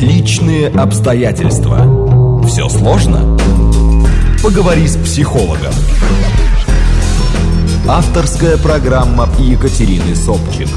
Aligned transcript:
Личные 0.00 0.68
обстоятельства. 0.68 2.42
Все 2.46 2.70
сложно? 2.70 3.36
Поговори 4.42 4.88
с 4.88 4.96
психологом. 4.96 5.74
Авторская 7.86 8.56
программа 8.56 9.28
Екатерины 9.38 10.16
Собчик. 10.16 10.68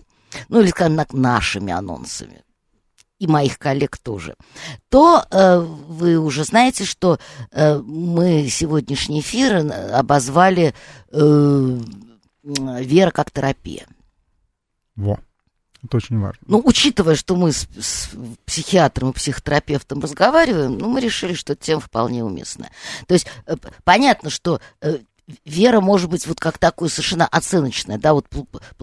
ну 0.49 0.61
или, 0.61 0.69
скажем 0.69 0.97
так, 0.97 1.13
нашими 1.13 1.71
анонсами, 1.71 2.41
и 3.19 3.27
моих 3.27 3.57
коллег 3.57 3.97
тоже, 3.97 4.35
то 4.89 5.23
э, 5.29 5.59
вы 5.59 6.17
уже 6.17 6.43
знаете, 6.43 6.83
что 6.83 7.17
э, 7.51 7.77
мы 7.79 8.47
сегодняшний 8.49 9.21
эфир 9.21 9.55
э, 9.55 9.91
обозвали 9.91 10.73
э, 11.11 11.79
вера 12.45 13.11
как 13.11 13.31
терапия. 13.31 13.87
Во. 14.95 15.19
Это 15.83 15.97
очень 15.97 16.19
важно. 16.19 16.39
Ну, 16.47 16.61
учитывая, 16.63 17.15
что 17.15 17.35
мы 17.35 17.51
с, 17.51 17.67
с 17.79 18.09
психиатром 18.45 19.11
и 19.11 19.13
психотерапевтом 19.13 19.99
разговариваем, 19.99 20.77
ну, 20.77 20.89
мы 20.89 20.99
решили, 20.99 21.33
что 21.33 21.53
эта 21.53 21.63
тема 21.63 21.81
вполне 21.81 22.23
уместная. 22.23 22.71
То 23.07 23.13
есть 23.13 23.27
э, 23.45 23.55
понятно, 23.83 24.31
что 24.31 24.59
э, 24.81 24.97
вера 25.45 25.81
может 25.81 26.09
быть 26.09 26.25
вот 26.25 26.39
как 26.39 26.57
такое 26.57 26.89
совершенно 26.89 27.27
оценочное, 27.27 27.99
да, 27.99 28.13
вот 28.13 28.27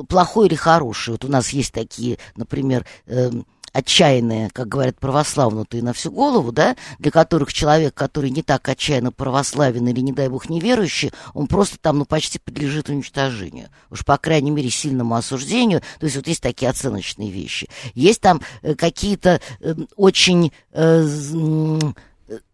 плохой 0.09 0.47
или 0.47 0.55
хороший. 0.55 1.11
Вот 1.11 1.25
у 1.25 1.29
нас 1.29 1.51
есть 1.51 1.73
такие, 1.73 2.19
например, 2.37 2.87
эм, 3.07 3.47
отчаянные, 3.73 4.51
как 4.51 4.69
говорят 4.69 4.98
православнутые 4.98 5.83
на 5.83 5.92
всю 5.92 6.11
голову, 6.11 6.53
да, 6.53 6.77
для 6.98 7.11
которых 7.11 7.53
человек, 7.53 7.95
который 7.95 8.31
не 8.31 8.42
так 8.42 8.69
отчаянно 8.69 9.12
православен 9.12 9.89
или, 9.89 10.01
не 10.01 10.12
дай 10.12 10.29
бог, 10.29 10.48
неверующий, 10.48 11.12
он 11.34 11.47
просто 11.47 11.79
там, 11.79 11.98
ну, 11.98 12.05
почти 12.05 12.39
подлежит 12.39 12.89
уничтожению. 12.89 13.69
Уж, 13.91 14.05
по 14.05 14.19
крайней 14.19 14.51
мере, 14.51 14.70
сильному 14.70 15.14
осуждению. 15.14 15.81
То 15.98 16.06
есть 16.06 16.17
вот 16.17 16.27
есть 16.27 16.42
такие 16.42 16.70
оценочные 16.70 17.31
вещи. 17.31 17.69
Есть 17.95 18.20
там 18.20 18.42
э, 18.62 18.75
какие-то 18.75 19.41
э, 19.61 19.75
очень 19.97 20.53
э, 20.73 21.79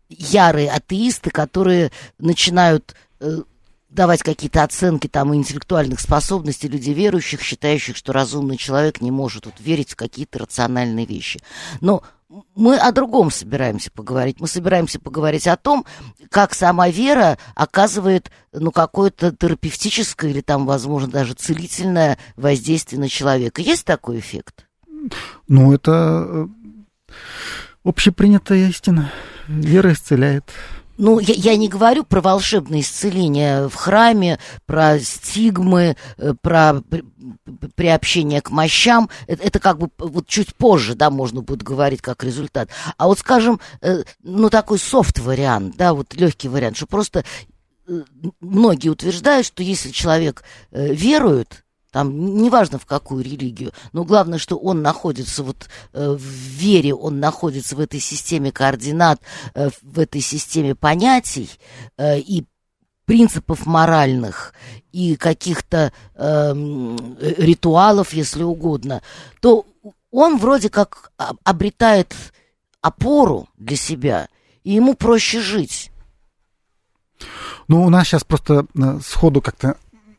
ярые 0.09 0.71
атеисты, 0.71 1.31
которые 1.31 1.91
начинают 2.19 2.95
давать 3.89 4.23
какие-то 4.23 4.63
оценки 4.63 5.07
там 5.07 5.35
интеллектуальных 5.35 6.01
способностей 6.01 6.69
людей 6.69 6.95
верующих, 6.95 7.41
считающих, 7.41 7.97
что 7.97 8.13
разумный 8.13 8.57
человек 8.57 9.01
не 9.01 9.11
может 9.11 9.47
вот, 9.47 9.55
верить 9.59 9.93
в 9.93 9.97
какие-то 9.97 10.41
рациональные 10.41 11.07
вещи. 11.07 11.41
Но 11.81 12.03
мы 12.55 12.77
о 12.77 12.93
другом 12.93 13.31
собираемся 13.31 13.91
поговорить. 13.91 14.41
Мы 14.41 14.49
собираемся 14.49 15.01
поговорить 15.01 15.47
о 15.47 15.57
том, 15.57 15.87
как 16.31 16.53
сама 16.53 16.91
вера 16.91 17.39
оказывает 17.55 18.31
ну, 18.53 18.71
какое-то 18.71 19.33
терапевтическое 19.33 20.31
или 20.31 20.43
там, 20.43 20.67
возможно, 20.67 21.11
даже 21.11 21.33
целительное 21.33 22.19
воздействие 22.37 23.01
на 23.01 23.09
человека. 23.09 23.63
Есть 23.63 23.87
такой 23.87 24.19
эффект? 24.19 24.67
Ну, 25.49 25.73
это 25.73 26.27
э, 26.29 26.47
общепринятая 27.85 28.69
истина. 28.69 29.11
Вера 29.47 29.95
исцеляет. 29.95 30.45
Ну, 30.99 31.21
я, 31.21 31.35
я 31.35 31.57
не 31.57 31.69
говорю 31.69 32.03
про 32.03 32.21
волшебное 32.21 32.81
исцеление 32.81 33.69
в 33.69 33.75
храме, 33.77 34.41
про 34.67 34.99
стигмы, 34.99 35.97
э, 36.17 36.35
про 36.43 36.83
приобщение 37.77 38.41
к 38.41 38.51
мощам. 38.51 39.09
Это, 39.29 39.45
это 39.45 39.61
как 39.61 39.79
бы 39.79 39.91
вот 39.99 40.27
чуть 40.27 40.57
позже, 40.57 40.97
да, 40.97 41.11
можно 41.11 41.41
будет 41.41 41.63
говорить 41.63 42.03
как 42.03 42.25
результат. 42.25 42.69
А 42.97 43.07
вот, 43.07 43.21
скажем, 43.21 43.61
э, 43.81 44.03
ну, 44.25 44.51
такой 44.51 44.81
софт-вариант, 44.81 45.77
да, 45.77 45.95
вот 45.95 46.15
легкий 46.15 46.49
вариант, 46.49 46.77
что 46.77 46.87
просто 46.87 47.25
э, 47.87 48.03
многие 48.41 48.89
утверждают, 48.89 49.47
что 49.47 49.63
если 49.63 49.91
человек 49.91 50.43
верует, 50.73 51.65
там 51.91 52.43
неважно 52.43 52.79
в 52.79 52.87
какую 52.87 53.25
религию, 53.25 53.73
но 53.93 54.05
главное, 54.05 54.39
что 54.39 54.57
он 54.57 54.83
находится 54.83 55.43
вот 55.43 55.69
э, 55.93 56.11
в 56.11 56.23
вере, 56.23 56.95
он 56.95 57.21
находится 57.21 57.77
в 57.77 57.81
этой 57.81 58.01
системе 58.01 58.53
координат, 58.53 59.21
э, 59.55 59.71
в 59.83 59.99
этой 59.99 60.21
системе 60.21 60.75
понятий 60.75 61.51
э, 61.97 62.19
и 62.19 62.45
принципов 63.07 63.65
моральных 63.65 64.53
и 64.93 65.17
каких-то 65.17 65.93
э, 66.15 66.53
ритуалов, 67.39 68.13
если 68.13 68.43
угодно, 68.43 69.01
то 69.41 69.65
он 70.11 70.37
вроде 70.37 70.69
как 70.69 71.11
обретает 71.43 72.15
опору 72.83 73.49
для 73.57 73.77
себя, 73.77 74.29
и 74.63 74.73
ему 74.73 74.95
проще 74.95 75.41
жить. 75.41 75.91
Ну, 77.67 77.85
у 77.85 77.91
нас 77.91 78.09
сейчас 78.09 78.25
просто 78.25 78.67
э, 78.75 78.99
сходу 79.03 79.41
как-то 79.41 79.77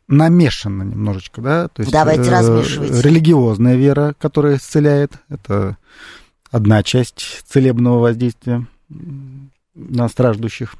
намешано 0.09 0.84
немножечко, 0.84 1.42
да? 1.42 1.68
То 1.70 1.81
есть, 1.81 1.92
Давайте 1.92 2.30
э, 2.30 2.31
размешивать. 2.31 3.06
Религиозная 3.06 3.75
вера, 3.75 4.16
которая 4.20 4.58
исцеляет, 4.58 5.14
это 5.30 5.78
одна 6.52 6.84
часть 6.84 7.44
целебного 7.47 8.00
воздействия 8.00 8.66
на 9.75 10.09
страждущих. 10.09 10.75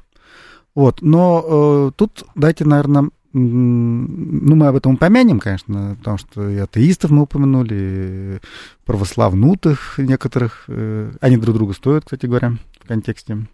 Вот, 0.74 1.00
но 1.00 1.44
э, 1.46 1.92
тут 1.96 2.24
дайте, 2.34 2.64
наверное, 2.64 3.10
ну, 3.32 4.56
мы 4.56 4.66
об 4.66 4.76
этом 4.76 4.94
упомянем, 4.94 5.38
конечно, 5.38 5.94
потому 5.98 6.18
что 6.18 6.48
и 6.48 6.58
атеистов 6.58 7.12
мы 7.12 7.22
упомянули, 7.22 7.74
и 7.74 8.46
православнутых 8.84 9.98
некоторых. 9.98 10.64
Э, 10.66 11.12
они 11.20 11.36
друг 11.36 11.56
друга 11.56 11.72
стоят, 11.72 12.04
кстати 12.04 12.26
говоря, 12.26 12.54
в 12.80 12.88
контексте. 12.88 13.46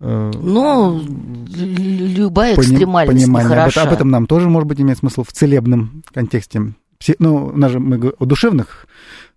Ну, 0.00 1.02
любая 1.48 2.54
экстремальность 2.54 3.24
понимание. 3.24 3.64
Об, 3.64 3.78
об 3.78 3.92
этом 3.92 4.10
нам 4.10 4.26
тоже, 4.26 4.48
может 4.48 4.68
быть, 4.68 4.80
имеет 4.80 4.98
смысл 4.98 5.24
в 5.24 5.32
целебном 5.32 6.04
контексте. 6.12 6.74
Ну, 7.18 7.46
у 7.46 7.56
нас 7.56 7.72
же 7.72 7.80
мы 7.80 7.96
о 7.96 8.24
душевных, 8.24 8.86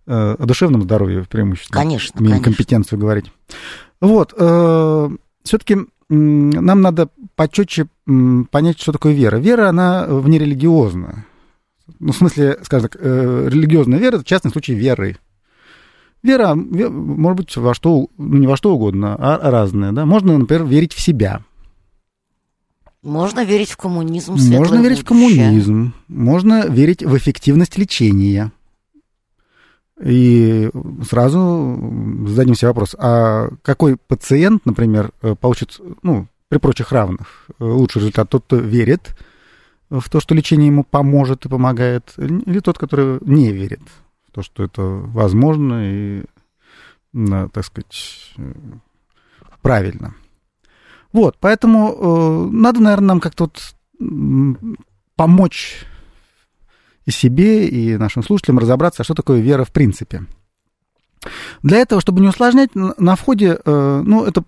э, 0.06 0.36
о 0.38 0.46
душевном 0.46 0.82
здоровье 0.82 1.24
преимущественно. 1.28 1.80
Конечно, 1.80 2.18
конечно. 2.18 2.44
компетенцию 2.44 2.98
говорить. 2.98 3.32
Вот, 4.00 4.34
э, 4.36 5.10
все-таки 5.44 5.78
нам 6.08 6.80
надо 6.80 7.08
почетче 7.36 7.86
понять, 8.04 8.80
что 8.80 8.92
такое 8.92 9.14
вера. 9.14 9.38
Вера, 9.38 9.68
она 9.68 10.06
внерелигиозна. 10.06 11.24
Ну, 11.98 12.12
в 12.12 12.16
смысле, 12.16 12.58
скажем 12.62 12.88
так, 12.88 13.00
э, 13.00 13.48
религиозная 13.48 13.98
вера, 13.98 14.16
это 14.16 14.24
частный 14.24 14.50
случай 14.50 14.74
веры. 14.74 15.18
Вера, 16.22 16.54
может 16.54 17.36
быть, 17.36 17.56
во 17.56 17.74
что, 17.74 18.08
ну, 18.16 18.36
не 18.38 18.46
во 18.46 18.56
что 18.56 18.74
угодно, 18.74 19.16
а 19.18 19.50
разная, 19.50 19.92
да. 19.92 20.06
Можно, 20.06 20.38
например, 20.38 20.64
верить 20.64 20.92
в 20.92 21.00
себя. 21.00 21.42
Можно 23.02 23.44
верить 23.44 23.70
в 23.70 23.76
коммунизм, 23.76 24.34
Можно 24.34 24.76
верить 24.80 24.98
будущее. 24.98 25.02
в 25.02 25.04
коммунизм. 25.04 25.92
Можно 26.06 26.66
верить 26.68 27.02
в 27.02 27.16
эффективность 27.16 27.76
лечения. 27.76 28.52
И 30.00 30.70
сразу 31.08 32.24
зададим 32.26 32.54
себе 32.54 32.68
вопрос, 32.68 32.94
а 32.98 33.48
какой 33.62 33.96
пациент, 33.96 34.64
например, 34.66 35.12
получит, 35.40 35.80
ну, 36.02 36.28
при 36.48 36.58
прочих 36.58 36.92
равных, 36.92 37.46
лучший 37.58 37.98
результат? 37.98 38.28
Тот, 38.30 38.44
кто 38.44 38.56
верит 38.56 39.16
в 39.90 40.08
то, 40.08 40.20
что 40.20 40.34
лечение 40.34 40.68
ему 40.68 40.84
поможет 40.84 41.44
и 41.46 41.48
помогает, 41.48 42.12
или 42.16 42.60
тот, 42.60 42.78
который 42.78 43.18
не 43.22 43.52
верит? 43.52 43.80
То, 44.32 44.42
что 44.42 44.64
это 44.64 44.82
возможно 44.82 45.82
и, 45.84 46.24
так 47.12 47.64
сказать, 47.64 48.34
правильно. 49.60 50.14
Вот, 51.12 51.36
поэтому 51.38 51.92
э, 51.92 52.50
надо, 52.52 52.80
наверное, 52.80 53.08
нам 53.08 53.20
как-то 53.20 53.44
вот 53.44 53.74
помочь 55.14 55.84
и 57.04 57.10
себе, 57.10 57.68
и 57.68 57.96
нашим 57.96 58.22
слушателям 58.22 58.58
разобраться, 58.58 59.04
что 59.04 59.14
такое 59.14 59.40
вера 59.40 59.64
в 59.64 59.72
принципе. 59.72 60.24
Для 61.62 61.78
этого, 61.78 62.00
чтобы 62.00 62.20
не 62.20 62.28
усложнять, 62.28 62.70
на 62.74 63.14
входе, 63.14 63.58
э, 63.64 64.02
ну, 64.04 64.24
это 64.24 64.42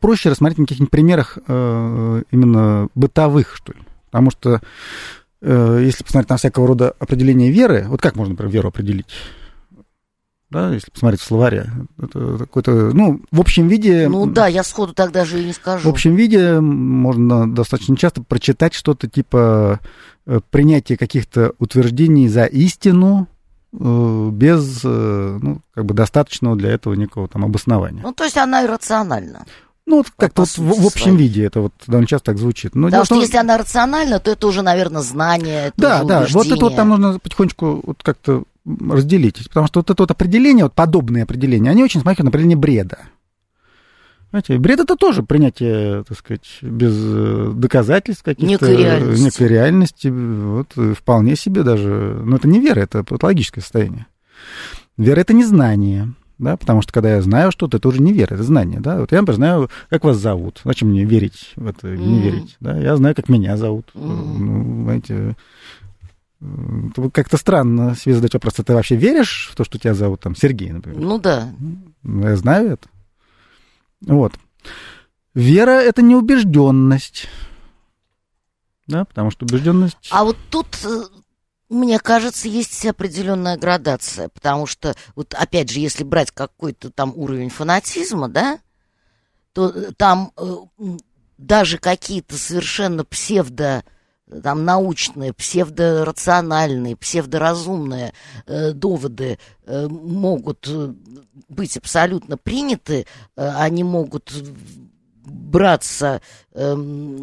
проще 0.00 0.28
рассмотреть 0.28 0.58
на 0.58 0.64
каких-нибудь 0.64 0.90
примерах 0.90 1.38
э, 1.46 2.22
именно 2.30 2.88
бытовых, 2.94 3.56
что 3.56 3.72
ли. 3.72 3.78
Потому 4.06 4.30
что 4.30 4.60
если 5.42 6.04
посмотреть 6.04 6.30
на 6.30 6.36
всякого 6.36 6.68
рода 6.68 6.94
определение 6.98 7.50
веры, 7.50 7.84
вот 7.88 8.00
как 8.00 8.16
можно, 8.16 8.32
например, 8.32 8.52
веру 8.52 8.68
определить? 8.68 9.06
да, 10.50 10.70
если 10.74 10.90
посмотреть 10.90 11.22
в 11.22 11.24
словаре. 11.24 11.70
Это 11.98 12.36
какой-то, 12.36 12.92
ну, 12.92 13.22
в 13.30 13.40
общем 13.40 13.68
виде... 13.68 14.06
Ну 14.06 14.26
да, 14.26 14.48
я 14.48 14.62
сходу 14.62 14.92
так 14.92 15.10
даже 15.10 15.40
и 15.40 15.46
не 15.46 15.54
скажу. 15.54 15.88
В 15.88 15.90
общем 15.90 16.14
виде 16.14 16.60
можно 16.60 17.50
достаточно 17.50 17.96
часто 17.96 18.22
прочитать 18.22 18.74
что-то 18.74 19.08
типа 19.08 19.80
принятия 20.50 20.98
каких-то 20.98 21.54
утверждений 21.58 22.28
за 22.28 22.44
истину, 22.44 23.28
Э, 23.74 24.28
без, 24.30 24.80
э, 24.84 25.38
ну, 25.40 25.62
как 25.74 25.86
бы 25.86 25.94
достаточного 25.94 26.56
для 26.56 26.72
этого 26.72 26.92
никакого 26.92 27.26
там 27.26 27.44
обоснования. 27.44 28.02
Ну, 28.02 28.12
то 28.12 28.24
есть 28.24 28.36
она 28.36 28.64
иррациональна. 28.64 29.46
Ну, 29.92 29.98
вот 29.98 30.06
как-то 30.16 30.42
вот 30.42 30.48
в, 30.48 30.82
в 30.82 30.86
общем 30.86 31.16
виде 31.16 31.44
это 31.44 31.60
вот 31.60 31.74
довольно 31.86 32.06
часто 32.06 32.32
так 32.32 32.38
звучит. 32.38 32.74
Но 32.74 32.86
Потому 32.86 33.04
что 33.04 33.14
том... 33.16 33.22
если 33.22 33.36
она 33.36 33.58
рациональна, 33.58 34.20
то 34.20 34.30
это 34.30 34.46
уже, 34.46 34.62
наверное, 34.62 35.02
знание, 35.02 35.66
это 35.66 35.74
Да, 35.76 36.02
да, 36.02 36.26
вот 36.30 36.46
это 36.46 36.64
вот 36.64 36.74
там 36.74 36.88
нужно 36.88 37.18
потихонечку 37.18 37.82
вот 37.84 38.02
как-то 38.02 38.44
разделить. 38.64 39.46
Потому 39.48 39.66
что 39.66 39.80
вот 39.80 39.90
это 39.90 40.02
вот 40.02 40.10
определение, 40.10 40.64
вот 40.64 40.72
подобные 40.72 41.24
определения, 41.24 41.68
они 41.68 41.84
очень 41.84 42.00
смахивают 42.00 42.24
на 42.24 42.28
определение 42.30 42.56
бреда. 42.56 43.00
Знаете, 44.30 44.56
бред 44.56 44.80
это 44.80 44.96
тоже 44.96 45.22
принятие, 45.22 46.04
так 46.04 46.16
сказать, 46.16 46.48
без 46.62 46.94
э, 46.96 47.52
доказательств 47.54 48.22
каких-то. 48.22 48.46
Некой 48.46 48.76
реальности. 48.78 49.22
Некой 49.24 49.48
реальности. 49.48 50.08
Вот, 50.08 50.68
э, 50.76 50.94
вполне 50.94 51.36
себе 51.36 51.64
даже. 51.64 52.18
Но 52.24 52.36
это 52.36 52.48
не 52.48 52.60
вера, 52.60 52.80
это 52.80 53.04
патологическое 53.04 53.60
состояние. 53.60 54.06
Вера 54.96 55.20
это 55.20 55.34
не 55.34 55.44
знание. 55.44 56.14
Да, 56.38 56.56
потому 56.56 56.82
что 56.82 56.92
когда 56.92 57.14
я 57.14 57.22
знаю 57.22 57.52
что-то, 57.52 57.76
это 57.76 57.88
уже 57.88 58.02
не 58.02 58.12
вера, 58.12 58.34
это 58.34 58.42
знание, 58.42 58.80
да. 58.80 58.98
Вот 58.98 59.12
я, 59.12 59.20
например, 59.20 59.36
знаю, 59.36 59.70
как 59.90 60.04
вас 60.04 60.16
зовут. 60.16 60.60
Зачем 60.64 60.88
мне 60.88 61.04
верить 61.04 61.52
в 61.56 61.66
это, 61.66 61.88
mm. 61.88 61.96
не 61.96 62.20
верить, 62.20 62.56
да? 62.60 62.76
Я 62.78 62.96
знаю, 62.96 63.14
как 63.14 63.28
меня 63.28 63.56
зовут. 63.56 63.90
Mm. 63.94 64.38
Ну, 64.38 64.84
знаете, 64.84 65.36
как-то 67.12 67.36
странно 67.36 67.94
себе 67.94 68.16
задать 68.16 68.34
вопрос, 68.34 68.54
ты 68.54 68.72
вообще 68.72 68.96
веришь 68.96 69.48
в 69.52 69.56
то, 69.56 69.64
что 69.64 69.78
тебя 69.78 69.94
зовут 69.94 70.20
там 70.20 70.34
Сергей, 70.34 70.72
например? 70.72 71.00
Ну 71.00 71.18
да. 71.18 71.52
Ну, 72.02 72.28
я 72.28 72.36
знаю 72.36 72.72
это. 72.72 72.88
Вот. 74.06 74.32
Вера— 75.34 75.70
это 75.70 76.02
неубежденность. 76.02 77.28
Да, 78.86 79.04
потому 79.04 79.30
что 79.30 79.46
убежденность... 79.46 80.08
А 80.10 80.24
вот 80.24 80.36
тут, 80.50 80.66
э, 80.84 81.04
мне 81.72 81.98
кажется, 81.98 82.48
есть 82.48 82.84
определенная 82.86 83.56
градация, 83.56 84.28
потому 84.28 84.66
что, 84.66 84.94
вот 85.14 85.34
опять 85.34 85.70
же, 85.70 85.80
если 85.80 86.04
брать 86.04 86.30
какой-то 86.30 86.90
там 86.90 87.12
уровень 87.16 87.48
фанатизма, 87.48 88.28
да, 88.28 88.58
то 89.52 89.70
э, 89.70 89.92
там 89.96 90.32
э, 90.36 90.56
даже 91.38 91.78
какие-то 91.78 92.36
совершенно 92.36 93.04
псевдо 93.04 93.84
там 94.42 94.64
научные, 94.64 95.32
псевдорациональные, 95.32 96.96
псевдоразумные 96.96 98.14
э, 98.46 98.72
доводы 98.72 99.38
э, 99.66 99.88
могут 99.88 100.66
э, 100.68 100.94
быть 101.48 101.76
абсолютно 101.76 102.38
приняты, 102.38 103.06
э, 103.36 103.48
они 103.56 103.84
могут 103.84 104.32
браться 105.24 106.20
э, 106.52 106.76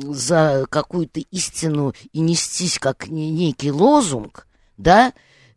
за 0.10 0.66
какую-то 0.70 1.20
истину 1.32 1.94
и 2.12 2.20
нестись 2.20 2.80
как 2.80 3.08
некий 3.08 3.72
лозунг, 3.72 4.48
да, 4.78 5.14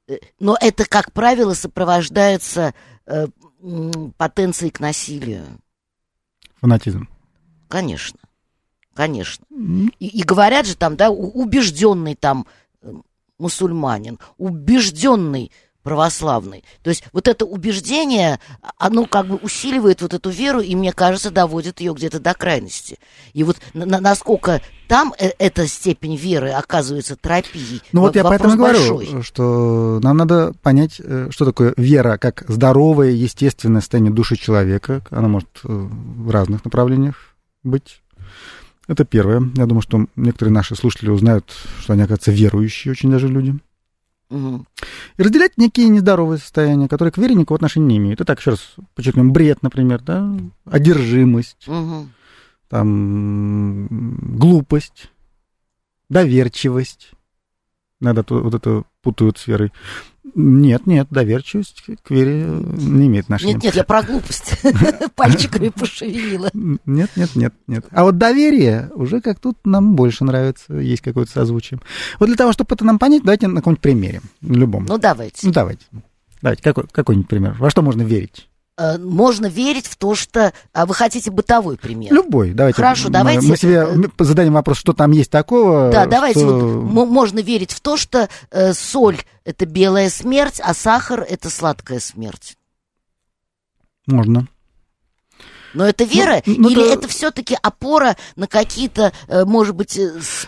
э, 0.08 0.18
но 0.40 0.56
это, 0.60 0.84
как 0.84 1.12
правило, 1.12 1.54
сопровождается 1.54 2.74
э, 3.06 3.26
потенцией 4.16 4.70
к 4.70 4.80
насилию. 4.80 5.44
Фанатизм. 6.60 7.08
Конечно. 7.68 8.18
Конечно. 8.94 9.46
И, 9.98 10.06
и 10.06 10.22
говорят 10.22 10.66
же 10.66 10.76
там, 10.76 10.96
да, 10.96 11.10
убежденный 11.10 12.14
там 12.14 12.46
э, 12.82 12.92
мусульманин, 13.38 14.18
убежденный 14.36 15.50
православный. 15.82 16.64
То 16.82 16.90
есть 16.90 17.05
вот 17.12 17.29
это 17.29 17.44
убеждение, 17.44 18.40
оно 18.79 19.06
как 19.06 19.26
бы 19.26 19.37
усиливает 19.37 20.02
вот 20.02 20.14
эту 20.14 20.31
веру, 20.31 20.61
и, 20.61 20.75
мне 20.75 20.93
кажется, 20.93 21.31
доводит 21.31 21.81
ее 21.81 21.94
где-то 21.94 22.20
до 22.20 22.34
крайности. 22.34 22.99
И 23.32 23.44
вот 23.44 23.56
на, 23.75 24.00
насколько 24.00 24.61
там 24.88 25.14
э 25.19 25.32
эта 25.38 25.67
степень 25.67 26.17
веры 26.17 26.50
оказывается 26.50 27.17
терапией. 27.17 27.82
Ну 27.93 28.02
вот 28.02 28.14
я 28.14 28.25
поэтому 28.25 28.56
большой. 28.56 29.06
говорю, 29.06 29.23
что 29.23 30.00
нам 30.02 30.17
надо 30.17 30.52
понять, 30.62 31.00
э, 31.02 31.29
что 31.31 31.44
такое 31.44 31.75
вера 31.76 32.19
как 32.19 32.44
здоровое, 32.49 33.11
естественное 33.11 33.81
состояние 33.81 34.12
души 34.12 34.37
человека. 34.37 35.02
Она 35.11 35.29
может 35.29 35.49
в 35.62 36.31
разных 36.31 36.64
направлениях 36.64 37.17
быть. 37.62 38.02
Это 38.88 39.05
первое. 39.05 39.43
Я 39.55 39.67
думаю, 39.67 39.82
что 39.82 40.06
некоторые 40.17 40.52
наши 40.52 40.75
слушатели 40.75 41.11
узнают, 41.11 41.50
что 41.81 41.93
они, 41.93 42.02
оказывается, 42.02 42.32
верующие 42.32 42.93
очень 42.93 43.11
даже 43.11 43.29
люди. 43.29 43.55
Угу. 44.32 44.64
И 45.19 45.23
разделять 45.23 45.58
некие 45.58 45.88
нездоровые 45.88 46.38
состояния, 46.38 46.88
которые 46.88 47.12
к 47.12 47.19
вере 47.19 47.34
никакого 47.34 47.56
отношения 47.56 47.87
не 47.87 47.96
имеют. 47.99 48.23
Итак, 48.23 48.40
еще 48.40 48.52
раз 48.52 48.75
подчеркнем, 48.94 49.32
бред, 49.32 49.62
например, 49.62 50.00
да, 50.00 50.34
одержимость, 50.64 51.69
угу. 51.69 52.08
там, 52.69 53.88
глупость, 54.38 55.11
доверчивость. 56.08 57.11
Надо 58.02 58.25
вот 58.28 58.52
это 58.52 58.82
путают 59.00 59.38
с 59.38 59.46
верой. 59.46 59.72
Нет, 60.34 60.87
нет, 60.87 61.06
доверчивость 61.10 61.84
к 62.02 62.10
вере 62.10 62.44
не 62.44 63.06
имеет 63.06 63.26
отношения. 63.26 63.54
Нет, 63.54 63.62
нет, 63.62 63.75
я 63.76 63.84
про 63.84 64.02
глупость. 64.02 64.60
Пальчиками 65.14 65.69
пошевелила. 65.69 66.50
Нет, 66.52 67.10
нет, 67.16 67.37
нет, 67.37 67.54
нет. 67.69 67.87
А 67.93 68.02
вот 68.02 68.19
доверие 68.19 68.90
уже 68.94 69.20
как 69.20 69.38
тут 69.38 69.58
нам 69.64 69.94
больше 69.94 70.25
нравится, 70.25 70.75
есть 70.75 71.02
какое-то 71.02 71.31
созвучие. 71.31 71.78
Вот 72.19 72.26
для 72.26 72.37
того, 72.37 72.52
чтобы 72.52 72.75
это 72.75 72.84
нам 72.84 72.99
понять, 72.99 73.22
давайте 73.22 73.46
на 73.46 73.56
каком-нибудь 73.56 73.82
примере, 73.82 74.20
любом. 74.40 74.87
Ну, 74.87 74.98
давайте. 74.98 75.46
Ну, 75.46 75.52
давайте. 75.52 75.84
Давайте, 76.40 76.62
какой, 76.62 76.84
какой-нибудь 76.90 77.28
пример. 77.28 77.55
Во 77.58 77.70
что 77.70 77.82
можно 77.82 78.02
верить? 78.02 78.48
Э, 78.78 78.96
можно 78.98 79.46
верить 79.46 79.86
в 79.86 79.96
то, 79.96 80.14
что... 80.14 80.52
А 80.72 80.86
вы 80.86 80.94
хотите 80.94 81.30
бытовой 81.30 81.76
пример? 81.76 82.12
Любой, 82.12 82.52
давайте. 82.52 82.76
Хорошо, 82.76 83.10
давайте... 83.10 83.46
Мы 83.46 83.56
себе 83.56 83.86
э, 83.86 84.24
зададим 84.24 84.54
вопрос, 84.54 84.78
что 84.78 84.94
там 84.94 85.10
есть 85.12 85.30
такого. 85.30 85.90
Да, 85.90 86.06
давайте. 86.06 86.40
Что... 86.40 86.80
Вот, 86.80 87.06
можно 87.06 87.40
верить 87.40 87.72
в 87.72 87.80
то, 87.80 87.96
что 87.96 88.28
э, 88.50 88.72
соль— 88.72 89.19
это 89.44 89.66
белая 89.66 90.08
смерть, 90.08 90.60
а 90.62 90.72
сахар— 90.72 91.24
это 91.28 91.50
сладкая 91.50 92.00
смерть. 92.00 92.56
Можно. 94.06 94.46
Но 95.74 95.86
это 95.86 96.05
вера 96.05 96.43
ну, 96.44 96.55
ну, 96.58 96.69
или 96.70 96.81
то... 96.81 96.93
это 96.93 97.08
все-таки 97.08 97.56
опора 97.60 98.17
на 98.36 98.46
какие-то, 98.46 99.12
э, 99.29 99.44
может 99.44 99.74
быть, 99.74 99.98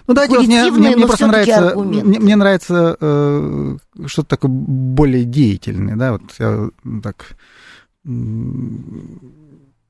ну, 0.07 0.15
давайте, 0.15 0.37
вот 0.37 0.47
мне, 0.47 0.71
мне, 0.71 0.97
мне 0.97 1.07
просто 1.07 1.27
нравится, 1.27 1.69
аргументы? 1.69 2.07
Мне, 2.07 2.19
мне 2.19 2.37
нравится 2.37 2.97
э, 3.01 3.77
что-то 4.07 4.29
такое 4.29 4.51
более 4.51 5.25
деятельное, 5.25 5.97
да, 5.97 6.13
вот 6.13 6.23
я 6.39 6.69
так 7.03 7.37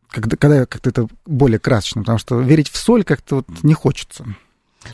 когда, 0.09 0.37
когда 0.37 0.67
как-то 0.67 0.91
это 0.91 1.09
более 1.27 1.59
красочно, 1.59 2.03
потому 2.03 2.19
что 2.19 2.41
верить 2.41 2.69
в 2.69 2.77
соль 2.77 3.05
как-то 3.05 3.37
вот 3.37 3.47
не 3.63 3.75
хочется. 3.75 4.25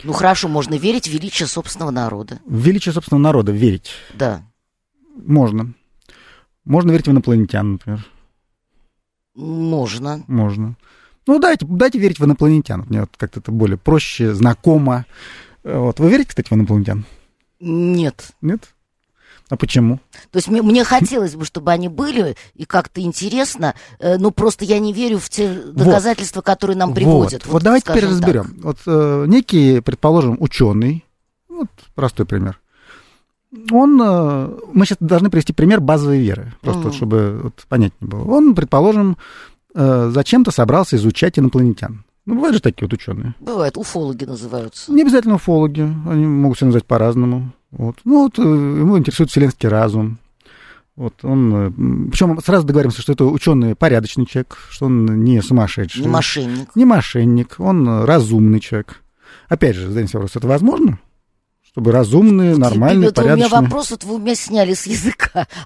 Ну 0.05 0.13
хорошо, 0.13 0.49
можно 0.49 0.77
верить 0.77 1.09
в 1.09 1.13
величие 1.13 1.47
собственного 1.49 1.91
народа. 1.91 2.41
В 2.47 2.59
величие 2.59 2.93
собственного 2.93 3.23
народа 3.23 3.53
верить. 3.53 3.91
Да. 4.15 4.43
Можно. 5.27 5.75
Можно 6.65 6.93
верить 6.93 7.07
в 7.07 7.11
инопланетян, 7.11 7.73
например. 7.73 8.07
Можно. 9.35 10.25
Можно. 10.27 10.77
Ну, 11.27 11.39
дайте, 11.39 11.67
дайте 11.67 11.99
верить 11.99 12.19
в 12.19 12.25
инопланетян. 12.25 12.85
Мне 12.89 13.01
вот 13.01 13.11
как-то 13.17 13.41
это 13.41 13.53
более 13.53 13.77
проще, 13.77 14.35
знакомо. 14.35 15.07
Вот. 15.63 16.01
Вы 16.01 16.11
верите, 16.11 16.29
кстати, 16.31 16.49
в 16.49 16.53
инопланетян? 16.53 17.05
Нет. 17.61 18.31
Нет? 18.41 18.75
А 19.51 19.57
почему? 19.57 19.99
То 20.31 20.37
есть 20.37 20.49
мне, 20.49 20.63
мне 20.63 20.85
хотелось 20.85 21.35
бы, 21.35 21.45
чтобы 21.45 21.73
они 21.73 21.89
были, 21.89 22.37
и 22.55 22.65
как-то 22.65 23.01
интересно, 23.01 23.75
э, 23.99 24.17
но 24.17 24.31
просто 24.31 24.65
я 24.65 24.79
не 24.79 24.93
верю 24.93 25.19
в 25.19 25.29
те 25.29 25.53
доказательства, 25.53 26.39
вот. 26.39 26.47
которые 26.47 26.77
нам 26.77 26.95
приводят. 26.95 27.45
Вот, 27.45 27.47
вот, 27.47 27.53
вот 27.55 27.63
давайте 27.65 27.91
теперь 27.91 28.07
разберем. 28.07 28.45
Так. 28.45 28.65
Вот 28.65 28.77
э, 28.87 29.25
некий, 29.27 29.81
предположим, 29.81 30.37
ученый, 30.39 31.05
вот 31.49 31.69
простой 31.97 32.27
пример, 32.27 32.61
он, 33.73 34.01
э, 34.01 34.59
мы 34.73 34.87
сейчас 34.87 34.99
должны 35.01 35.31
привести 35.31 35.53
пример 35.53 35.81
базовой 35.81 36.21
веры, 36.21 36.55
просто 36.61 36.89
mm. 36.89 36.93
чтобы 36.93 37.41
вот, 37.43 37.55
понятнее 37.69 38.09
было. 38.09 38.25
Он, 38.25 38.55
предположим, 38.55 39.17
э, 39.75 40.11
зачем-то 40.15 40.53
собрался 40.53 40.95
изучать 40.95 41.39
инопланетян. 41.39 42.05
Ну, 42.27 42.37
бывают 42.37 42.55
же 42.55 42.63
такие 42.63 42.87
вот 42.87 42.93
ученые. 42.93 43.35
Бывает, 43.41 43.77
уфологи 43.77 44.25
называются. 44.25 44.93
Не 44.93 45.03
обязательно 45.03 45.35
уфологи, 45.35 45.81
они 45.81 46.27
могут 46.27 46.59
себя 46.59 46.67
назвать 46.67 46.85
по-разному. 46.87 47.53
Вот. 47.71 47.97
Ну, 48.05 48.25
вот 48.25 48.39
э, 48.39 48.43
ему 48.43 48.99
интересует 48.99 49.31
вселенский 49.31 49.69
разум. 49.69 50.19
Вот 50.97 51.15
он, 51.23 51.55
э, 51.55 52.11
причем 52.11 52.39
сразу 52.41 52.67
договоримся, 52.67 53.01
что 53.01 53.13
это 53.13 53.25
ученый 53.25 53.75
порядочный 53.75 54.27
человек, 54.27 54.59
что 54.71 54.87
он 54.87 55.23
не 55.23 55.41
сумасшедший. 55.41 56.03
Не 56.03 56.09
мошенник. 56.09 56.75
Не 56.75 56.85
мошенник, 56.85 57.55
он 57.59 58.05
разумный 58.05 58.61
человек. 58.61 59.03
Опять 59.49 59.77
же, 59.77 59.89
задайте 59.89 60.19
вопрос, 60.19 60.37
это 60.37 60.47
возможно? 60.47 60.99
Чтобы 61.63 61.93
разумные, 61.93 62.57
нормальные, 62.57 63.11
это 63.11 63.23
порядочные. 63.23 63.47
У 63.47 63.51
меня 63.51 63.63
вопрос, 63.63 63.91
вот 63.93 64.03
вы 64.03 64.17
у 64.17 64.19
меня 64.19 64.35
сняли 64.35 64.75
с 64.75 64.87
языка. 64.87 65.47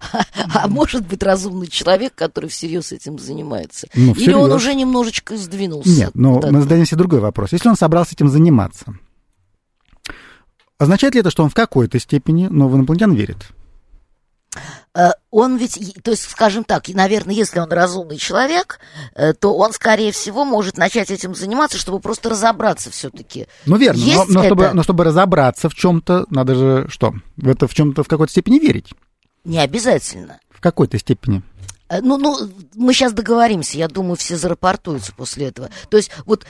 А 0.54 0.68
может 0.68 1.06
быть 1.06 1.22
разумный 1.22 1.66
человек, 1.66 2.14
который 2.14 2.48
всерьез 2.48 2.92
этим 2.92 3.18
занимается? 3.18 3.88
Ну, 3.94 4.12
Или 4.12 4.20
всерьез. 4.20 4.36
он 4.36 4.52
уже 4.52 4.74
немножечко 4.74 5.36
сдвинулся? 5.36 5.88
Нет, 5.88 6.10
но 6.14 6.40
мы 6.40 6.60
задаем 6.60 6.84
себе 6.86 6.98
другой 6.98 7.20
вопрос. 7.20 7.52
Если 7.52 7.68
он 7.68 7.76
собрался 7.76 8.12
этим 8.14 8.28
заниматься, 8.28 8.94
означает 10.78 11.14
ли 11.14 11.20
это, 11.20 11.30
что 11.30 11.42
он 11.42 11.50
в 11.50 11.54
какой-то 11.54 11.98
степени, 11.98 12.46
но 12.50 12.68
в 12.68 12.76
инопланетян 12.76 13.12
верит? 13.14 13.38
Э, 14.94 15.10
Он 15.30 15.56
ведь, 15.56 15.98
то 16.02 16.12
есть, 16.12 16.30
скажем 16.30 16.62
так, 16.64 16.88
наверное, 16.88 17.34
если 17.34 17.58
он 17.58 17.70
разумный 17.70 18.16
человек, 18.16 18.78
э, 19.14 19.32
то 19.32 19.54
он, 19.56 19.72
скорее 19.72 20.12
всего, 20.12 20.44
может 20.44 20.76
начать 20.76 21.10
этим 21.10 21.34
заниматься, 21.34 21.78
чтобы 21.78 21.98
просто 22.00 22.30
разобраться 22.30 22.90
все-таки. 22.90 23.46
Ну, 23.66 23.76
верно, 23.76 24.00
но, 24.00 24.06
Есть 24.06 24.28
но 24.28 24.44
чтобы, 24.44 24.64
это? 24.64 24.74
но 24.74 24.82
чтобы 24.84 25.04
разобраться 25.04 25.68
в 25.68 25.74
чем-то, 25.74 26.26
надо 26.30 26.54
же 26.54 26.86
что? 26.88 27.14
В 27.36 27.48
это 27.48 27.66
в 27.66 27.74
чем-то 27.74 28.04
в 28.04 28.08
какой-то 28.08 28.30
степени 28.30 28.58
верить. 28.60 28.90
Не 29.44 29.58
обязательно. 29.58 30.38
В 30.50 30.60
какой-то 30.60 30.98
степени. 30.98 31.42
Э, 31.88 32.00
Ну, 32.00 32.16
ну, 32.16 32.36
мы 32.76 32.92
сейчас 32.92 33.12
договоримся, 33.12 33.78
я 33.78 33.88
думаю, 33.88 34.14
все 34.14 34.36
зарапортуются 34.36 35.12
после 35.16 35.46
этого. 35.48 35.70
То 35.88 35.96
есть, 35.96 36.12
вот 36.26 36.46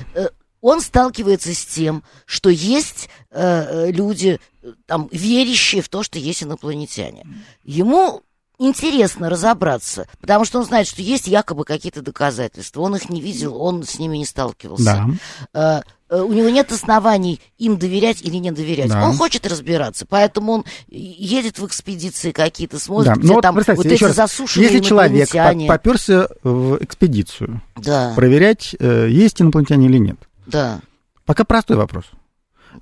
он 0.64 0.80
сталкивается 0.80 1.54
с 1.54 1.66
тем, 1.66 2.02
что 2.24 2.48
есть 2.48 3.10
э, 3.30 3.88
э, 3.88 3.90
люди, 3.92 4.40
э, 4.62 4.72
там, 4.86 5.10
верящие 5.12 5.82
в 5.82 5.90
то, 5.90 6.02
что 6.02 6.18
есть 6.18 6.42
инопланетяне. 6.42 7.26
Ему 7.64 8.22
интересно 8.58 9.28
разобраться, 9.28 10.06
потому 10.22 10.46
что 10.46 10.60
он 10.60 10.64
знает, 10.64 10.86
что 10.86 11.02
есть 11.02 11.26
якобы 11.26 11.66
какие-то 11.66 12.00
доказательства. 12.00 12.80
Он 12.80 12.96
их 12.96 13.10
не 13.10 13.20
видел, 13.20 13.60
он 13.60 13.84
с 13.84 13.98
ними 13.98 14.16
не 14.16 14.24
сталкивался. 14.24 15.06
Да. 15.52 15.82
Э, 16.08 16.16
э, 16.16 16.22
у 16.22 16.32
него 16.32 16.48
нет 16.48 16.72
оснований 16.72 17.42
им 17.58 17.76
доверять 17.76 18.22
или 18.22 18.36
не 18.36 18.50
доверять. 18.50 18.88
Да. 18.88 19.06
Он 19.06 19.18
хочет 19.18 19.46
разбираться, 19.46 20.06
поэтому 20.08 20.52
он 20.52 20.64
едет 20.88 21.58
в 21.58 21.66
экспедиции 21.66 22.32
какие-то, 22.32 22.78
смотрит, 22.78 23.12
Да. 23.12 23.20
где 23.20 23.34
Ну, 23.34 23.42
там 23.42 23.54
вот 23.54 23.84
эти 23.84 24.02
раз, 24.02 24.16
засушенные 24.16 24.70
Если 24.70 24.80
человек 24.80 25.28
поперся 25.68 26.26
в 26.42 26.82
экспедицию, 26.82 27.60
Да, 27.76 28.14
проверять, 28.16 28.74
есть 28.80 29.42
инопланетяне 29.42 29.88
или 29.88 29.98
нет. 29.98 30.16
Да. 30.46 30.80
Пока 31.24 31.44
простой 31.44 31.76
вопрос. 31.76 32.04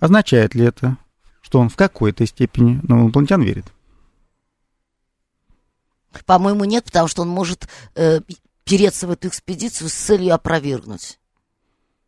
Означает 0.00 0.54
ли 0.54 0.64
это, 0.64 0.96
что 1.42 1.60
он 1.60 1.68
в 1.68 1.76
какой-то 1.76 2.26
степени 2.26 2.80
но 2.82 2.96
в 2.96 3.02
инопланетян 3.04 3.42
верит? 3.42 3.66
По-моему, 6.26 6.64
нет, 6.64 6.84
потому 6.84 7.08
что 7.08 7.22
он 7.22 7.28
может 7.28 7.68
э, 7.94 8.20
переться 8.64 9.06
в 9.06 9.10
эту 9.10 9.28
экспедицию 9.28 9.88
с 9.88 9.94
целью 9.94 10.34
опровергнуть. 10.34 11.18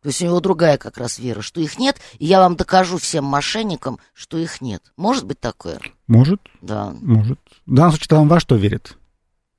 То 0.01 0.09
есть 0.09 0.21
у 0.21 0.25
него 0.25 0.39
другая 0.39 0.77
как 0.77 0.97
раз 0.99 1.17
вера, 1.17 1.41
что 1.41 1.59
их 1.59 1.79
нет, 1.79 1.99
и 2.19 2.25
я 2.25 2.39
вам 2.39 2.55
докажу 2.55 2.99
всем 2.99 3.23
мошенникам, 3.25 3.99
что 4.13 4.37
их 4.37 4.61
нет. 4.61 4.93
Может 4.97 5.25
быть 5.25 5.39
такое? 5.39 5.79
Может, 6.05 6.41
Да. 6.61 6.91
может. 7.01 7.39
В 7.65 7.73
данном 7.73 7.93
случае 7.93 8.19
он 8.19 8.27
во 8.27 8.39
что 8.39 8.55
верит? 8.55 8.97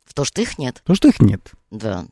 В 0.05 0.15
то, 0.15 0.25
что 0.25 0.41
их 0.41 0.57
нет. 0.57 0.83
То, 0.87 0.95
что 0.95 1.09
их 1.09 1.21
нет. 1.21 1.51
Да. 1.73 2.07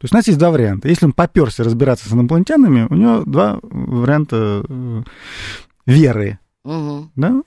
То 0.00 0.06
есть 0.06 0.14
у 0.14 0.16
нас 0.16 0.26
есть 0.28 0.38
два 0.38 0.50
варианта. 0.50 0.88
Если 0.88 1.04
он 1.04 1.12
поперся 1.12 1.62
разбираться 1.62 2.08
с 2.08 2.12
инопланетянами, 2.12 2.86
у 2.88 2.94
него 2.94 3.22
два 3.26 3.58
варианта 3.60 4.64
э, 4.66 5.02
веры. 5.84 6.38
Мгм. 6.64 7.10
Да? 7.16 7.42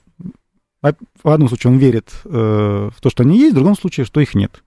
В 0.80 1.28
одном 1.28 1.48
случае 1.48 1.72
он 1.72 1.78
верит 1.78 2.12
э, 2.24 2.28
в 2.94 3.00
то, 3.00 3.10
что 3.10 3.24
они 3.24 3.40
есть, 3.40 3.54
в 3.54 3.56
другом 3.56 3.74
случае, 3.74 4.06
что 4.06 4.20
их 4.20 4.36
нет. 4.36 4.62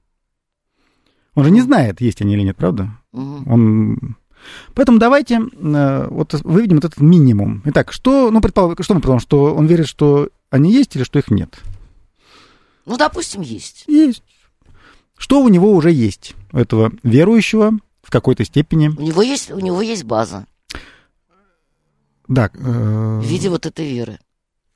Он 1.34 1.46
же 1.46 1.50
не 1.50 1.62
знает, 1.62 2.02
есть 2.02 2.22
они 2.22 2.34
или 2.34 2.42
нет, 2.42 2.58
правда? 2.58 2.90
Мгм. 3.14 3.50
Он... 3.50 4.18
Поэтому 4.74 5.00
давайте 5.00 5.40
э, 5.40 6.08
вот 6.10 6.34
выведем 6.44 6.78
вот 6.78 6.86
этот 6.86 7.00
минимум. 7.00 7.62
Итак, 7.64 7.94
что, 7.94 8.32
ну, 8.32 8.42
предположим, 8.42 8.84
что 8.84 8.96
мы 8.96 9.00
предположим, 9.00 9.24
что 9.24 9.56
он 9.56 9.66
верит, 9.66 9.88
что 9.88 10.28
они 10.50 10.74
есть 10.74 10.94
или 10.98 11.04
что 11.04 11.20
их 11.20 11.32
нет? 11.32 11.58
Ну, 12.86 12.98
допустим, 12.98 13.40
есть. 13.40 13.86
Есть. 13.88 14.24
Что 15.18 15.42
у 15.42 15.50
него 15.50 15.74
уже 15.74 15.92
есть, 15.92 16.36
у 16.52 16.58
этого 16.58 16.92
верующего 17.04 17.72
в 18.04 18.12
какой-то 18.12 18.46
степени? 18.46 18.90
У 18.90 19.02
него 19.02 19.22
есть, 19.22 19.52
у 19.52 19.60
него 19.60 19.82
есть 19.82 20.04
база 20.04 20.46
Да. 22.28 22.50
э, 22.54 23.20
в 23.24 23.26
виде 23.26 23.50
вот 23.50 23.66
этой 23.66 23.90
веры. 23.90 24.20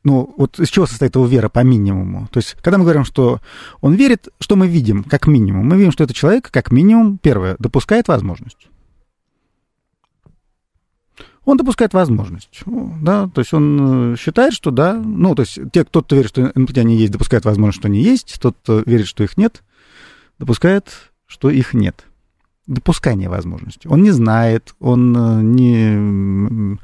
ну, 0.03 0.33
вот 0.37 0.59
из 0.59 0.69
чего 0.69 0.87
состоит 0.87 1.15
его 1.15 1.27
вера 1.27 1.47
по 1.47 1.59
минимуму? 1.63 2.27
То 2.31 2.39
есть, 2.39 2.53
когда 2.61 2.77
мы 2.79 2.83
говорим, 2.85 3.05
что 3.05 3.39
он 3.81 3.93
верит, 3.93 4.29
что 4.39 4.55
мы 4.55 4.67
видим 4.67 5.03
как 5.03 5.27
минимум? 5.27 5.67
Мы 5.69 5.77
видим, 5.77 5.91
что 5.91 6.03
этот 6.03 6.15
человек 6.15 6.49
как 6.49 6.71
минимум, 6.71 7.19
первое, 7.19 7.55
допускает 7.59 8.07
возможность. 8.07 8.67
Он 11.43 11.57
допускает 11.57 11.93
возможность, 11.93 12.61
да, 12.67 13.27
то 13.27 13.41
есть 13.41 13.51
он 13.51 14.13
э, 14.13 14.15
считает, 14.15 14.53
что 14.53 14.69
да, 14.69 14.93
ну, 14.93 15.33
то 15.33 15.41
есть 15.41 15.57
те, 15.73 15.83
кто 15.83 16.05
верит, 16.11 16.29
что 16.29 16.41
инопланетяне 16.41 16.95
есть, 16.95 17.11
допускает 17.11 17.45
возможность, 17.45 17.79
что 17.79 17.87
они 17.87 17.99
есть, 17.99 18.39
тот, 18.39 18.55
кто 18.61 18.83
верит, 18.85 19.07
что 19.07 19.23
их 19.23 19.37
нет, 19.37 19.63
допускает, 20.41 21.11
что 21.27 21.51
их 21.51 21.75
нет. 21.75 22.03
Допускание 22.65 23.29
возможности. 23.29 23.87
Он 23.87 24.01
не 24.01 24.09
знает, 24.09 24.73
он 24.79 25.15
э, 25.15 25.41
не 25.43 26.79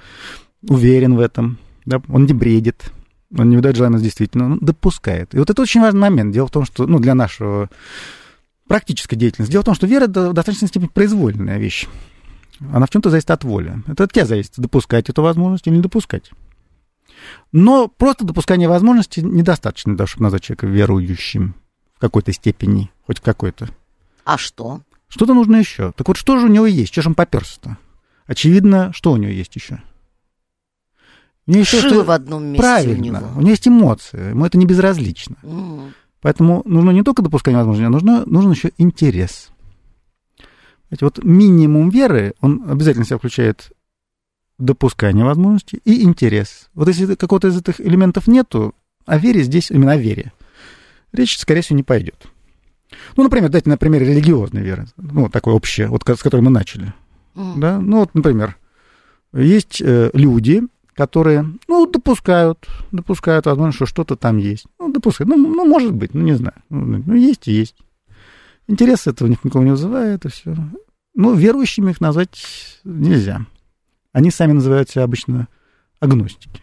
уверен 0.70 1.16
в 1.16 1.20
этом, 1.20 1.58
да, 1.86 2.02
он 2.08 2.26
не 2.26 2.34
бредит, 2.34 2.92
он 3.36 3.50
не 3.50 3.56
выдает 3.56 3.76
желаемость 3.76 4.04
действительно, 4.04 4.46
он 4.46 4.60
допускает. 4.60 5.34
И 5.34 5.40
вот 5.40 5.50
это 5.50 5.60
очень 5.60 5.82
важный 5.82 6.02
момент. 6.02 6.34
Дело 6.34 6.46
в 6.46 6.52
том, 6.52 6.66
что, 6.66 6.86
ну, 6.86 7.00
для 7.00 7.16
нашего 7.16 7.70
практической 8.68 9.16
деятельности, 9.16 9.52
дело 9.52 9.64
в 9.64 9.66
том, 9.66 9.74
что 9.76 9.88
вера 9.88 10.06
в 10.06 10.34
достаточной 10.34 10.68
степени 10.68 10.90
произвольная 10.90 11.58
вещь. 11.58 11.88
Она 12.72 12.86
в 12.86 12.92
чем-то 12.92 13.10
зависит 13.10 13.32
от 13.32 13.44
воли. 13.44 13.82
Это 13.88 14.04
от 14.04 14.12
тебя 14.12 14.26
зависит, 14.26 14.54
допускать 14.58 15.10
эту 15.10 15.24
возможность 15.24 15.66
или 15.66 15.76
не 15.76 15.82
допускать. 15.82 16.30
Но 17.52 17.88
просто 17.88 18.24
допускание 18.24 18.70
возможности 18.70 19.22
недостаточно, 19.22 19.98
да, 19.98 20.06
чтобы 20.06 20.26
назвать 20.26 20.44
человека 20.44 20.68
верующим 20.68 21.56
в 21.96 22.00
какой-то 22.00 22.32
степени, 22.34 22.92
хоть 23.08 23.20
какой-то. 23.22 23.70
А 24.26 24.38
что? 24.38 24.82
Что-то 25.08 25.34
нужно 25.34 25.56
еще. 25.56 25.94
Так 25.94 26.08
вот, 26.10 26.18
что 26.18 26.38
же 26.38 26.46
у 26.46 26.50
него 26.50 26.66
есть? 26.68 26.96
Он 27.00 27.16
поперся-то? 27.16 27.78
Очевидно, 28.26 28.92
что 28.94 29.14
у 29.14 29.18
него 29.18 29.32
есть 29.32 29.56
еще? 29.56 29.82
У 31.48 31.52
него 31.52 31.64
Шило 31.64 31.82
что- 31.90 32.04
в 32.04 32.12
одном 32.12 32.44
месте 32.44 32.62
Правильно. 32.62 33.00
у 33.00 33.02
него. 33.22 33.32
У 33.38 33.40
него 33.40 33.50
есть 33.52 33.68
эмоции. 33.68 34.30
Ему 34.32 34.46
это 34.46 34.58
не 34.58 34.66
безразлично. 34.66 35.38
М. 35.44 35.94
Поэтому 36.20 36.62
нужно 36.66 36.90
не 36.92 37.04
только 37.04 37.22
допускание 37.22 37.58
возможности, 37.58 37.86
а 37.86 37.90
нужно, 37.90 38.26
нужен 38.26 38.52
еще 38.52 38.72
интерес. 38.78 39.50
Знаете, 40.90 41.06
вот 41.06 41.24
минимум 41.24 41.90
веры, 41.90 42.34
он 42.42 42.66
обязательно 42.70 43.06
себя 43.06 43.18
включает 43.18 43.72
допускание 44.58 45.24
возможности 45.24 45.80
и 45.86 46.04
интерес. 46.04 46.70
Вот 46.74 46.88
если 46.90 47.16
какого-то 47.16 47.48
из 47.48 47.58
этих 47.58 47.80
элементов 47.80 48.28
нету, 48.28 48.74
о 49.06 49.18
вере 49.18 49.44
здесь, 49.44 49.72
именно 49.72 49.94
о 49.94 49.98
вере, 49.98 50.34
речь, 51.14 51.38
скорее 51.38 51.62
всего, 51.62 51.78
не 51.78 51.84
пойдет. 51.84 52.28
Ну, 53.16 53.24
например, 53.24 53.50
дайте 53.50 53.70
на 53.70 53.78
примере 53.78 54.08
религиозной 54.08 54.62
веры, 54.62 54.86
ну, 54.98 55.30
такой 55.30 55.54
общей, 55.54 55.86
вот 55.86 56.04
с 56.08 56.24
которой 56.24 56.42
мы 56.42 56.50
начали. 56.50 56.94
М. 57.36 57.60
Да? 57.60 57.80
Ну, 57.80 58.00
вот, 58.00 58.14
например, 58.14 58.58
есть 59.34 59.82
э, 59.82 60.10
люди, 60.14 60.64
которые, 60.94 61.46
ну, 61.68 61.86
допускают, 61.86 62.68
допускают 62.92 63.46
возможно, 63.46 63.72
что 63.72 63.86
что-то 63.86 64.16
там 64.16 64.38
есть. 64.38 64.66
Ну, 64.80 64.92
допускают. 64.92 65.30
Ну, 65.30 65.38
ну, 65.38 65.66
может 65.66 65.94
быть, 65.94 66.14
ну, 66.14 66.22
не 66.22 66.34
знаю. 66.34 66.56
Ну, 66.70 67.04
ну, 67.06 67.14
есть 67.14 67.48
и 67.48 67.52
есть. 67.52 67.76
Интерес 68.68 69.08
этого 69.08 69.28
них 69.28 69.44
никого 69.44 69.64
не 69.64 69.72
вызывает, 69.72 70.26
и 70.26 70.30
все. 70.30 70.56
Ну, 71.14 71.34
верующими 71.36 71.92
их 71.92 72.02
назвать 72.02 72.80
нельзя. 72.84 73.46
Они 74.12 74.32
сами 74.32 74.54
называют 74.54 74.90
себя 74.90 75.04
обычно 75.04 75.48
агностики. 76.00 76.62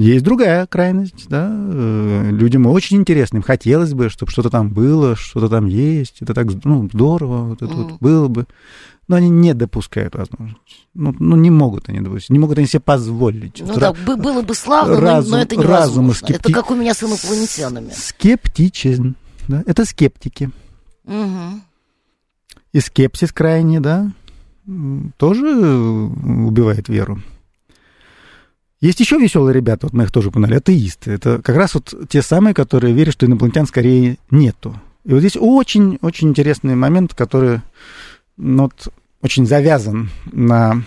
Есть 0.00 0.24
другая 0.24 0.66
крайность, 0.66 1.26
да, 1.28 1.48
э, 1.52 2.30
людям 2.30 2.64
очень 2.66 2.96
интересно, 2.96 3.36
им 3.36 3.42
хотелось 3.42 3.92
бы, 3.92 4.08
чтобы 4.08 4.32
что-то 4.32 4.48
там 4.48 4.70
было, 4.70 5.14
что-то 5.14 5.48
там 5.50 5.66
есть, 5.66 6.16
это 6.22 6.32
так, 6.32 6.46
ну, 6.64 6.88
здорово, 6.90 7.48
вот 7.50 7.60
это 7.62 7.72
Мгм. 7.74 7.82
вот 7.84 8.00
было 8.00 8.28
бы, 8.28 8.46
но 9.08 9.16
они 9.16 9.28
не 9.28 9.52
допускают 9.52 10.14
возможность, 10.14 10.86
ну, 10.94 11.14
ну, 11.18 11.36
не 11.36 11.50
могут 11.50 11.90
они 11.90 12.00
допустить, 12.00 12.30
не 12.30 12.38
могут 12.38 12.56
они 12.56 12.66
себе 12.66 12.80
позволить. 12.80 13.60
Ну 13.60 13.74
Ра- 13.74 13.78
да, 13.80 13.92
бы- 13.92 14.16
было 14.16 14.40
бы 14.40 14.54
славно, 14.54 14.94
но- 14.94 15.00
разум- 15.00 15.32
но, 15.32 15.38
это 15.42 15.56
разум 15.56 16.04
и 16.04 16.06
невозможно. 16.06 16.14
скепти- 16.14 16.40
Это 16.40 16.52
как 16.54 16.70
у 16.70 16.74
меня 16.76 16.94
с 16.94 17.02
инопланетянами. 17.02 17.90
Скептичен, 17.94 19.16
да, 19.48 19.62
это 19.66 19.84
скептики. 19.84 20.50
Мгм. 21.04 21.62
И 22.72 22.80
скепсис 22.80 23.32
крайний, 23.32 23.80
да, 23.80 24.10
тоже 25.18 25.44
э, 25.46 26.06
убивает 26.46 26.88
веру. 26.88 27.20
Есть 28.80 29.00
еще 29.00 29.18
веселые 29.18 29.54
ребята, 29.54 29.86
вот 29.86 29.92
мы 29.92 30.04
их 30.04 30.10
тоже 30.10 30.28
упоминали, 30.28 30.54
атеисты. 30.54 31.10
Это 31.10 31.42
как 31.42 31.56
раз 31.56 31.74
вот 31.74 31.94
те 32.08 32.22
самые, 32.22 32.54
которые 32.54 32.94
верят, 32.94 33.12
что 33.12 33.26
инопланетян 33.26 33.66
скорее 33.66 34.16
нету. 34.30 34.80
И 35.04 35.12
вот 35.12 35.20
здесь 35.20 35.36
очень-очень 35.36 36.28
интересный 36.28 36.74
момент, 36.74 37.14
который 37.14 37.60
ну, 38.38 38.64
вот, 38.64 38.88
очень 39.20 39.46
завязан 39.46 40.08
на, 40.32 40.82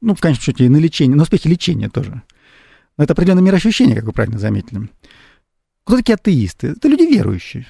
ну, 0.00 0.14
в 0.14 0.20
конечном 0.20 0.42
счете, 0.42 0.64
и 0.64 0.68
на 0.70 0.78
лечение, 0.78 1.16
на 1.16 1.24
успехе 1.24 1.50
лечения 1.50 1.90
тоже. 1.90 2.22
Но 2.96 3.04
это 3.04 3.12
определенное 3.12 3.42
мироощущение, 3.42 3.96
как 3.96 4.04
вы 4.04 4.12
правильно 4.12 4.38
заметили. 4.38 4.88
Кто 5.84 5.96
такие 5.98 6.14
атеисты? 6.14 6.68
Это 6.68 6.88
люди 6.88 7.02
верующие. 7.02 7.66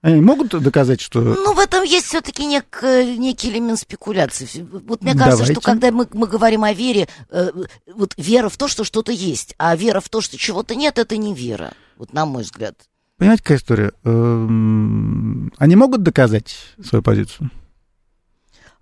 Они 0.00 0.20
могут 0.20 0.50
доказать, 0.50 1.00
что... 1.00 1.20
Ну, 1.20 1.54
в 1.54 1.58
этом 1.58 1.82
есть 1.82 2.06
все-таки 2.06 2.46
нек, 2.46 2.82
некий 2.82 3.50
элемент 3.50 3.80
спекуляции. 3.80 4.48
Вот 4.86 5.02
мне 5.02 5.12
кажется, 5.12 5.38
Давайте. 5.38 5.52
что 5.54 5.60
когда 5.60 5.90
мы, 5.90 6.06
мы 6.12 6.28
говорим 6.28 6.62
о 6.62 6.72
вере, 6.72 7.08
э, 7.30 7.50
вот 7.92 8.14
вера 8.16 8.48
в 8.48 8.56
то, 8.56 8.68
что 8.68 8.84
что-то 8.84 9.10
есть, 9.10 9.56
а 9.58 9.74
вера 9.74 9.98
в 9.98 10.08
то, 10.08 10.20
что 10.20 10.38
чего-то 10.38 10.76
нет, 10.76 10.98
это 10.98 11.16
не 11.16 11.34
вера, 11.34 11.72
вот 11.96 12.12
на 12.12 12.26
мой 12.26 12.44
взгляд. 12.44 12.76
Понимаете, 13.16 13.42
какая 13.42 13.58
история? 13.58 13.92
Эм, 14.04 15.52
они 15.58 15.74
могут 15.74 16.04
доказать 16.04 16.56
свою 16.80 17.02
позицию? 17.02 17.50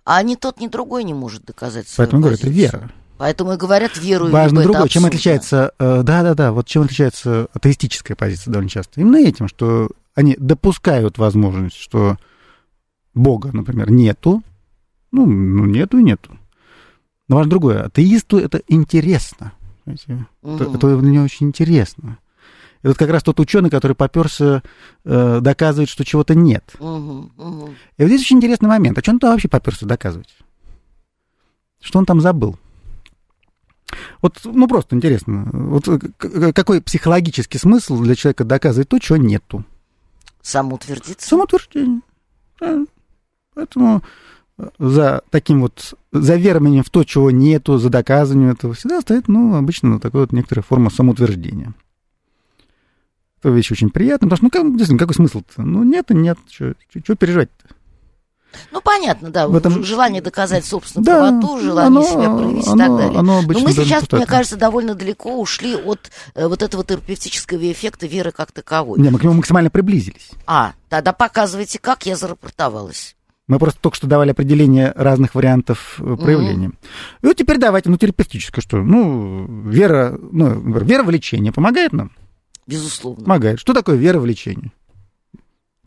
А 0.05 0.21
ни 0.21 0.35
тот, 0.35 0.59
ни 0.59 0.67
другой 0.67 1.03
не 1.03 1.15
может 1.15 1.43
доказать 1.45 1.87
свою 1.87 2.05
Поэтому 2.05 2.23
позицию. 2.23 2.51
говорю, 2.51 2.67
это 2.67 2.77
вера. 2.77 2.91
Поэтому 3.17 3.53
и 3.53 3.57
говорят 3.57 3.97
веру 3.97 4.29
Важно 4.29 4.61
другое. 4.61 4.87
Чем 4.87 5.05
отличается, 5.05 5.71
э, 5.79 6.03
да-да-да, 6.03 6.51
вот 6.51 6.67
чем 6.67 6.83
отличается 6.83 7.47
атеистическая 7.53 8.15
позиция 8.15 8.51
довольно 8.51 8.69
часто? 8.69 9.01
Именно 9.01 9.27
этим, 9.27 9.47
что 9.47 9.89
они 10.17 10.35
допускают 10.39 11.19
возможность, 11.19 11.75
что 11.75 12.17
Бога, 13.13 13.51
например, 13.53 13.91
нету, 13.91 14.41
ну, 15.11 15.27
ну 15.27 15.65
нету 15.65 15.99
и 15.99 16.03
нету. 16.03 16.35
Но 17.27 17.35
важно 17.35 17.51
другое. 17.51 17.83
Атеисту 17.83 18.39
это 18.39 18.63
интересно. 18.67 19.53
Угу. 19.85 20.55
Это, 20.55 20.63
это 20.63 20.97
для 20.97 21.11
него 21.11 21.23
очень 21.23 21.49
интересно. 21.49 22.17
Вот 22.81 22.97
как 22.97 23.11
раз 23.11 23.21
тот 23.21 23.39
ученый, 23.39 23.69
который 23.69 23.95
поперся, 23.95 24.63
э, 25.05 25.39
доказывает, 25.39 25.87
что 25.87 26.03
чего-то 26.03 26.33
нет. 26.33 26.75
Угу, 26.79 27.31
угу. 27.37 27.69
И 27.97 28.01
вот 28.01 28.07
здесь 28.07 28.21
очень 28.21 28.37
интересный 28.37 28.69
момент. 28.69 28.97
А 28.97 29.01
что 29.01 29.11
он 29.11 29.19
там 29.19 29.33
вообще 29.33 29.49
поперся 29.49 29.85
доказывать? 29.85 30.35
Что 31.79 31.99
он 31.99 32.07
там 32.07 32.21
забыл? 32.21 32.57
Вот, 34.23 34.39
ну, 34.45 34.67
просто 34.67 34.95
интересно. 34.95 35.47
Вот 35.53 35.87
какой 36.55 36.81
психологический 36.81 37.59
смысл 37.59 38.01
для 38.01 38.15
человека 38.15 38.45
доказывать 38.45 38.89
то, 38.89 38.97
чего 38.97 39.17
нету? 39.17 39.63
Самоутвердиться? 40.47 41.27
Самоутверждение. 41.27 41.99
Да. 42.61 42.85
Поэтому 43.53 44.01
э, 44.57 44.69
за 44.79 45.21
таким 45.29 45.59
вот, 45.59 45.93
за 46.13 46.37
верованием 46.37 46.85
в 46.85 46.89
то, 46.89 47.03
чего 47.03 47.31
нету, 47.31 47.77
за 47.77 47.89
доказыванием 47.89 48.51
этого 48.51 48.73
всегда 48.73 49.01
стоит, 49.01 49.27
ну, 49.27 49.55
обычно 49.55 49.99
такая 49.99 50.21
вот 50.21 50.31
некоторая 50.31 50.63
форма 50.63 50.89
самоутверждения. 50.89 51.73
Это 53.39 53.49
вещь 53.49 53.73
очень 53.73 53.89
приятная, 53.89 54.29
потому 54.29 54.37
что, 54.37 54.45
ну, 54.45 54.49
как, 54.49 54.71
действительно, 54.71 54.99
какой 54.99 55.15
смысл-то? 55.15 55.61
Ну, 55.63 55.83
нет 55.83 56.11
и 56.11 56.15
нет, 56.15 56.37
что 56.49 56.75
переживать-то? 57.17 57.75
Ну, 58.71 58.81
понятно, 58.81 59.29
да, 59.29 59.47
в 59.47 59.55
этом... 59.55 59.83
желание 59.83 60.21
доказать 60.21 60.65
собственную 60.65 61.05
да, 61.05 61.29
правоту, 61.29 61.59
желание 61.59 61.87
оно, 61.87 62.03
себя 62.03 62.35
проявить 62.35 62.67
оно, 62.67 62.75
и 62.75 62.87
так 62.87 62.97
далее. 62.97 63.19
Оно 63.19 63.41
Но 63.41 63.59
мы 63.59 63.71
сейчас, 63.71 64.11
мне 64.11 64.25
кажется, 64.25 64.57
довольно 64.57 64.95
далеко 64.95 65.39
ушли 65.39 65.75
от 65.75 66.11
э, 66.33 66.47
вот 66.47 66.61
этого 66.61 66.83
терапевтического 66.83 67.71
эффекта 67.71 68.07
веры 68.07 68.31
как 68.31 68.51
таковой. 68.51 68.99
Не, 68.99 69.09
мы 69.09 69.19
к 69.19 69.23
нему 69.23 69.33
максимально 69.33 69.69
приблизились. 69.69 70.31
А, 70.45 70.73
тогда 70.89 71.13
показывайте, 71.13 71.79
как 71.79 72.05
я 72.05 72.15
зарапортовалась. 72.15 73.15
Мы 73.47 73.59
просто 73.59 73.79
только 73.79 73.95
что 73.95 74.07
давали 74.07 74.31
определение 74.31 74.91
разных 74.95 75.33
вариантов 75.33 75.99
э, 75.99 76.15
проявления. 76.17 76.67
Mm-hmm. 76.67 77.21
И 77.21 77.25
вот 77.25 77.37
теперь 77.37 77.57
давайте, 77.57 77.89
ну, 77.89 77.97
терапевтическое 77.97 78.61
что? 78.61 78.77
Ну, 78.77 79.69
вера, 79.69 80.17
ну, 80.19 80.49
вера 80.83 81.03
в 81.03 81.09
лечение 81.09 81.53
помогает 81.53 81.93
нам? 81.93 82.11
Безусловно. 82.65 83.23
Помогает. 83.23 83.59
Что 83.59 83.73
такое 83.73 83.95
вера 83.95 84.19
в 84.19 84.25
лечение? 84.25 84.71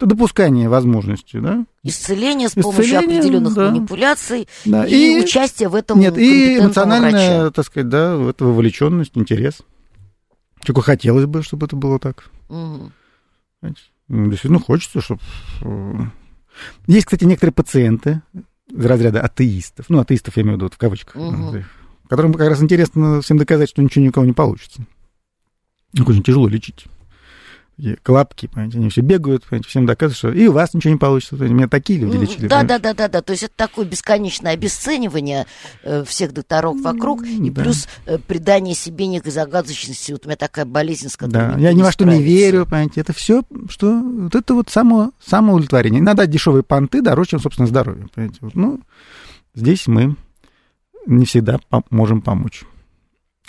Это 0.01 0.07
допускание 0.07 0.67
возможности, 0.71 1.37
да? 1.37 1.67
Исцеление 1.83 2.49
с 2.49 2.53
помощью 2.53 2.85
Исцеление, 2.85 3.19
определенных 3.19 3.53
да. 3.53 3.69
манипуляций 3.71 4.49
да. 4.65 4.87
и, 4.87 5.19
и 5.19 5.23
участие 5.23 5.69
в 5.69 5.75
этом 5.75 6.01
Нет, 6.01 6.17
и 6.17 6.59
эмоциональная, 6.59 7.41
врача. 7.41 7.51
так 7.51 7.67
сказать, 7.67 7.91
да, 7.91 8.17
в 8.17 8.27
это 8.27 8.47
вовлеченность, 8.47 9.11
интерес. 9.19 9.59
Только 10.65 10.81
хотелось 10.81 11.27
бы, 11.27 11.43
чтобы 11.43 11.67
это 11.67 11.77
было 11.77 11.99
так. 11.99 12.31
Угу. 12.49 12.91
Действительно 14.09 14.59
хочется, 14.59 15.03
чтобы... 15.03 15.21
Э, 15.61 16.07
есть, 16.87 17.05
кстати, 17.05 17.25
некоторые 17.25 17.53
пациенты 17.53 18.23
из 18.71 18.87
разряда 18.87 19.21
атеистов, 19.21 19.91
ну, 19.91 19.99
атеистов 19.99 20.35
я 20.39 20.45
имею 20.45 20.57
в 20.57 20.63
виду 20.63 20.75
в 20.75 20.79
кавычках, 20.79 21.17
угу. 21.17 21.63
которым 22.09 22.33
как 22.33 22.49
раз 22.49 22.63
интересно 22.63 23.21
всем 23.21 23.37
доказать, 23.37 23.69
что 23.69 23.83
ничего 23.83 24.03
никого 24.03 24.25
не 24.25 24.33
получится. 24.33 24.81
Их 25.93 26.09
очень 26.09 26.23
тяжело 26.23 26.49
лечить 26.49 26.87
клапки, 28.03 28.47
понимаете, 28.47 28.79
они 28.79 28.91
все 28.91 29.01
бегают, 29.01 29.45
понимаете, 29.45 29.69
всем 29.69 29.87
доказывают, 29.87 30.17
что 30.17 30.33
и 30.33 30.47
у 30.47 30.53
вас 30.53 30.75
ничего 30.75 30.93
не 30.93 30.99
получится. 30.99 31.37
Меня 31.37 31.69
такие 31.69 31.99
люди 31.99 32.17
лечили. 32.17 32.49
Да, 32.49 32.63
да, 32.63 32.79
да, 32.79 32.95
да, 32.95 33.09
да. 33.09 33.23
То 33.23 33.33
есть 33.33 33.45
это 33.45 33.55
такое 33.57 33.85
бесконечное 33.85 34.53
обесценивание 34.53 35.47
э, 35.83 36.05
всех 36.05 36.33
докторов 36.33 36.81
вокруг, 36.81 37.25
и 37.25 37.51
да. 37.51 37.63
плюс 37.63 37.89
э, 38.07 38.19
придание 38.19 38.75
себе 38.75 39.07
некой 39.07 39.33
загадочности. 39.33 40.13
Вот 40.13 40.27
у 40.27 40.29
меня 40.29 40.37
такая 40.37 40.65
болезнь, 40.65 41.09
с 41.09 41.17
которой 41.17 41.55
Да, 41.55 41.59
я 41.59 41.73
ни 41.73 41.83
во 41.83 41.93
что 41.93 42.05
не 42.05 42.23
верю, 42.23 42.67
понимаете, 42.67 43.01
это 43.01 43.13
все, 43.13 43.43
что 43.69 44.01
вот 44.01 44.35
это 44.35 44.55
вот 44.55 44.71
само, 44.71 45.13
самоудовлетворение. 45.25 46.03
Надо 46.03 46.27
дешевые 46.27 46.63
понты 46.63 47.03
дороже, 47.03 47.31
чем, 47.31 47.41
собственно, 47.41 47.67
здоровье. 47.67 48.09
Понимаете? 48.15 48.39
Вот, 48.41 48.55
ну, 48.55 48.81
здесь 49.55 49.87
мы 49.87 50.17
не 51.07 51.25
всегда 51.25 51.61
можем 51.91 52.21
помочь 52.21 52.65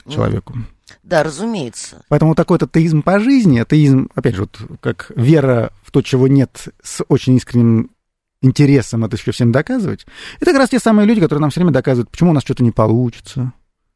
человеку. 0.08 0.54
Mm. 0.54 0.63
Да, 1.04 1.23
разумеется. 1.23 2.04
Поэтому 2.10 2.36
такой 2.36 2.56
вот 2.56 2.63
атеизм 2.63 3.01
по 3.01 3.19
жизни, 3.19 3.60
атеизм, 3.60 4.10
опять 4.15 4.36
же, 4.36 4.41
вот 4.41 4.60
как 4.80 5.12
вера 5.15 5.71
в 5.84 5.91
то, 5.91 6.01
чего 6.01 6.27
нет, 6.27 6.69
с 6.84 7.04
очень 7.08 7.36
искренним 7.36 7.91
интересом 8.41 9.06
это 9.06 9.17
еще 9.17 9.32
всем 9.32 9.51
доказывать. 9.51 10.06
Это 10.38 10.51
как 10.51 10.60
раз 10.60 10.69
те 10.69 10.80
самые 10.80 11.06
люди, 11.06 11.21
которые 11.21 11.41
нам 11.41 11.51
все 11.51 11.60
время 11.60 11.73
доказывают, 11.73 12.10
почему 12.10 12.32
у 12.32 12.34
нас 12.34 12.43
что-то 12.43 12.63
не 12.63 12.71
получится, 12.71 13.54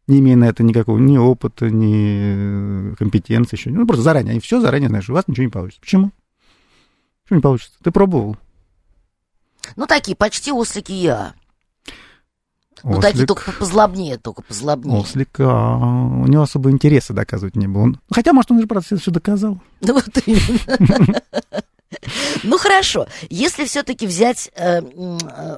не 0.08 0.20
имея 0.20 0.36
на 0.36 0.46
это 0.46 0.64
никакого 0.64 1.00
ни 1.00 1.18
опыта, 1.18 1.70
ни 1.70 2.94
компетенции 2.96 3.58
еще. 3.58 3.70
Ну, 3.72 3.88
просто 3.88 4.04
заранее. 4.04 4.32
Они 4.32 4.40
все 4.40 4.62
заранее 4.62 5.02
что 5.02 5.14
у 5.14 5.16
вас 5.16 5.28
ничего 5.28 5.46
не 5.46 5.52
получится. 5.52 5.82
Почему? 5.82 6.12
Почему 7.24 7.38
не 7.38 7.42
получится? 7.42 7.78
Ты 7.84 7.92
пробовал? 7.92 8.38
Ну, 9.76 9.88
такие 9.88 10.16
почти 10.16 10.52
ослики 10.52 10.92
я. 10.92 11.34
Ну, 12.86 13.02
такие 13.02 13.26
только 13.26 13.52
позлобнее, 13.52 14.18
только 14.18 14.44
позлобнее. 14.44 15.00
Ослик, 15.00 15.40
а, 15.40 15.76
у 15.76 16.28
него 16.28 16.44
особо 16.44 16.70
интереса 16.70 17.14
доказывать 17.14 17.56
не 17.56 17.68
было. 17.68 17.94
Хотя, 18.12 18.32
может, 18.32 18.52
он 18.52 18.62
же, 18.62 18.68
правда, 18.68 18.98
все 18.98 19.12
доказал. 19.12 19.60
Ну, 19.82 19.94
вот 19.94 20.06
именно. 20.26 21.22
Ну, 22.44 22.58
хорошо. 22.58 23.08
Если 23.30 23.66
все-таки 23.66 24.06
взять 24.06 24.52
э, 24.56 24.82
э, 24.82 25.58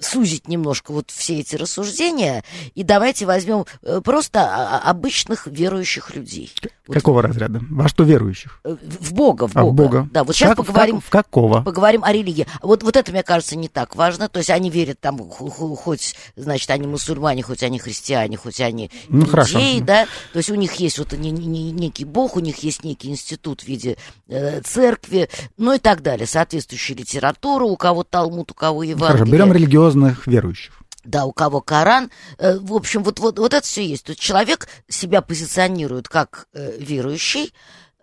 сузить 0.00 0.48
немножко 0.48 0.92
вот 0.92 1.10
все 1.10 1.40
эти 1.40 1.56
рассуждения, 1.56 2.44
и 2.74 2.82
давайте 2.82 3.26
возьмем 3.26 3.66
э, 3.82 4.00
просто 4.02 4.78
обычных 4.78 5.46
верующих 5.46 6.14
людей. 6.14 6.52
Какого 6.88 7.16
вот, 7.16 7.26
разряда? 7.26 7.60
Во 7.70 7.88
что 7.88 8.04
верующих? 8.04 8.60
Э, 8.64 8.76
в 8.82 9.12
Бога, 9.12 9.46
в 9.46 9.54
Бога. 9.54 9.60
А, 9.60 9.64
в 9.64 9.74
Бога. 9.74 10.08
Да, 10.12 10.24
вот 10.24 10.34
сейчас 10.34 10.50
как, 10.50 10.66
поговорим... 10.66 11.00
В, 11.00 11.08
какого? 11.08 11.62
Поговорим 11.62 12.02
о 12.04 12.12
религии. 12.12 12.46
Вот, 12.62 12.82
вот 12.82 12.96
это, 12.96 13.12
мне 13.12 13.22
кажется, 13.22 13.56
не 13.56 13.68
так 13.68 13.94
важно. 13.94 14.28
То 14.28 14.38
есть 14.38 14.50
они 14.50 14.70
верят 14.70 15.00
там, 15.00 15.18
хоть, 15.18 16.16
значит, 16.36 16.70
они 16.70 16.86
мусульмане, 16.86 17.42
хоть 17.42 17.62
они 17.62 17.78
христиане, 17.78 18.36
хоть 18.36 18.60
они 18.60 18.90
ну, 19.08 19.24
иудеи, 19.24 19.80
да. 19.80 20.06
То 20.32 20.38
есть 20.38 20.50
у 20.50 20.54
них 20.54 20.74
есть 20.74 20.98
вот 20.98 21.12
не, 21.12 21.30
не, 21.30 21.70
некий 21.70 22.04
Бог, 22.04 22.36
у 22.36 22.40
них 22.40 22.58
есть 22.58 22.84
некий 22.84 23.08
институт 23.08 23.62
в 23.62 23.66
виде 23.66 23.96
э, 24.28 24.60
церкви, 24.62 25.28
ну 25.56 25.74
и 25.74 25.78
так 25.78 26.02
далее. 26.02 26.26
Соответствующая 26.26 26.94
литература, 26.94 27.64
у 27.64 27.76
кого 27.76 28.04
Талмуд, 28.04 28.50
у 28.50 28.54
кого 28.54 28.82
Евангелие. 28.82 29.18
Хорошо, 29.18 29.32
берем 29.32 29.52
религиозных 29.90 30.26
верующих 30.26 30.80
да, 31.02 31.24
у 31.24 31.32
кого 31.32 31.62
Коран. 31.62 32.10
Э, 32.36 32.58
в 32.58 32.74
общем, 32.74 33.02
вот, 33.02 33.18
вот, 33.20 33.38
вот 33.38 33.54
это 33.54 33.66
все 33.66 33.86
есть. 33.86 34.06
Есть 34.08 34.20
человек 34.20 34.68
себя 34.86 35.22
позиционирует 35.22 36.08
как 36.08 36.46
э, 36.52 36.76
верующий, 36.78 37.54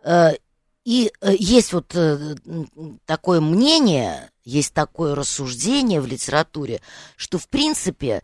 э, 0.03 0.31
и 0.83 1.11
есть 1.21 1.73
вот 1.73 1.95
такое 3.05 3.41
мнение, 3.41 4.31
есть 4.45 4.73
такое 4.73 5.15
рассуждение 5.15 5.99
в 5.99 6.07
литературе, 6.07 6.79
что, 7.17 7.37
в 7.37 7.49
принципе, 7.49 8.23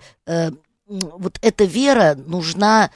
вот 0.88 1.40
эта 1.42 1.66
вера 1.66 2.16
нужна, 2.16 2.90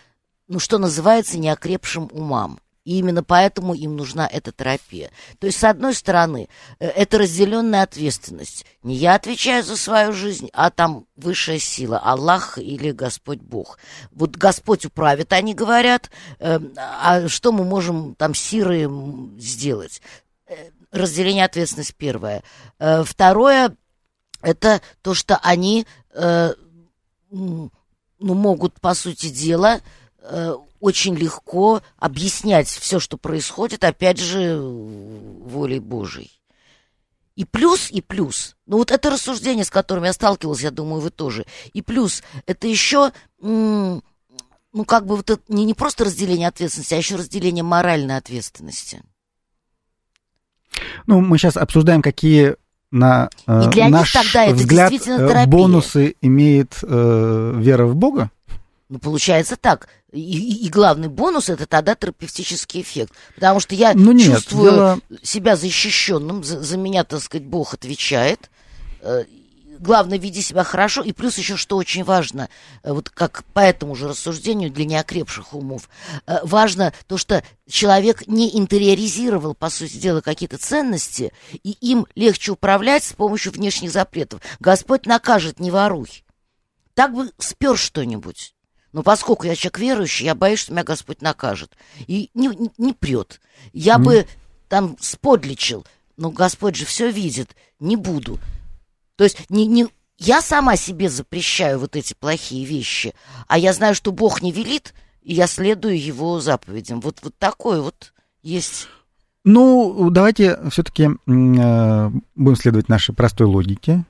ну, 0.48 0.60
что 0.60 0.78
называется, 0.78 1.38
неокрепшим 1.38 2.10
умам. 2.14 2.62
И 2.88 3.00
именно 3.00 3.22
поэтому 3.22 3.74
им 3.74 3.98
нужна 3.98 4.26
эта 4.32 4.54
терапия. 4.54 5.12
То 5.40 5.48
есть, 5.48 5.60
с 5.60 5.64
одной 5.66 5.94
стороны, 5.94 6.48
э, 6.80 6.88
это 6.88 7.18
разделенная 7.18 7.84
ответственность. 7.84 8.66
Не 8.82 8.96
я 8.96 9.16
отвечаю 9.16 9.62
за 9.62 9.76
свою 9.76 10.14
жизнь, 10.14 10.50
а 10.54 10.70
там 10.70 11.06
высшая 11.18 11.60
сила, 11.60 12.00
Аллах 12.00 12.58
или 12.58 12.92
Господь 12.92 13.40
Бог. 13.40 13.78
Вот 14.12 14.38
Господь 14.38 14.86
управит, 14.86 15.34
они 15.34 15.54
говорят, 15.54 16.10
э, 16.40 16.60
а 16.78 17.28
что 17.28 17.52
мы 17.52 17.66
можем 17.66 18.16
там 18.16 18.34
сиры 18.34 18.90
сделать? 19.38 20.02
Э, 20.48 20.70
разделение 20.94 21.44
ответственности 21.44 21.94
первое. 21.98 22.42
Второе, 22.80 23.76
это 24.42 24.82
то, 25.02 25.14
что 25.14 25.36
они 25.44 25.86
ну, 26.14 27.70
могут, 28.20 28.80
по 28.80 28.94
сути 28.94 29.28
дела, 29.28 29.82
очень 30.80 31.16
легко 31.16 31.82
объяснять 31.98 32.68
все, 32.68 33.00
что 33.00 33.18
происходит, 33.18 33.84
опять 33.84 34.20
же, 34.20 34.60
волей 34.60 35.80
Божией. 35.80 36.32
И 37.36 37.46
плюс, 37.46 37.92
и 37.92 38.02
плюс. 38.02 38.56
Ну 38.66 38.78
вот 38.78 38.90
это 38.92 39.12
рассуждение, 39.12 39.64
с 39.64 39.70
которым 39.70 40.06
я 40.06 40.14
сталкивалась, 40.14 40.62
я 40.62 40.72
думаю, 40.72 41.02
вы 41.02 41.12
тоже. 41.12 41.46
И 41.72 41.84
плюс, 41.84 42.24
это 42.48 42.68
еще, 42.68 43.12
ну 43.40 44.02
как 44.88 45.06
бы 45.06 45.16
вот 45.16 45.30
это 45.30 45.42
не, 45.48 45.66
не 45.66 45.76
просто 45.76 46.06
разделение 46.06 46.48
ответственности, 46.48 46.96
а 46.96 46.98
еще 46.98 47.16
разделение 47.16 47.64
моральной 47.64 48.18
ответственности. 48.18 49.04
Ну, 51.06 51.22
мы 51.22 51.38
сейчас 51.38 51.58
обсуждаем, 51.58 52.02
какие 52.02 52.56
на 52.92 53.30
э, 53.46 53.66
И 53.66 53.68
для 53.70 53.86
них 53.86 53.94
наш 53.94 54.14
тогда 54.14 54.46
это 54.46 54.56
взгляд 54.56 54.92
э, 54.94 54.98
терапия. 54.98 55.46
бонусы 55.46 56.16
имеет 56.22 56.80
э, 56.82 57.54
вера 57.56 57.86
в 57.86 57.96
Бога. 57.96 58.32
Ну, 58.90 59.00
получается 59.00 59.58
так. 59.58 59.90
И, 60.14 60.66
и- 60.66 60.70
главный 60.70 61.10
бонус 61.10 61.50
это 61.50 61.66
тогда 61.66 61.94
терапевтический 61.96 62.82
эффект. 62.82 63.12
Потому 63.36 63.60
что 63.60 63.76
я 63.76 63.94
Ну, 63.94 64.14
нет, 64.14 64.28
чувствую 64.36 64.72
дело- 64.72 65.00
себя 65.22 65.56
защищенным, 65.58 66.44
за, 66.44 66.62
за 66.62 66.78
меня, 66.78 67.04
так 67.04 67.22
сказать, 67.22 67.46
Бог 67.46 67.74
отвечает. 67.74 68.50
Э, 69.02 69.26
Главное, 69.80 70.18
веди 70.18 70.42
себя 70.42 70.64
хорошо. 70.64 71.04
И 71.04 71.12
плюс 71.12 71.38
еще, 71.38 71.56
что 71.56 71.78
очень 71.78 72.04
важно, 72.04 72.50
э, 72.82 72.92
вот 72.92 73.12
как 73.12 73.44
по 73.54 73.60
этому 73.60 73.94
же 73.94 74.08
рассуждению 74.08 74.72
для 74.72 74.86
неокрепших 74.86 75.54
умов, 75.54 75.88
э, 76.26 76.38
важно 76.42 76.94
то, 77.06 77.18
что 77.18 77.44
человек 77.70 78.26
не 78.26 78.58
интериоризировал, 78.58 79.54
по 79.54 79.70
сути 79.70 79.98
дела, 79.98 80.22
какие-то 80.22 80.58
ценности, 80.58 81.32
и 81.64 81.72
им 81.82 82.08
легче 82.16 82.54
управлять 82.54 83.04
с 83.04 83.14
помощью 83.14 83.52
внешних 83.52 83.92
запретов. 83.92 84.42
Господь 84.60 85.06
накажет, 85.06 85.60
не 85.60 85.70
воруй. 85.70 86.24
Так 86.96 87.14
бы 87.14 87.30
спер 87.38 87.78
что-нибудь. 87.78 88.56
Но 88.94 89.04
поскольку 89.04 89.46
я 89.46 89.56
человек 89.56 89.80
верующий, 89.80 90.26
я 90.26 90.36
боюсь, 90.36 90.60
что 90.60 90.74
меня 90.74 90.84
Господь 90.84 91.22
накажет. 91.22 91.76
И 92.08 92.30
не, 92.34 92.48
не, 92.48 92.72
не 92.78 92.94
прет. 92.94 93.42
Я 93.74 94.00
бы 94.00 94.28
там 94.70 94.98
сподличил, 95.00 95.86
но 96.16 96.32
Господь 96.32 96.76
же 96.76 96.86
все 96.86 97.12
видит. 97.12 97.56
Не 97.80 97.96
буду. 97.96 98.40
То 99.16 99.24
есть 99.24 99.50
не, 99.50 99.66
не, 99.66 99.88
я 100.18 100.42
сама 100.42 100.76
себе 100.76 101.10
запрещаю 101.10 101.80
вот 101.80 101.96
эти 101.96 102.14
плохие 102.14 102.66
вещи, 102.66 103.14
а 103.48 103.58
я 103.58 103.74
знаю, 103.74 103.94
что 103.94 104.12
Бог 104.12 104.42
не 104.42 104.52
велит, 104.52 104.94
и 105.22 105.34
я 105.34 105.48
следую 105.48 106.02
Его 106.02 106.40
заповедям. 106.40 107.02
Вот, 107.02 107.20
вот 107.22 107.36
такое 107.38 107.82
вот 107.82 108.14
есть. 108.42 108.88
Ну, 109.44 110.10
давайте 110.10 110.60
все-таки 110.72 111.10
будем 111.26 112.56
следовать 112.56 112.90
нашей 112.90 113.14
простой 113.14 113.48
логике, 113.48 114.06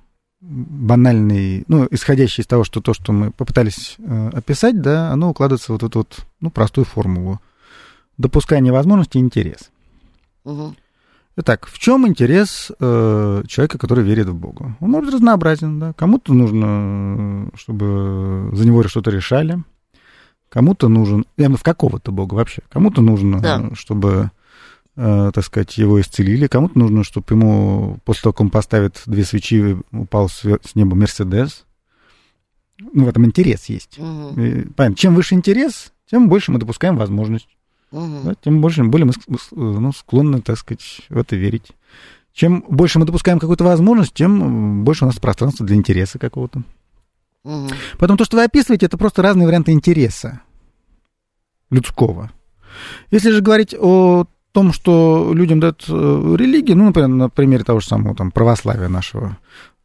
банальной, 0.48 1.66
ну, 1.68 1.88
исходящей 1.92 2.42
из 2.42 2.48
того, 2.48 2.64
что 2.64 2.82
то, 2.82 2.94
что 2.94 3.12
мы 3.12 3.32
попытались 3.32 3.96
э, 4.00 4.30
описать, 4.34 4.82
да, 4.82 5.12
оно 5.12 5.30
укладывается 5.30 5.72
в 5.72 5.76
вот 5.76 5.84
эту 5.84 6.00
вот, 6.00 6.26
ну, 6.40 6.50
простую 6.50 6.86
формулу. 6.86 7.40
Допускание 8.18 8.72
возможности 8.74 9.18
и 9.18 9.22
интерес. 9.22 9.70
Мгм. 10.46 10.76
Итак, 11.40 11.68
в 11.68 11.78
чем 11.78 12.08
интерес 12.08 12.72
э, 12.80 13.44
человека, 13.48 13.78
который 13.78 14.04
верит 14.04 14.28
в 14.28 14.34
Бога? 14.36 14.76
Он 14.80 14.90
может 14.90 15.14
разнообразен, 15.14 15.80
да. 15.80 15.94
Кому-то 15.94 16.34
нужно, 16.34 16.66
э, 17.54 17.58
чтобы 17.58 18.50
за 18.54 18.66
него 18.66 18.82
что-то 18.84 19.12
решали. 19.12 19.62
Кому-то 20.50 20.88
нужен, 20.88 21.26
я 21.36 21.50
в 21.50 21.62
какого-то 21.62 22.12
Бога 22.12 22.36
вообще. 22.36 22.64
Кому-то 22.70 23.02
нужно, 23.02 23.40
Да. 23.40 23.62
э, 23.62 23.76
чтобы, 23.76 24.32
так 24.98 25.44
сказать, 25.46 25.78
его 25.78 26.02
исцелили. 26.02 26.48
Кому-то 26.48 26.78
нужно, 26.80 27.04
чтобы 27.04 27.28
ему, 27.30 28.00
после 28.04 28.24
того, 28.24 28.34
как 28.34 28.42
он 28.42 28.50
поставит 28.50 29.02
две 29.06 29.24
свечи, 29.24 29.78
упал 29.92 30.28
с 30.28 30.44
с 30.44 30.74
неба 30.76 30.96
Мерседес. 30.96 31.66
Ну, 32.80 33.06
в 33.06 33.08
этом 33.08 33.26
интерес 33.26 33.66
есть. 33.66 34.00
Мгм. 34.00 34.42
И, 34.42 34.66
понятно. 34.74 34.96
Чем 34.98 35.14
выше 35.16 35.36
интерес, 35.36 35.94
тем 36.10 36.30
больше 36.30 36.52
мы 36.52 36.60
допускаем 36.60 36.98
возможность. 36.98 37.48
Мгм. 37.92 38.22
Да, 38.24 38.36
тем 38.44 38.60
больше, 38.60 38.84
более 38.84 39.06
мы 39.06 39.12
ск- 39.14 39.48
ну, 39.52 39.92
склонны, 39.94 40.42
так 40.42 40.58
сказать, 40.58 41.02
в 41.10 41.18
это 41.18 41.36
верить. 41.36 41.72
Чем 42.34 42.64
больше 42.68 43.00
мы 43.00 43.06
допускаем 43.06 43.40
какую-то 43.40 43.64
возможность, 43.64 44.14
тем 44.14 44.84
больше 44.84 45.06
у 45.06 45.08
нас 45.08 45.18
пространства 45.18 45.66
для 45.66 45.76
интереса 45.76 46.20
какого-то. 46.20 46.64
Мгм. 47.44 47.70
Поэтому 48.00 48.18
то, 48.18 48.26
что 48.26 48.38
вы 48.38 48.44
описываете, 48.44 48.88
это 48.88 48.98
просто 48.98 49.22
разные 49.22 49.48
варианты 49.48 49.72
интереса 49.72 50.42
людского. 51.70 52.32
Если 53.12 53.32
же 53.32 53.42
говорить 53.42 53.74
о 53.80 54.26
том, 54.54 54.74
что 54.74 55.32
людям 55.34 55.60
дают 55.60 55.86
э, 55.88 56.36
религии, 56.38 56.74
ну, 56.74 56.86
например, 56.86 57.10
на 57.10 57.30
примере 57.30 57.64
того 57.64 57.80
же 57.80 57.88
самого 57.88 58.16
там, 58.16 58.32
православия 58.32 58.88
нашего 58.90 59.38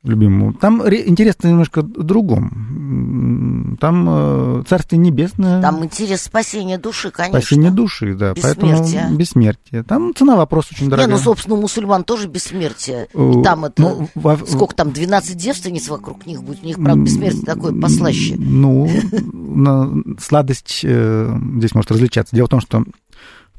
любимого, 0.05 0.53
там 0.55 0.83
ре- 0.83 1.07
интерес 1.09 1.37
немножко 1.44 1.83
другом. 1.83 3.77
Там 3.81 4.07
э, 4.09 4.62
Царствие 4.68 4.98
Небесное... 4.98 5.62
Там 5.62 5.85
интерес 5.85 6.22
спасения 6.22 6.77
души, 6.79 7.11
конечно. 7.12 7.40
Спасение 7.40 7.70
души, 7.70 8.14
да. 8.14 8.33
Бессмертие. 8.33 8.64
Поэтому 9.01 9.16
бессмертие. 9.16 9.83
Там 9.85 10.12
цена 10.14 10.35
вопрос 10.37 10.70
очень 10.72 10.87
Не, 10.87 10.90
дорогая. 10.90 11.14
ну, 11.16 11.22
собственно, 11.22 11.55
у 11.57 11.61
мусульман 11.61 12.03
тоже 12.05 12.27
бессмертие. 12.27 13.07
Э, 13.14 13.33
И 13.38 13.42
там 13.44 13.64
это... 13.66 13.81
ну, 13.81 14.09
во- 14.16 14.38
Сколько 14.44 14.75
там, 14.75 14.90
12 14.92 15.37
девственниц 15.37 15.88
вокруг 15.88 16.27
них 16.27 16.42
будет? 16.42 16.64
У 16.64 16.66
них, 16.66 16.77
правда, 16.83 17.03
бессмертие 17.05 17.44
такое 17.44 17.72
послаще. 17.81 18.35
Ну, 18.38 18.90
сладость 20.20 20.81
э, 20.85 21.38
здесь 21.59 21.75
может 21.75 21.90
различаться. 21.92 22.35
Дело 22.35 22.46
в 22.46 22.51
том, 22.51 22.61
что 22.61 22.85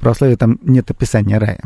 православии 0.03 0.35
там 0.35 0.59
нет 0.61 0.91
описания 0.91 1.37
рая. 1.37 1.63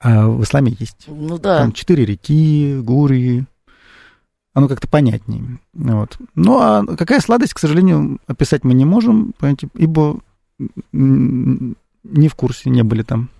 А 0.00 0.28
в 0.28 0.42
исламе 0.42 0.74
есть. 0.78 1.06
Ну 1.08 1.38
да. 1.38 1.58
Там 1.58 1.72
четыре 1.72 2.04
реки, 2.04 2.78
гурии. 2.80 3.46
Оно 4.52 4.68
как-то 4.68 4.86
понятнее. 4.86 5.58
Вот. 5.72 6.16
Ну, 6.36 6.58
а 6.60 6.86
какая 6.96 7.20
сладость, 7.20 7.54
к 7.54 7.58
сожалению, 7.58 8.20
описать 8.28 8.62
мы 8.62 8.74
не 8.74 8.84
можем, 8.84 9.32
понимаете, 9.38 9.68
ибо 9.74 10.20
не 10.92 12.28
в 12.28 12.34
курсе, 12.36 12.70
не 12.70 12.84
были 12.84 13.02
там. 13.02 13.30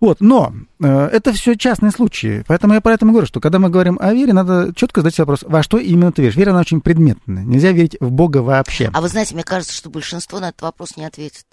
Вот, 0.00 0.20
но 0.20 0.54
э, 0.80 1.06
это 1.06 1.32
все 1.32 1.56
частные 1.56 1.90
случаи. 1.90 2.44
Поэтому 2.46 2.74
я 2.74 2.80
поэтому 2.80 3.12
говорю, 3.12 3.26
что 3.26 3.40
когда 3.40 3.58
мы 3.58 3.68
говорим 3.68 3.98
о 4.00 4.12
вере, 4.12 4.32
надо 4.32 4.72
четко 4.74 5.00
задать 5.00 5.14
себе 5.14 5.24
вопрос, 5.24 5.42
во 5.42 5.62
что 5.62 5.78
именно 5.78 6.12
ты 6.12 6.22
веришь. 6.22 6.36
Вера, 6.36 6.50
она 6.50 6.60
очень 6.60 6.80
предметная. 6.80 7.42
Нельзя 7.42 7.72
верить 7.72 7.96
в 8.00 8.10
Бога 8.12 8.38
вообще. 8.38 8.90
А 8.92 9.00
вы 9.00 9.08
знаете, 9.08 9.34
мне 9.34 9.42
кажется, 9.42 9.74
что 9.74 9.90
большинство 9.90 10.38
на 10.38 10.50
этот 10.50 10.62
вопрос 10.62 10.96
не 10.96 11.04
ответит. 11.04 11.46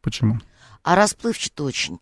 Почему? 0.00 0.40
А 0.82 0.94
расплывчато 0.94 1.64
очень. 1.64 1.98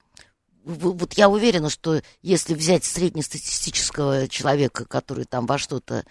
Вот 0.65 1.15
я 1.15 1.29
уверена, 1.29 1.71
что 1.71 2.01
если 2.21 2.55
взять 2.55 2.85
среднестатистического 2.85 4.29
человека, 4.29 4.85
который 4.85 5.25
там 5.25 5.47
во 5.47 5.59
что-то 5.59 6.05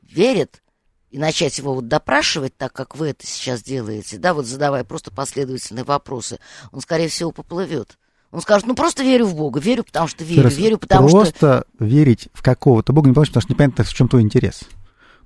верит, 0.00 0.62
и 1.10 1.18
начать 1.18 1.56
его 1.58 1.74
вот 1.74 1.88
допрашивать 1.88 2.56
так, 2.56 2.72
как 2.72 2.96
вы 2.96 3.08
это 3.08 3.26
сейчас 3.26 3.62
делаете, 3.62 4.18
да, 4.18 4.34
вот 4.34 4.46
задавая 4.46 4.84
просто 4.84 5.10
последовательные 5.10 5.84
вопросы, 5.84 6.38
он, 6.72 6.80
скорее 6.80 7.08
всего, 7.08 7.30
поплывет. 7.30 7.96
Он 8.32 8.40
скажет, 8.42 8.66
ну 8.66 8.74
просто 8.74 9.02
верю 9.02 9.26
в 9.26 9.36
Бога, 9.36 9.60
верю, 9.60 9.84
потому 9.84 10.08
что 10.08 10.24
верю, 10.24 10.42
раз, 10.42 10.56
верю, 10.56 10.78
потому 10.78 11.08
что... 11.08 11.20
Просто 11.20 11.64
верить 11.78 12.28
в 12.34 12.42
какого-то 12.42 12.92
Бога 12.92 13.08
не 13.08 13.14
получится, 13.14 13.40
потому 13.40 13.46
что 13.46 13.52
непонятно, 13.54 13.84
в 13.84 13.94
чем 13.94 14.08
твой 14.08 14.22
интерес. 14.22 14.64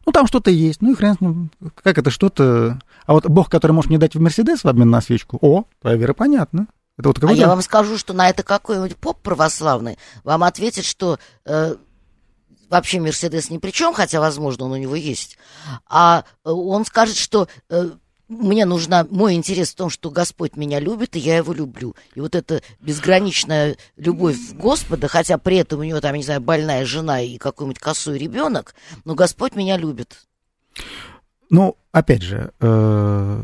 Ну, 0.07 0.13
там 0.13 0.27
что-то 0.27 0.51
есть, 0.51 0.83
ну 0.83 0.93
и 0.93 0.95
хрен 0.95 1.15
с 1.15 1.21
ним. 1.21 1.51
Как 1.83 1.99
это 1.99 2.11
что-то... 2.11 2.79
А 3.07 3.13
вот 3.13 3.27
Бог, 3.27 3.51
который 3.51 3.73
может 3.73 3.91
мне 3.91 3.99
дать 3.99 4.15
в 4.15 4.21
Мерседес 4.21 4.65
в 4.65 4.69
обмен 4.69 4.91
на 4.91 5.01
свечку, 5.01 5.39
о, 5.41 5.65
твоя 5.81 5.97
вера 5.97 6.15
понятна. 6.15 6.67
Это 6.99 7.09
вот 7.09 7.25
А 7.25 7.33
я 7.33 7.49
вам 7.49 7.63
скажу, 7.63 7.97
что 7.97 8.13
на 8.13 8.29
это 8.29 8.43
какой-нибудь 8.43 8.97
поп 8.97 9.21
православный 9.23 9.99
вам 10.23 10.45
ответит, 10.45 10.85
что 10.85 11.19
э, 11.47 11.77
вообще 12.69 13.01
Мерседес 13.01 13.51
ни 13.51 13.59
при 13.59 13.71
чем, 13.71 13.95
хотя, 13.95 14.21
возможно, 14.21 14.67
он 14.67 14.73
у 14.73 14.77
него 14.77 14.95
есть. 14.95 15.39
А 15.87 16.25
э, 16.45 16.51
он 16.51 16.85
скажет, 16.85 17.17
что 17.17 17.49
э, 17.69 17.91
мне 18.31 18.65
нужна, 18.65 19.07
мой 19.11 19.35
интерес 19.35 19.73
в 19.73 19.75
том, 19.75 19.91
что 19.91 20.11
Господь 20.11 20.57
меня 20.57 20.79
любит, 20.79 21.17
и 21.17 21.19
я 21.19 21.37
его 21.37 21.53
люблю. 21.53 21.97
И 22.15 22.21
вот 22.21 22.37
эта 22.37 22.63
безграничная 22.81 23.77
любовь 23.97 24.39
Господа, 24.53 25.09
хотя 25.09 25.37
при 25.37 25.57
этом 25.57 25.81
у 25.81 25.83
него 25.83 26.01
там, 26.01 26.15
не 26.15 26.23
знаю, 26.23 26.41
больная 26.41 26.87
жена 26.87 27.21
и 27.21 27.39
какой-нибудь 27.39 27.81
косой 27.81 28.19
ребенок, 28.19 28.75
но 29.05 29.15
Господь 29.17 29.57
меня 29.57 29.77
любит. 29.77 30.27
Ну, 31.51 31.77
опять 31.91 32.23
же, 32.23 32.53
э, 32.61 33.43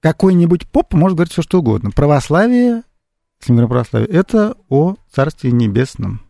какой-нибудь 0.00 0.66
поп 0.66 0.94
может 0.94 1.16
говорить 1.16 1.32
все 1.32 1.42
что 1.42 1.58
угодно. 1.58 1.90
Православие, 1.90 2.84
про 3.46 3.66
православие, 3.68 4.08
это 4.08 4.56
о 4.70 4.96
Царстве 5.12 5.52
Небесном. 5.52 6.22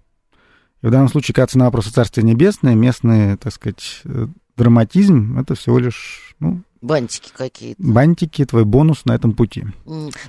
И 0.82 0.86
в 0.86 0.90
данном 0.90 1.08
случае, 1.08 1.34
когда 1.34 1.46
цена 1.46 1.66
вопроса 1.66 1.92
Царствие 1.92 2.24
Небесное, 2.24 2.74
местный, 2.74 3.36
так 3.36 3.52
сказать, 3.52 4.00
э, 4.04 4.26
драматизм, 4.58 5.38
это 5.38 5.54
всего 5.54 5.78
лишь, 5.78 6.34
ну, 6.40 6.62
Бантики 6.80 7.32
какие-то. 7.34 7.82
бантики, 7.82 8.44
твой 8.44 8.64
бонус 8.64 9.04
на 9.04 9.12
этом 9.14 9.32
пути. 9.32 9.64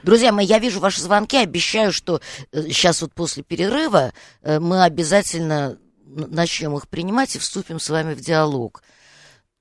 Друзья 0.04 0.32
мои, 0.32 0.46
я 0.46 0.60
вижу 0.60 0.80
ваши 0.80 1.02
звонки, 1.02 1.38
обещаю, 1.38 1.92
что 1.92 2.22
сейчас 2.54 3.02
вот 3.02 3.14
после 3.14 3.44
перерыва 3.44 4.14
э, 4.42 4.60
мы 4.60 4.84
обязательно 4.84 5.78
начнем 6.06 6.76
их 6.76 6.88
принимать 6.88 7.36
и 7.36 7.40
вступим 7.40 7.80
с 7.80 7.90
вами 7.90 8.14
в 8.16 8.22
диалог. 8.22 8.82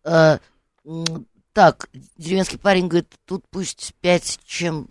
Э, 0.04 0.38
Так, 1.52 1.88
деревенский 2.16 2.58
парень 2.58 2.86
говорит, 2.88 3.12
тут 3.26 3.44
пусть 3.50 3.92
5, 4.00 4.40
чем 4.46 4.88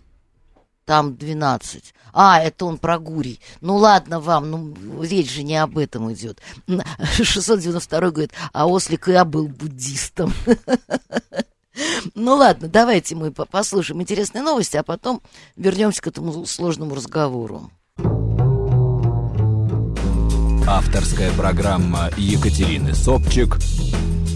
там 0.88 1.16
12. 1.16 1.92
А, 2.14 2.40
это 2.40 2.64
он 2.64 2.78
про 2.78 2.98
Гурий. 2.98 3.40
Ну 3.60 3.76
ладно 3.76 4.20
вам, 4.20 4.50
ну 4.50 5.02
речь 5.02 5.30
же 5.30 5.42
не 5.42 5.58
об 5.58 5.76
этом 5.76 6.10
идет. 6.14 6.40
М, 6.66 6.80
692 7.12 8.10
говорит, 8.10 8.32
а 8.54 8.66
Ослик 8.66 9.08
я 9.08 9.24
был 9.26 9.46
буддистом. 9.48 10.32
Ну 12.16 12.34
ладно, 12.34 12.66
давайте 12.66 13.14
мы 13.14 13.30
по- 13.30 13.44
послушаем 13.44 14.02
интересные 14.02 14.42
новости, 14.42 14.76
а 14.76 14.82
потом 14.82 15.22
вернемся 15.54 16.02
к 16.02 16.08
этому 16.08 16.44
сложному 16.44 16.96
разговору. 16.96 17.70
Авторская 20.66 21.30
программа 21.34 22.10
Екатерины 22.16 22.96
Собчик 22.96 23.58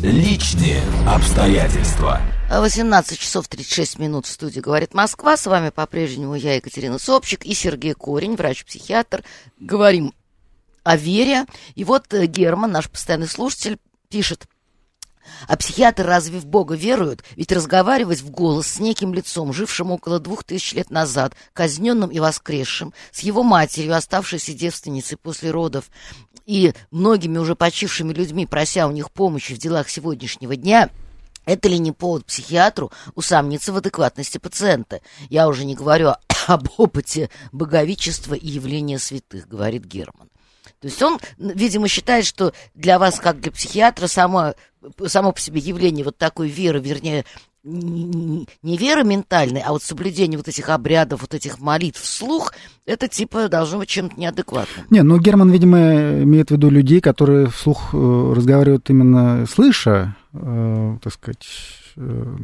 «Личные 0.05 0.83
обстоятельства». 1.05 2.21
18 2.61 3.19
часов 3.19 3.49
36 3.49 3.99
минут 3.99 4.27
в 4.27 4.31
студии 4.31 4.61
«Говорит 4.61 4.93
Москва». 4.93 5.37
С 5.37 5.47
вами 5.47 5.71
по-прежнему 5.71 6.35
я, 6.35 6.57
Екатерина 6.57 6.99
Собчик 6.99 7.47
и 7.47 7.55
Сергей 7.55 7.95
Корень, 7.95 8.37
врач-психиатр. 8.37 9.25
Говорим 9.59 10.13
о 10.83 10.97
вере. 10.97 11.47
И 11.75 11.85
вот 11.85 12.13
э, 12.13 12.27
Герман, 12.27 12.73
наш 12.73 12.91
постоянный 12.91 13.29
слушатель, 13.29 13.79
пишет. 14.11 14.47
А 15.49 15.57
психиатры 15.57 16.05
разве 16.05 16.39
в 16.41 16.47
Бога 16.47 16.75
веруют? 16.75 17.25
Ведь 17.37 17.53
разговаривать 17.53 18.21
в 18.21 18.31
голос 18.31 18.67
с 18.67 18.81
неким 18.81 19.15
лицом, 19.15 19.53
жившим 19.53 19.91
около 19.91 20.19
двух 20.19 20.45
тысяч 20.45 20.75
лет 20.75 20.91
назад, 20.91 21.35
казненным 21.53 22.11
и 22.11 22.21
воскресшим, 22.21 22.93
с 23.13 23.21
его 23.21 23.43
матерью, 23.43 23.97
оставшейся 23.97 24.53
девственницей 24.53 25.17
после 25.17 25.51
родов, 25.51 25.87
и 26.45 26.75
многими 26.91 27.39
уже 27.39 27.55
почившими 27.55 28.13
людьми, 28.13 28.47
прося 28.47 28.87
у 28.87 28.91
них 28.91 29.11
помощи 29.11 29.55
в 29.55 29.59
делах 29.59 29.89
сегодняшнего 29.89 30.57
дня, 30.57 30.91
это 31.45 31.69
ли 31.69 31.79
не 31.79 31.93
повод 31.93 32.27
психиатру 32.27 32.93
усомниться 33.15 33.73
в 33.73 33.77
адекватности 33.77 34.39
пациента? 34.39 35.01
Я 35.29 35.49
уже 35.49 35.65
не 35.65 35.75
говорю 35.75 36.13
об 36.47 36.69
опыте 36.77 37.31
боговичества 37.53 38.35
и 38.35 38.49
явления 38.49 38.99
святых, 38.99 39.49
говорит 39.49 39.85
Герман. 39.85 40.29
То 40.81 40.89
есть 40.89 41.01
он, 41.01 41.21
видимо, 41.39 41.87
считает, 41.87 42.27
что 42.27 42.53
для 42.75 42.99
вас, 42.99 43.21
как 43.21 43.41
для 43.41 43.53
психиатра, 43.53 44.09
само, 44.09 44.55
само 45.07 45.33
по 45.33 45.41
себе 45.41 45.61
явление 45.61 46.05
вот 46.05 46.19
такой 46.19 46.49
веры, 46.49 46.81
вернее, 46.81 47.25
не, 47.65 48.47
не 48.63 48.77
вера 48.77 49.05
ментальная, 49.05 49.63
а 49.63 49.73
вот 49.73 49.83
соблюдение 49.83 50.37
вот 50.37 50.49
этих 50.49 50.69
обрядов, 50.69 51.21
вот 51.21 51.35
этих 51.35 51.61
молитв 51.61 52.01
вслух, 52.01 52.53
это 52.87 53.09
типа 53.09 53.49
должно 53.49 53.79
быть 53.79 53.89
чем-то 53.89 54.19
неадекватным. 54.19 54.87
Не, 54.91 55.03
ну 55.03 55.19
Герман, 55.19 55.51
видимо, 55.51 55.79
имеет 56.23 56.49
в 56.49 56.53
виду 56.53 56.71
людей, 56.71 57.01
которые 57.01 57.49
вслух 57.49 57.95
э, 57.95 58.33
разговаривают 58.37 58.91
именно 58.91 59.47
слыша, 59.47 60.17
э, 60.33 60.99
так 61.03 61.13
сказать, 61.13 61.47
э, 61.97 62.37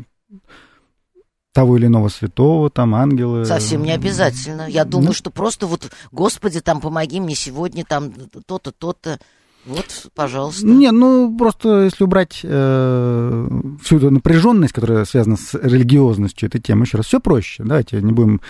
того 1.52 1.76
или 1.76 1.86
иного 1.86 2.08
святого, 2.08 2.70
там, 2.70 2.94
ангелы. 2.94 3.44
Совсем 3.44 3.82
не 3.82 3.90
обязательно. 3.90 4.68
Я 4.68 4.84
думаю, 4.84 5.08
ну, 5.08 5.12
что 5.12 5.30
просто 5.30 5.66
вот, 5.66 5.90
Господи, 6.12 6.60
там, 6.60 6.80
помоги 6.80 7.18
мне 7.18 7.34
сегодня, 7.34 7.84
там, 7.84 8.12
то-то, 8.46 8.70
то-то. 8.70 9.18
Вот, 9.66 10.06
пожалуйста. 10.14 10.66
Не, 10.66 10.90
ну 10.92 11.36
просто 11.36 11.84
если 11.84 12.04
убрать 12.04 12.40
э, 12.42 13.48
всю 13.82 13.98
эту 13.98 14.10
напряженность, 14.10 14.72
которая 14.72 15.04
связана 15.04 15.36
с 15.36 15.54
религиозностью 15.54 16.48
этой 16.48 16.60
темы, 16.60 16.84
еще 16.84 16.96
раз, 16.96 17.06
все 17.06 17.20
проще. 17.20 17.64
Давайте 17.64 18.00
не 18.00 18.12
будем 18.12 18.40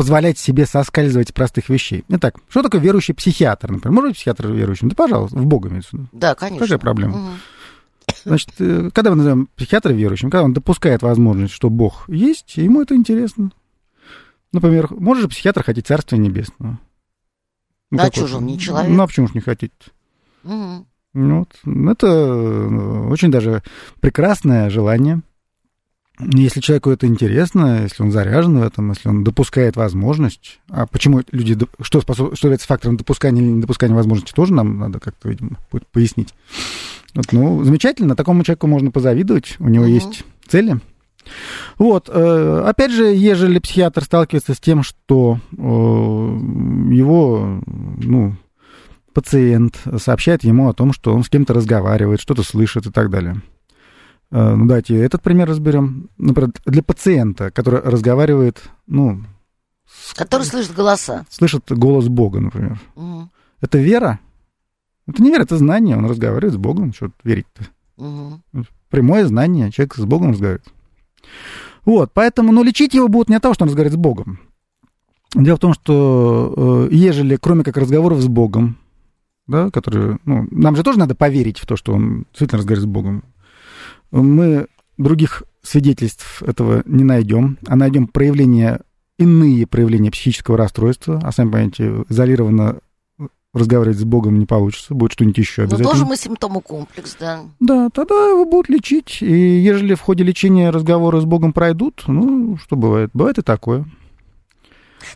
позволять 0.00 0.38
себе 0.38 0.64
соскальзывать 0.64 1.34
простых 1.34 1.68
вещей. 1.68 2.04
Итак, 2.08 2.36
что 2.48 2.62
такое 2.62 2.80
верующий 2.80 3.12
психиатр, 3.12 3.70
например? 3.70 3.94
Может 3.94 4.10
быть, 4.10 4.16
психиатр 4.16 4.46
верующим? 4.50 4.88
Да, 4.88 4.94
пожалуйста, 4.94 5.36
в 5.36 5.44
Бога 5.44 5.68
имеется 5.68 6.06
Да, 6.12 6.34
конечно. 6.34 6.64
Какая 6.64 6.78
проблема? 6.78 7.16
Угу. 7.16 7.30
Значит, 8.24 8.50
э, 8.60 8.90
когда 8.94 9.10
мы 9.10 9.16
называем 9.16 9.48
психиатра 9.56 9.92
верующим, 9.92 10.30
когда 10.30 10.44
он 10.44 10.54
допускает 10.54 11.02
возможность, 11.02 11.52
что 11.52 11.68
Бог 11.68 12.08
есть, 12.08 12.56
ему 12.56 12.80
это 12.80 12.94
интересно. 12.94 13.50
Например, 14.52 14.88
может 14.90 15.22
же 15.22 15.28
психиатр 15.28 15.62
хотеть 15.62 15.86
Царствия 15.86 16.18
Небесного? 16.18 16.78
Ну, 17.90 17.98
да, 17.98 18.10
же 18.12 18.36
он 18.36 18.46
не 18.46 18.58
человек? 18.58 18.90
Ну, 18.90 19.02
а 19.02 19.06
почему 19.06 19.26
же 19.26 19.34
не 19.34 19.40
хотите? 19.40 19.72
Угу. 20.44 20.86
Вот. 21.14 21.48
Это 21.64 22.06
э, 22.06 23.08
очень 23.08 23.30
даже 23.30 23.62
прекрасное 24.00 24.70
желание. 24.70 25.22
Если 26.20 26.60
человеку 26.60 26.90
это 26.90 27.06
интересно, 27.06 27.82
если 27.82 28.02
он 28.02 28.12
заряжен 28.12 28.58
в 28.58 28.62
этом, 28.62 28.90
если 28.90 29.08
он 29.08 29.24
допускает 29.24 29.76
возможность, 29.76 30.60
а 30.68 30.86
почему 30.86 31.22
люди, 31.32 31.56
что, 31.80 32.00
способ, 32.02 32.36
что 32.36 32.46
является 32.46 32.66
фактором 32.66 32.96
допускания 32.98 33.42
или 33.42 33.50
недопускания 33.50 33.96
возможности, 33.96 34.34
тоже 34.34 34.52
нам 34.52 34.78
надо 34.78 35.00
как-то, 35.00 35.28
видимо, 35.28 35.56
будет 35.72 35.86
пояснить. 35.88 36.34
Вот, 37.14 37.32
ну, 37.32 37.64
замечательно, 37.64 38.16
такому 38.16 38.44
человеку 38.44 38.66
можно 38.66 38.90
позавидовать, 38.90 39.56
у 39.58 39.68
него 39.68 39.84
угу. 39.84 39.92
есть 39.92 40.24
цели. 40.46 40.78
Вот, 41.78 42.10
э, 42.12 42.62
опять 42.66 42.92
же, 42.92 43.06
ежели 43.06 43.58
психиатр 43.58 44.04
сталкивается 44.04 44.54
с 44.54 44.60
тем, 44.60 44.82
что 44.82 45.38
э, 45.52 45.56
его, 45.56 47.62
ну, 47.66 48.36
пациент 49.12 49.80
сообщает 49.98 50.44
ему 50.44 50.68
о 50.68 50.74
том, 50.74 50.92
что 50.92 51.14
он 51.14 51.24
с 51.24 51.28
кем-то 51.28 51.54
разговаривает, 51.54 52.20
что-то 52.20 52.42
слышит 52.42 52.86
и 52.86 52.90
так 52.90 53.10
далее. 53.10 53.42
Э, 54.30 54.54
ну, 54.54 54.66
давайте 54.66 54.96
этот 54.96 55.22
пример 55.22 55.48
разберем. 55.48 56.08
Например, 56.18 56.52
для 56.66 56.82
пациента, 56.82 57.50
который 57.50 57.80
разговаривает, 57.80 58.62
ну... 58.86 59.22
С... 59.86 60.14
Который 60.14 60.44
слышит 60.44 60.74
голоса. 60.74 61.24
Слышит 61.28 61.64
голос 61.70 62.08
Бога, 62.08 62.40
например. 62.40 62.80
Угу. 62.94 63.28
Это 63.60 63.78
вера? 63.78 64.20
Это 65.06 65.22
не 65.22 65.30
вера, 65.30 65.42
это 65.42 65.56
знание. 65.56 65.96
Он 65.96 66.06
разговаривает 66.06 66.54
с 66.54 66.58
Богом. 66.58 66.92
Что 66.92 67.10
верить-то? 67.24 67.66
Угу. 67.96 68.64
Прямое 68.88 69.26
знание. 69.26 69.72
Человек 69.72 69.96
с 69.96 70.04
Богом 70.04 70.30
разговаривает. 70.30 70.66
Вот, 71.84 72.10
поэтому, 72.12 72.52
ну, 72.52 72.62
лечить 72.62 72.94
его 72.94 73.08
будут 73.08 73.28
не 73.28 73.36
от 73.36 73.42
того, 73.42 73.54
что 73.54 73.64
он 73.64 73.68
разговаривает 73.68 73.98
с 73.98 74.02
Богом. 74.02 74.40
Дело 75.34 75.56
в 75.56 75.60
том, 75.60 75.74
что 75.74 76.88
э, 76.90 76.94
ежели, 76.94 77.36
кроме 77.36 77.62
как 77.62 77.76
разговоров 77.76 78.20
с 78.20 78.26
Богом, 78.26 78.78
да, 79.46 79.70
которые, 79.70 80.18
ну, 80.24 80.46
нам 80.50 80.76
же 80.76 80.82
тоже 80.82 80.98
надо 80.98 81.14
поверить 81.14 81.58
в 81.58 81.66
то, 81.66 81.76
что 81.76 81.92
он 81.92 82.24
действительно 82.30 82.58
разговаривает 82.58 82.88
с 82.88 82.92
Богом. 82.92 83.24
Мы 84.10 84.66
других 84.98 85.44
свидетельств 85.62 86.42
этого 86.42 86.82
не 86.84 87.04
найдем, 87.04 87.58
а 87.66 87.76
найдем 87.76 88.06
проявления, 88.06 88.80
иные 89.18 89.66
проявления 89.66 90.10
психического 90.10 90.56
расстройства, 90.56 91.20
а 91.22 91.32
сами 91.32 91.50
понимаете, 91.50 92.04
изолированно 92.08 92.78
разговаривать 93.52 93.98
с 93.98 94.04
Богом 94.04 94.38
не 94.38 94.46
получится, 94.46 94.94
будет 94.94 95.12
что-нибудь 95.12 95.38
еще 95.38 95.62
обязательно. 95.62 95.88
Но 95.88 95.92
тоже 95.92 96.06
мы 96.06 96.16
симптомы 96.16 96.60
комплекс, 96.60 97.16
да. 97.18 97.40
Да, 97.58 97.88
тогда 97.90 98.14
его 98.14 98.44
будут 98.44 98.68
лечить, 98.68 99.18
и 99.20 99.58
ежели 99.60 99.94
в 99.94 100.00
ходе 100.00 100.24
лечения 100.24 100.70
разговоры 100.70 101.20
с 101.20 101.24
Богом 101.24 101.52
пройдут, 101.52 102.04
ну, 102.06 102.56
что 102.58 102.76
бывает? 102.76 103.10
Бывает 103.12 103.38
и 103.38 103.42
такое. 103.42 103.84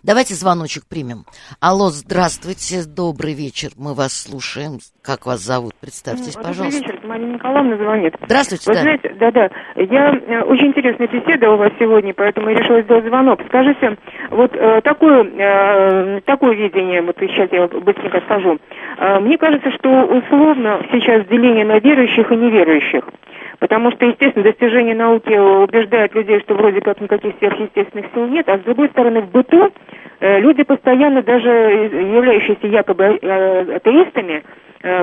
Давайте 0.02 0.34
звоночек 0.34 0.84
примем. 0.88 1.24
Алло, 1.60 1.88
здравствуйте, 1.88 2.82
добрый 2.86 3.34
вечер, 3.34 3.70
мы 3.76 3.94
вас 3.94 4.12
слушаем. 4.12 4.78
Как 5.02 5.26
вас 5.26 5.40
зовут? 5.40 5.74
Представьтесь, 5.80 6.34
пожалуйста. 6.34 6.80
Добрый 6.80 6.80
вечер, 6.80 7.06
Марина 7.06 7.34
Николаевна 7.34 7.76
звонит. 7.76 8.14
Здравствуйте, 8.24 8.64
Вы 8.66 8.74
да. 8.74 8.80
знаете, 8.80 9.14
да-да, 9.20 9.50
я, 9.76 10.14
э, 10.14 10.42
очень 10.42 10.68
интересная 10.68 11.08
беседа 11.08 11.50
у 11.50 11.56
вас 11.56 11.72
сегодня, 11.78 12.14
поэтому 12.14 12.48
я 12.48 12.56
решила 12.56 12.82
сделать 12.82 13.06
звонок. 13.06 13.40
Скажите, 13.48 13.96
вот 14.30 14.54
э, 14.54 14.80
такое, 14.82 15.24
э, 15.24 16.20
такое 16.24 16.54
видение, 16.54 17.02
вот 17.02 17.16
сейчас 17.20 17.50
я 17.52 17.66
быстренько 17.68 18.20
скажу. 18.22 18.58
Э, 18.98 19.20
мне 19.20 19.38
кажется, 19.38 19.70
что 19.72 19.88
условно 20.04 20.84
сейчас 20.92 21.26
деление 21.26 21.64
на 21.64 21.78
верующих 21.78 22.30
и 22.32 22.36
неверующих. 22.36 23.04
Потому 23.58 23.92
что, 23.92 24.06
естественно, 24.06 24.44
достижения 24.44 24.94
науки 24.94 25.32
убеждают 25.32 26.14
людей, 26.14 26.40
что 26.40 26.54
вроде 26.54 26.80
как 26.80 27.00
никаких 27.00 27.34
сверхъестественных 27.38 28.06
сил 28.14 28.26
нет, 28.26 28.48
а 28.48 28.58
с 28.58 28.62
другой 28.62 28.88
стороны, 28.88 29.22
в 29.22 29.30
быту 29.30 29.70
э, 30.20 30.40
люди 30.40 30.62
постоянно, 30.64 31.22
даже 31.22 31.48
являющиеся 31.48 32.66
якобы 32.66 33.18
э, 33.20 33.76
атеистами, 33.76 34.42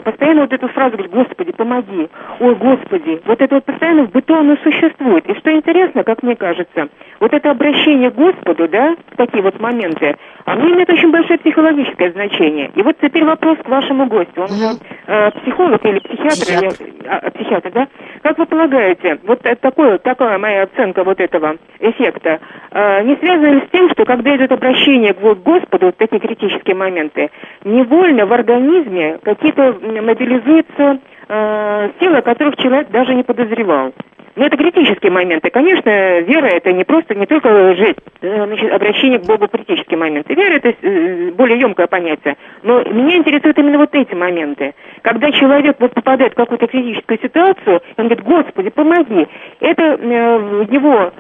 постоянно 0.04 0.42
вот 0.42 0.54
эту 0.54 0.68
фразу 0.70 0.98
говорят, 0.98 1.12
Господи, 1.12 1.52
помоги, 1.52 2.08
ой, 2.40 2.56
Господи. 2.56 3.22
Вот 3.26 3.42
это 3.42 3.56
вот 3.56 3.66
постоянно 3.66 4.06
в 4.06 4.12
быту 4.12 4.36
оно 4.36 4.56
существует. 4.58 5.28
И 5.28 5.36
что 5.40 5.52
интересно, 5.52 6.04
как 6.04 6.22
мне 6.24 6.36
кажется, 6.36 6.90
вот 7.20 7.34
это 7.34 7.52
обращение 7.52 8.12
к 8.12 8.16
Господу, 8.16 8.68
да, 8.68 8.96
в 9.12 9.18
такие 9.18 9.44
вот 9.44 9.60
моменты, 9.60 10.16
оно 10.46 10.70
имеет 10.70 10.90
очень 10.90 11.12
большое 11.12 11.40
психологическое 11.40 12.12
значение. 12.12 12.72
И 12.76 12.82
вот 12.82 12.98
теперь 13.02 13.24
вопрос 13.24 13.58
к 13.60 13.70
вашему 13.70 14.06
гостю. 14.08 14.42
Он 14.42 14.48
же 14.50 14.78
э, 15.08 15.32
психолог 15.42 15.84
или 15.86 16.00
психиатр, 16.00 16.30
психиатр. 16.30 16.84
Или, 16.84 17.08
а, 17.08 17.32
психиатр, 17.32 17.72
да? 17.72 17.88
Как 18.22 18.38
вы 18.38 18.46
полагаете, 18.46 19.20
вот 19.24 19.42
такое, 19.62 19.98
такая 19.98 20.38
моя 20.38 20.64
оценка 20.64 21.04
вот 21.04 21.20
этого 21.20 21.58
эффекта, 21.80 22.40
э, 22.72 23.04
не 23.04 23.16
связано 23.16 23.48
ли 23.48 23.62
с 23.62 23.72
тем, 23.72 23.90
что 23.92 24.06
когда 24.06 24.36
идет 24.36 24.52
обращение 24.52 25.14
к 25.14 25.20
Господу, 25.20 25.88
вот 25.88 25.98
такие 25.98 26.20
критические 26.20 26.76
моменты, 26.76 27.30
невольно 27.64 28.26
в 28.26 28.34
организме 28.34 29.20
какие-то 29.24 29.71
мобилизуются 29.74 31.00
э, 31.28 31.90
силы, 32.00 32.18
о 32.18 32.22
которых 32.22 32.58
человек 32.58 32.90
даже 32.90 33.16
не 33.16 33.24
подозревал? 33.24 33.94
Но 34.36 34.46
это 34.46 34.58
критические 34.58 35.12
моменты. 35.12 35.50
Конечно, 35.50 36.20
вера 36.22 36.48
это 36.48 36.72
не 36.72 36.84
просто, 36.84 37.16
не 37.16 37.26
только 37.26 37.50
э, 37.50 37.76
значит, 38.22 38.72
обращение 38.72 39.20
к 39.20 39.26
Богу 39.26 39.48
критические 39.48 39.98
моменты. 39.98 40.34
Вера 40.34 40.56
это 40.56 40.70
э, 40.70 41.32
более 41.32 41.60
емкое 41.60 41.88
понятие. 41.88 42.38
Но 42.64 42.84
меня 42.84 43.18
интересуют 43.18 43.58
именно 43.58 43.78
вот 43.78 43.94
эти 43.94 44.14
моменты. 44.14 44.74
Когда 45.02 45.32
человек 45.32 45.78
вот 45.80 45.94
попадает 45.94 46.34
в 46.34 46.36
какую-то 46.36 46.68
критическую 46.68 47.20
ситуацию, 47.22 47.82
он 47.98 48.08
говорит, 48.08 48.24
Господи, 48.24 48.70
помоги. 48.70 49.28
Это 49.60 49.84
э, 49.84 50.66
в 50.66 50.72
его 50.72 51.12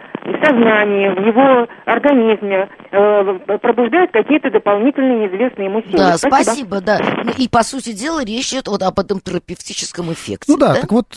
сознании, 0.44 1.10
в 1.10 1.26
его 1.26 1.68
организме 1.86 2.70
пробуждает 2.92 4.12
какие-то 4.12 4.52
дополнительные 4.52 5.28
неизвестные 5.28 5.68
ему 5.68 5.82
силы. 5.82 5.98
Да, 5.98 6.18
спасибо, 6.18 6.44
спасибо 6.44 6.82
да. 6.82 7.00
И, 7.40 7.50
по 7.50 7.64
сути 7.64 7.92
дела, 7.92 8.24
речь 8.24 8.54
идет 8.54 8.68
вот 8.68 8.84
об 8.84 9.00
этом 9.00 9.20
терапевтическом 9.20 10.14
эффекте. 10.14 10.52
Ну 10.52 10.60
да, 10.60 10.76
да? 10.76 10.82
так 10.82 10.92
вот, 10.92 11.08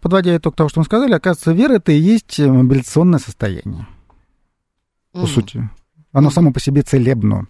подводя 0.00 0.34
итог 0.38 0.56
того, 0.56 0.70
что 0.70 0.80
мы 0.80 0.84
сказали, 0.84 1.12
оказывается, 1.12 1.36
оказывается, 1.36 1.52
вера 1.52 1.76
это 1.76 1.92
и 1.92 1.96
есть 1.96 2.38
мобилизационное 2.38 3.18
состояние. 3.18 3.86
По 5.16 5.24
mm. 5.24 5.26
сути. 5.26 5.70
Оно 6.12 6.30
само 6.30 6.52
по 6.52 6.60
себе 6.60 6.82
целебно. 6.82 7.46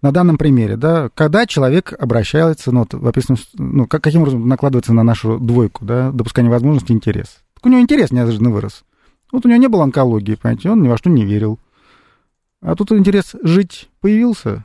На 0.00 0.10
данном 0.10 0.36
примере, 0.36 0.76
да, 0.76 1.10
когда 1.14 1.46
человек 1.46 1.92
обращается, 1.96 2.72
ну, 2.72 2.86
вот, 2.90 2.94
в 2.94 3.12
ну, 3.54 3.86
как, 3.86 4.02
каким 4.02 4.22
образом 4.22 4.48
накладывается 4.48 4.92
на 4.92 5.04
нашу 5.04 5.38
двойку, 5.38 5.84
да, 5.84 6.10
допускание 6.10 6.50
возможности 6.50 6.90
интерес. 6.90 7.38
Так 7.54 7.66
у 7.66 7.68
него 7.68 7.80
интерес 7.80 8.10
неожиданно 8.10 8.50
вырос. 8.50 8.84
Вот 9.30 9.46
у 9.46 9.48
него 9.48 9.60
не 9.60 9.68
было 9.68 9.84
онкологии, 9.84 10.34
понимаете, 10.34 10.70
он 10.70 10.82
ни 10.82 10.88
во 10.88 10.98
что 10.98 11.10
не 11.10 11.24
верил. 11.24 11.60
А 12.60 12.74
тут 12.74 12.90
интерес 12.92 13.34
жить 13.42 13.88
появился, 14.00 14.64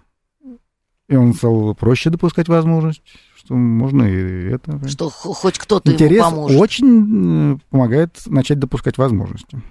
и 1.08 1.16
он 1.16 1.34
стал 1.34 1.74
проще 1.76 2.10
допускать 2.10 2.48
возможность, 2.48 3.02
что 3.36 3.54
можно 3.54 4.04
и 4.04 4.50
это. 4.50 4.88
Что 4.88 5.10
хоть 5.10 5.58
кто-то 5.58 5.92
Интерес 5.92 6.26
ему 6.26 6.32
поможет. 6.32 6.60
очень 6.60 7.54
э, 7.54 7.58
помогает 7.70 8.12
начать 8.26 8.60
допускать 8.60 8.98
возможности. 8.98 9.62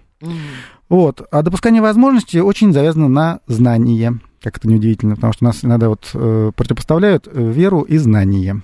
Вот. 0.88 1.26
А 1.30 1.42
допускание 1.42 1.82
возможностей 1.82 2.40
очень 2.40 2.72
завязано 2.72 3.08
на 3.08 3.40
знание. 3.46 4.18
Как 4.40 4.58
это 4.58 4.68
неудивительно, 4.68 5.16
потому 5.16 5.32
что 5.32 5.44
нас 5.44 5.64
иногда 5.64 5.88
вот 5.88 6.10
э, 6.14 6.52
противопоставляют 6.54 7.26
э, 7.26 7.52
веру 7.52 7.82
и 7.82 7.96
знание. 7.96 8.62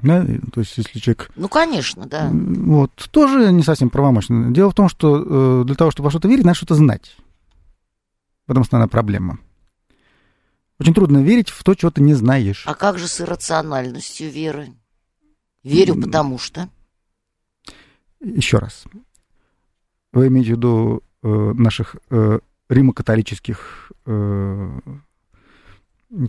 Да, 0.00 0.24
то 0.52 0.60
есть, 0.60 0.76
если 0.76 0.98
человек 0.98 1.30
Ну, 1.36 1.48
конечно, 1.48 2.04
да. 2.06 2.28
вот, 2.30 2.90
тоже 3.10 3.50
не 3.50 3.62
совсем 3.62 3.88
правомочно. 3.88 4.52
Дело 4.52 4.70
в 4.70 4.74
том, 4.74 4.90
что 4.90 5.62
э, 5.62 5.64
для 5.64 5.74
того, 5.74 5.90
чтобы 5.90 6.04
во 6.04 6.10
что-то 6.10 6.28
верить, 6.28 6.44
надо 6.44 6.56
что-то 6.56 6.74
знать. 6.74 7.16
В 8.46 8.50
этом 8.50 8.62
основная 8.62 8.88
проблема. 8.88 9.38
Очень 10.78 10.92
трудно 10.92 11.22
верить 11.22 11.48
в 11.48 11.64
то, 11.64 11.74
чего 11.74 11.90
ты 11.90 12.02
не 12.02 12.12
знаешь. 12.12 12.64
А 12.66 12.74
как 12.74 12.98
же 12.98 13.08
с 13.08 13.20
иррациональностью 13.22 14.30
веры? 14.30 14.74
Верю, 15.62 15.94
потому 16.00 16.38
что. 16.38 16.68
Еще 18.20 18.58
раз. 18.58 18.84
Вы 20.16 20.28
имеете 20.28 20.54
в 20.54 20.56
виду 20.56 21.02
э, 21.22 21.28
наших 21.28 21.96
э, 22.08 22.38
римо-католических, 22.70 23.92
э, 24.06 24.78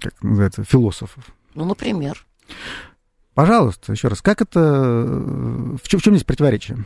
как 0.01 0.21
называется, 0.21 0.65
философов? 0.65 1.23
Ну, 1.53 1.63
например. 1.63 2.25
Пожалуйста, 3.33 3.93
еще 3.93 4.09
раз, 4.09 4.21
как 4.21 4.41
это... 4.41 4.59
В 4.61 5.87
чем, 5.87 6.01
в 6.01 6.03
чем 6.03 6.15
здесь 6.15 6.25
противоречие? 6.25 6.83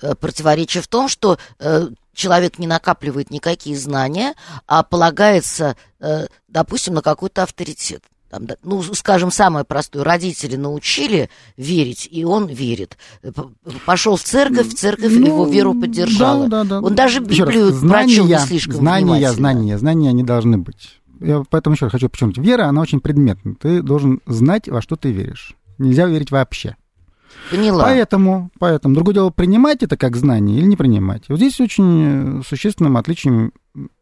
Э, 0.00 0.14
Противоречие 0.14 0.80
в 0.80 0.86
том, 0.86 1.08
что 1.08 1.38
э, 1.58 1.88
человек 2.12 2.60
не 2.60 2.68
накапливает 2.68 3.32
никакие 3.32 3.76
знания, 3.76 4.34
а 4.68 4.84
полагается, 4.84 5.76
э, 5.98 6.28
допустим, 6.46 6.94
на 6.94 7.02
какой-то 7.02 7.42
авторитет. 7.42 8.04
Там, 8.34 8.48
ну, 8.64 8.82
скажем, 8.82 9.30
самое 9.30 9.64
простое. 9.64 10.02
Родители 10.02 10.56
научили 10.56 11.30
верить, 11.56 12.08
и 12.10 12.24
он 12.24 12.46
верит. 12.48 12.96
Э, 13.22 13.30
Пошел 13.86 14.16
в 14.16 14.22
церковь, 14.22 14.74
церковь 14.74 15.12
его 15.12 15.46
веру 15.46 15.74
поддержала. 15.74 16.44
Ну, 16.44 16.48
Да, 16.48 16.64
да, 16.64 16.80
да. 16.80 16.86
Он 16.86 16.94
даже 16.96 17.20
Еще 17.20 17.44
раз, 17.44 17.54
Библию 17.54 17.88
прочел 17.88 18.26
не 18.26 18.38
слишком 18.38 18.74
знания, 18.74 19.04
внимательно. 19.04 19.32
знания, 19.32 19.78
знания 19.78 20.12
не 20.12 20.24
должны 20.24 20.58
быть. 20.58 21.00
Я 21.20 21.44
поэтому 21.48 21.74
еще 21.74 21.84
раз 21.86 21.92
хочу 21.92 22.08
подчеркнуть. 22.08 22.38
Вера, 22.38 22.64
она 22.64 22.80
очень 22.80 22.98
предметна. 22.98 23.54
Ты 23.54 23.82
должен 23.82 24.20
знать, 24.26 24.68
во 24.68 24.82
что 24.82 24.96
ты 24.96 25.12
веришь. 25.12 25.54
Нельзя 25.78 26.06
верить 26.06 26.32
вообще. 26.32 26.76
Поняла. 27.50 27.84
Поэтому, 27.84 28.50
поэтому, 28.58 28.94
другое 28.96 29.14
дело, 29.14 29.30
принимать 29.30 29.82
это 29.84 29.96
как 29.96 30.16
знание 30.16 30.58
или 30.58 30.66
не 30.66 30.76
принимать. 30.76 31.22
Вот 31.28 31.36
здесь 31.36 31.60
очень 31.60 32.40
э, 32.40 32.42
существенным 32.46 32.96
отличием 32.96 33.52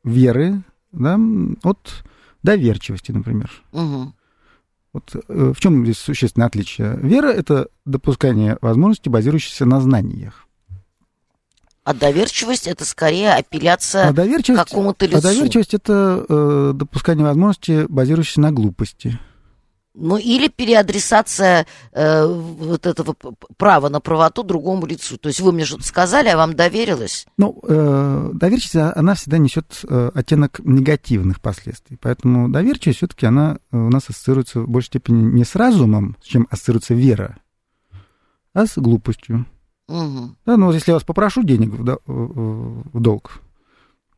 веры 0.05 0.63
да, 0.93 1.19
от 1.63 2.05
доверчивости, 2.43 3.13
например. 3.13 3.51
Мгм. 3.73 4.15
Вот 4.93 5.17
э, 5.29 5.53
в 5.55 5.61
чем 5.61 5.85
здесь 5.85 5.99
существенное 5.99 6.49
отличие? 6.49 6.99
Вера— 7.03 7.29
это 7.33 7.69
допускание 7.85 8.59
возможности, 8.61 9.09
базирующейся 9.09 9.65
на 9.65 9.81
знаниях. 9.81 10.47
А 11.85 11.95
доверчивость 11.95 12.69
это 12.69 12.85
скорее 12.85 13.33
апелляция 13.33 14.09
А 14.09 14.13
к 14.13 14.55
какому-то 14.55 15.05
а 15.05 15.09
лицу. 15.09 15.23
доверчивость— 15.23 15.75
это 15.75 16.25
э, 16.29 16.73
допускание 16.75 17.25
возможности, 17.25 17.87
базирующейся 17.89 18.41
на 18.41 18.53
глупости. 18.53 19.19
Ну, 19.95 20.17
или 20.17 20.49
переадресация 20.49 21.67
э, 21.93 22.25
вот 22.27 22.87
этого 22.87 23.15
права 23.59 23.91
на 23.91 24.01
правоту 24.01 24.43
другому 24.43 24.87
лицу. 24.87 25.19
То 25.19 25.29
есть 25.29 25.41
вы 25.41 25.53
мне 25.53 25.67
что-то 25.67 25.85
сказали, 25.85 26.29
а 26.29 26.37
вам 26.39 26.55
доверилось? 26.55 27.27
Ну, 27.37 27.61
э, 27.69 28.31
доверчивость, 28.33 28.77
а- 28.77 28.93
она 28.97 29.15
всегда 29.15 29.37
несет 29.37 29.85
э, 29.87 30.11
оттенок 30.15 30.61
негативных 30.65 31.43
последствий. 31.43 31.99
Поэтому 32.01 32.49
доверчивость 32.49 32.99
все-таки 32.99 33.27
она 33.27 33.59
э, 33.71 33.77
у 33.77 33.91
нас 33.91 34.09
ассоциируется 34.09 34.61
в 34.61 34.69
большей 34.69 34.87
степени 34.87 35.23
не 35.31 35.45
с 35.45 35.55
разумом, 35.57 36.17
с 36.23 36.27
чем 36.27 36.47
ассоциируется 36.51 36.95
вера, 36.95 37.37
а 38.55 38.67
с 38.67 38.79
глупостью. 38.79 39.45
Мгм. 39.89 40.37
Да, 40.47 40.57
ну, 40.57 40.73
если 40.73 40.93
я 40.93 40.95
вас 40.95 41.05
попрошу 41.05 41.43
денег 41.43 41.71
в, 41.75 41.99
в- 42.07 42.99
долг, 43.01 43.41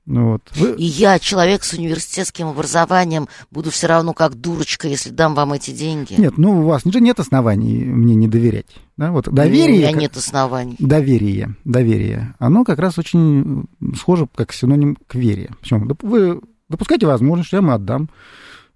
вот, 0.07 0.43
вы- 0.57 0.75
И 0.77 0.85
я, 0.85 1.19
человек 1.19 1.65
с 1.65 1.73
университетским 1.73 2.49
образованием, 2.49 3.27
буду 3.51 3.71
все 3.71 3.87
равно 3.87 4.13
как 4.13 4.35
дурочка, 4.35 4.87
если 4.87 5.11
дам 5.11 5.35
вам 5.35 5.53
эти 5.55 5.71
деньги. 5.71 6.15
нет, 6.19 6.37
ну, 6.37 6.61
у 6.61 6.67
вас 6.67 6.85
нет 6.85 7.19
оснований 7.21 7.85
мне 7.85 8.15
не 8.15 8.29
доверять. 8.29 8.67
Да? 8.97 9.11
Вот 9.13 9.29
У 9.29 9.31
меня 9.33 9.43
доверие, 9.45 9.91
как- 9.93 10.01
нет 10.01 10.17
оснований. 10.17 10.77
доверие, 10.79 11.55
доверие, 11.65 12.35
оно 12.39 12.65
как 12.65 12.79
раз 12.79 12.99
очень 12.99 13.65
схоже 13.97 14.29
как 14.35 14.53
синоним 14.53 14.97
к 15.07 15.15
вере. 15.15 15.51
Почему? 15.61 15.89
Вы 16.03 16.41
допускаете 16.69 17.07
возможность, 17.07 17.49
что 17.49 17.57
я 17.57 17.63
вам 17.63 17.71
отдам. 17.71 18.11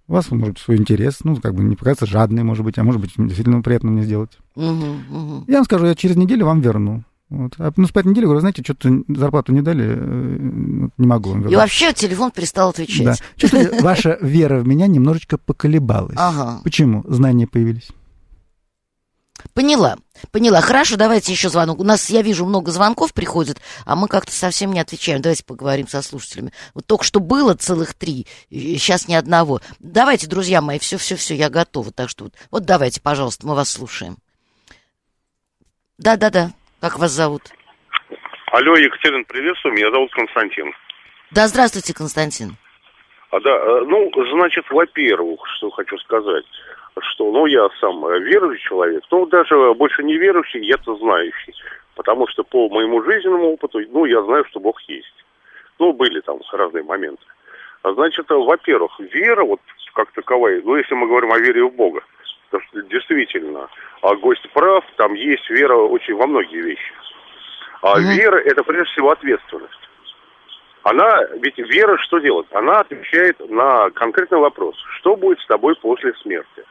У 0.07 0.13
вас 0.13 0.31
может 0.31 0.55
быть 0.55 0.57
свой 0.57 0.77
интерес, 0.77 1.19
ну, 1.23 1.35
как 1.35 1.53
бы 1.53 1.63
не 1.63 1.75
показаться 1.75 2.07
жадный, 2.07 2.41
может 2.43 2.65
быть, 2.65 2.79
а 2.79 2.83
может 2.83 2.99
быть, 2.99 3.11
действительно 3.15 3.61
приятно 3.61 3.91
мне 3.91 4.01
сделать. 4.01 4.31
Мгм, 4.55 5.03
мгм. 5.07 5.45
Я 5.47 5.57
вам 5.57 5.65
скажу, 5.65 5.85
я 5.85 5.93
через 5.93 6.15
неделю 6.15 6.47
вам 6.47 6.61
верну. 6.61 7.03
Вот. 7.29 7.53
А 7.59 7.71
ну, 7.75 7.85
с 7.85 7.91
пятой 7.91 8.07
недели, 8.07 8.25
говорю, 8.25 8.39
знаете, 8.39 8.63
что-то 8.63 8.89
зарплату 9.07 9.51
не 9.51 9.61
дали, 9.61 9.85
э, 9.85 10.89
не 10.97 11.07
могу 11.07 11.29
вам 11.29 11.47
И 11.47 11.55
вообще 11.55 11.93
телефон 11.93 12.31
перестал 12.31 12.69
Да. 12.69 12.81
отвечать. 12.81 13.21
Чувствуете, 13.35 13.81
ваша 13.81 14.17
вера 14.21 14.59
в 14.59 14.67
меня 14.67 14.87
немножечко 14.87 15.37
поколебалась. 15.37 16.15
Ага. 16.17 16.61
Почему? 16.63 17.03
Знания 17.07 17.45
появились. 17.45 17.89
Поняла, 19.53 19.97
поняла. 20.31 20.59
Хорошо, 20.59 20.97
давайте 20.97 21.31
еще 21.31 21.49
звонок. 21.49 21.79
У 21.79 21.83
нас, 21.83 22.09
я 22.09 22.21
вижу, 22.21 22.45
много 22.45 22.71
звонков 22.71 23.13
приходит, 23.13 23.61
а 23.85 23.95
мы 23.95 24.07
как-то 24.07 24.31
совсем 24.33 24.73
не 24.73 24.79
отвечаем. 24.79 25.21
Давайте 25.21 25.45
поговорим 25.45 25.87
со 25.87 26.01
слушателями. 26.01 26.51
Вот 26.73 26.85
только 26.85 27.03
что 27.05 27.19
было 27.19 27.53
целых 27.53 27.93
три, 27.93 28.27
сейчас 28.49 29.07
ни 29.07 29.13
одного. 29.13 29.61
Давайте, 29.79 30.27
друзья 30.27 30.61
мои, 30.61 30.79
все-все-все, 30.79 31.35
я 31.35 31.49
готова. 31.49 31.91
Так 31.91 32.09
что 32.09 32.25
вот, 32.25 32.33
вот 32.51 32.65
давайте, 32.65 33.01
пожалуйста, 33.01 33.47
мы 33.47 33.55
вас 33.55 33.69
слушаем. 33.69 34.17
Да-да-да, 35.97 36.51
как 36.81 36.99
вас 36.99 37.11
зовут? 37.11 37.43
Алло, 38.51 38.75
Екатерина, 38.75 39.23
приветствую, 39.25 39.75
меня 39.75 39.91
зовут 39.91 40.11
Константин. 40.11 40.73
Да, 41.31 41.47
здравствуйте, 41.47 41.93
Константин. 41.93 42.57
А, 43.31 43.39
да, 43.41 43.51
э, 43.51 43.81
ну, 43.85 44.11
значит, 44.35 44.65
во-первых, 44.71 45.39
что 45.57 45.69
хочу 45.69 45.97
сказать, 45.99 46.45
что, 46.99 47.31
ну, 47.31 47.45
я 47.45 47.69
сам 47.79 48.03
э, 48.07 48.19
верующий 48.21 48.67
человек, 48.67 49.03
ну, 49.11 49.27
даже 49.27 49.73
больше 49.75 50.03
не 50.03 50.17
верующий, 50.17 50.65
я-то 50.65 50.95
знающий, 50.95 51.53
потому 51.95 52.27
что 52.27 52.43
по 52.43 52.69
моему 52.69 53.03
жизненному 53.03 53.53
опыту, 53.53 53.79
ну, 53.91 54.05
я 54.05 54.23
знаю, 54.23 54.45
что 54.49 54.59
Бог 54.59 54.81
есть. 54.87 55.13
Ну, 55.77 55.93
были 55.93 56.21
там 56.21 56.39
разные 56.51 56.83
моменты. 56.83 57.23
А, 57.83 57.93
Значит, 57.93 58.31
э, 58.31 58.33
во-первых, 58.33 58.99
вера, 58.99 59.43
вот 59.43 59.61
как 59.93 60.11
таковая, 60.13 60.61
ну, 60.63 60.75
если 60.75 60.95
мы 60.95 61.07
говорим 61.07 61.31
о 61.31 61.39
вере 61.39 61.63
в 61.63 61.75
Бога, 61.75 62.01
потому 62.49 62.63
что 62.69 62.81
действительно, 62.89 63.67
а 64.01 64.15
гость 64.15 64.47
прав, 64.51 64.83
там 64.97 65.13
есть 65.13 65.49
вера 65.49 65.75
очень 65.75 66.15
во 66.15 66.27
многие 66.27 66.61
вещи. 66.61 66.93
А 67.81 67.97
Мгм. 67.99 68.09
вера– 68.11 68.37
это 68.45 68.63
прежде 68.63 68.91
всего 68.91 69.11
ответственность. 69.11 69.73
Она, 70.83 71.23
ведь 71.41 71.57
вера 71.57 71.97
что 71.99 72.19
делает? 72.19 72.47
Она 72.53 72.79
отвечает 72.79 73.39
на 73.49 73.89
конкретный 73.91 74.39
вопрос. 74.39 74.75
Что 74.99 75.15
будет 75.15 75.39
с 75.39 75.47
тобой 75.47 75.75
после 75.75 76.13
смерти? 76.21 76.63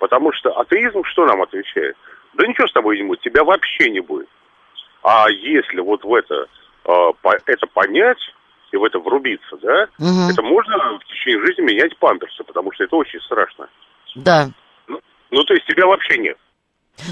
Потому 0.00 0.32
что 0.32 0.50
атеизм 0.58 1.04
что 1.04 1.26
нам 1.26 1.42
отвечает? 1.42 1.96
Да 2.34 2.46
ничего 2.46 2.66
с 2.66 2.72
тобой 2.72 2.98
не 2.98 3.04
будет, 3.06 3.20
тебя 3.20 3.44
вообще 3.44 3.90
не 3.90 4.00
будет. 4.00 4.28
А 5.02 5.30
если 5.30 5.80
вот 5.80 6.04
в 6.04 6.14
это, 6.14 6.46
по- 6.82 7.38
это 7.46 7.66
понять 7.72 8.18
и 8.72 8.76
в 8.76 8.84
это 8.84 8.98
врубиться, 8.98 9.56
да, 9.58 9.88
Мгм. 9.98 10.28
это 10.30 10.42
можно 10.42 10.98
в 10.98 11.04
течение 11.04 11.46
жизни 11.46 11.62
менять 11.62 11.96
памперсы, 11.98 12.42
потому 12.44 12.72
что 12.72 12.84
это 12.84 12.96
очень 12.96 13.20
страшно. 13.20 13.68
Да. 14.16 14.48
Ну, 15.30 15.42
то 15.44 15.54
есть 15.54 15.66
тебя 15.66 15.86
вообще 15.86 16.18
нет. 16.18 16.36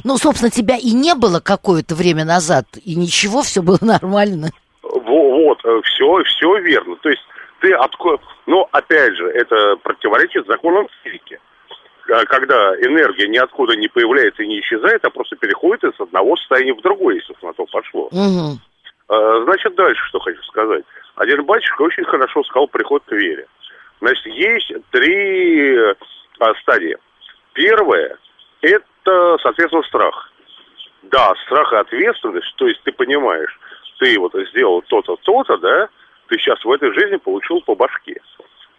Ну, 0.02 0.16
собственно, 0.16 0.50
тебя 0.50 0.76
и 0.76 0.92
не 0.92 1.14
было 1.14 1.40
какое-то 1.40 1.94
время 1.94 2.24
назад, 2.24 2.64
и 2.84 2.94
ничего, 2.94 3.42
все 3.42 3.62
было 3.62 3.78
нормально. 3.80 4.48
Во- 4.82 5.34
Вот, 5.34 5.58
все, 5.84 6.22
все 6.24 6.56
верно. 6.58 6.96
То 6.96 7.10
есть 7.10 7.22
ты 7.60 7.72
отко... 7.74 8.18
Но, 8.46 8.68
опять 8.72 9.14
же, 9.16 9.26
это 9.26 9.76
противоречит 9.82 10.46
законам 10.46 10.88
физики. 11.02 11.38
А, 12.10 12.24
Когда 12.26 12.74
энергия 12.76 13.28
ниоткуда 13.28 13.76
не 13.76 13.88
появляется 13.88 14.42
и 14.42 14.46
не 14.46 14.60
исчезает, 14.60 15.04
а 15.04 15.10
просто 15.10 15.36
переходит 15.36 15.84
из 15.84 15.98
одного 16.00 16.36
состояния 16.36 16.74
в 16.74 16.82
другое, 16.82 17.16
если 17.16 17.34
на 17.42 17.52
то 17.52 17.64
пошло. 17.66 18.08
А, 19.08 19.44
Значит, 19.44 19.74
дальше 19.74 20.02
что 20.08 20.18
хочу 20.20 20.42
сказать. 20.44 20.84
Один 21.16 21.44
батюшка 21.44 21.82
очень 21.82 22.04
хорошо 22.04 22.42
сказал 22.44 22.68
приход 22.68 23.02
к 23.06 23.12
вере. 23.12 23.46
Значит, 24.00 24.26
есть 24.26 24.72
три 24.90 25.76
стадии. 26.62 26.96
Первая– 27.54 28.18
это, 28.60 29.38
соответственно, 29.42 29.82
страх. 29.84 30.32
Да, 31.02 31.34
страх 31.46 31.72
и 31.72 31.76
ответственность, 31.76 32.54
то 32.56 32.66
есть 32.66 32.82
ты 32.82 32.92
понимаешь, 32.92 33.58
ты 33.98 34.18
вот 34.18 34.32
сделал 34.50 34.82
то-то, 34.82 35.16
то-то, 35.22 35.56
да, 35.58 35.88
ты 36.28 36.38
сейчас 36.38 36.64
в 36.64 36.70
этой 36.70 36.92
жизни 36.92 37.16
получил 37.16 37.60
по 37.62 37.74
башке. 37.74 38.20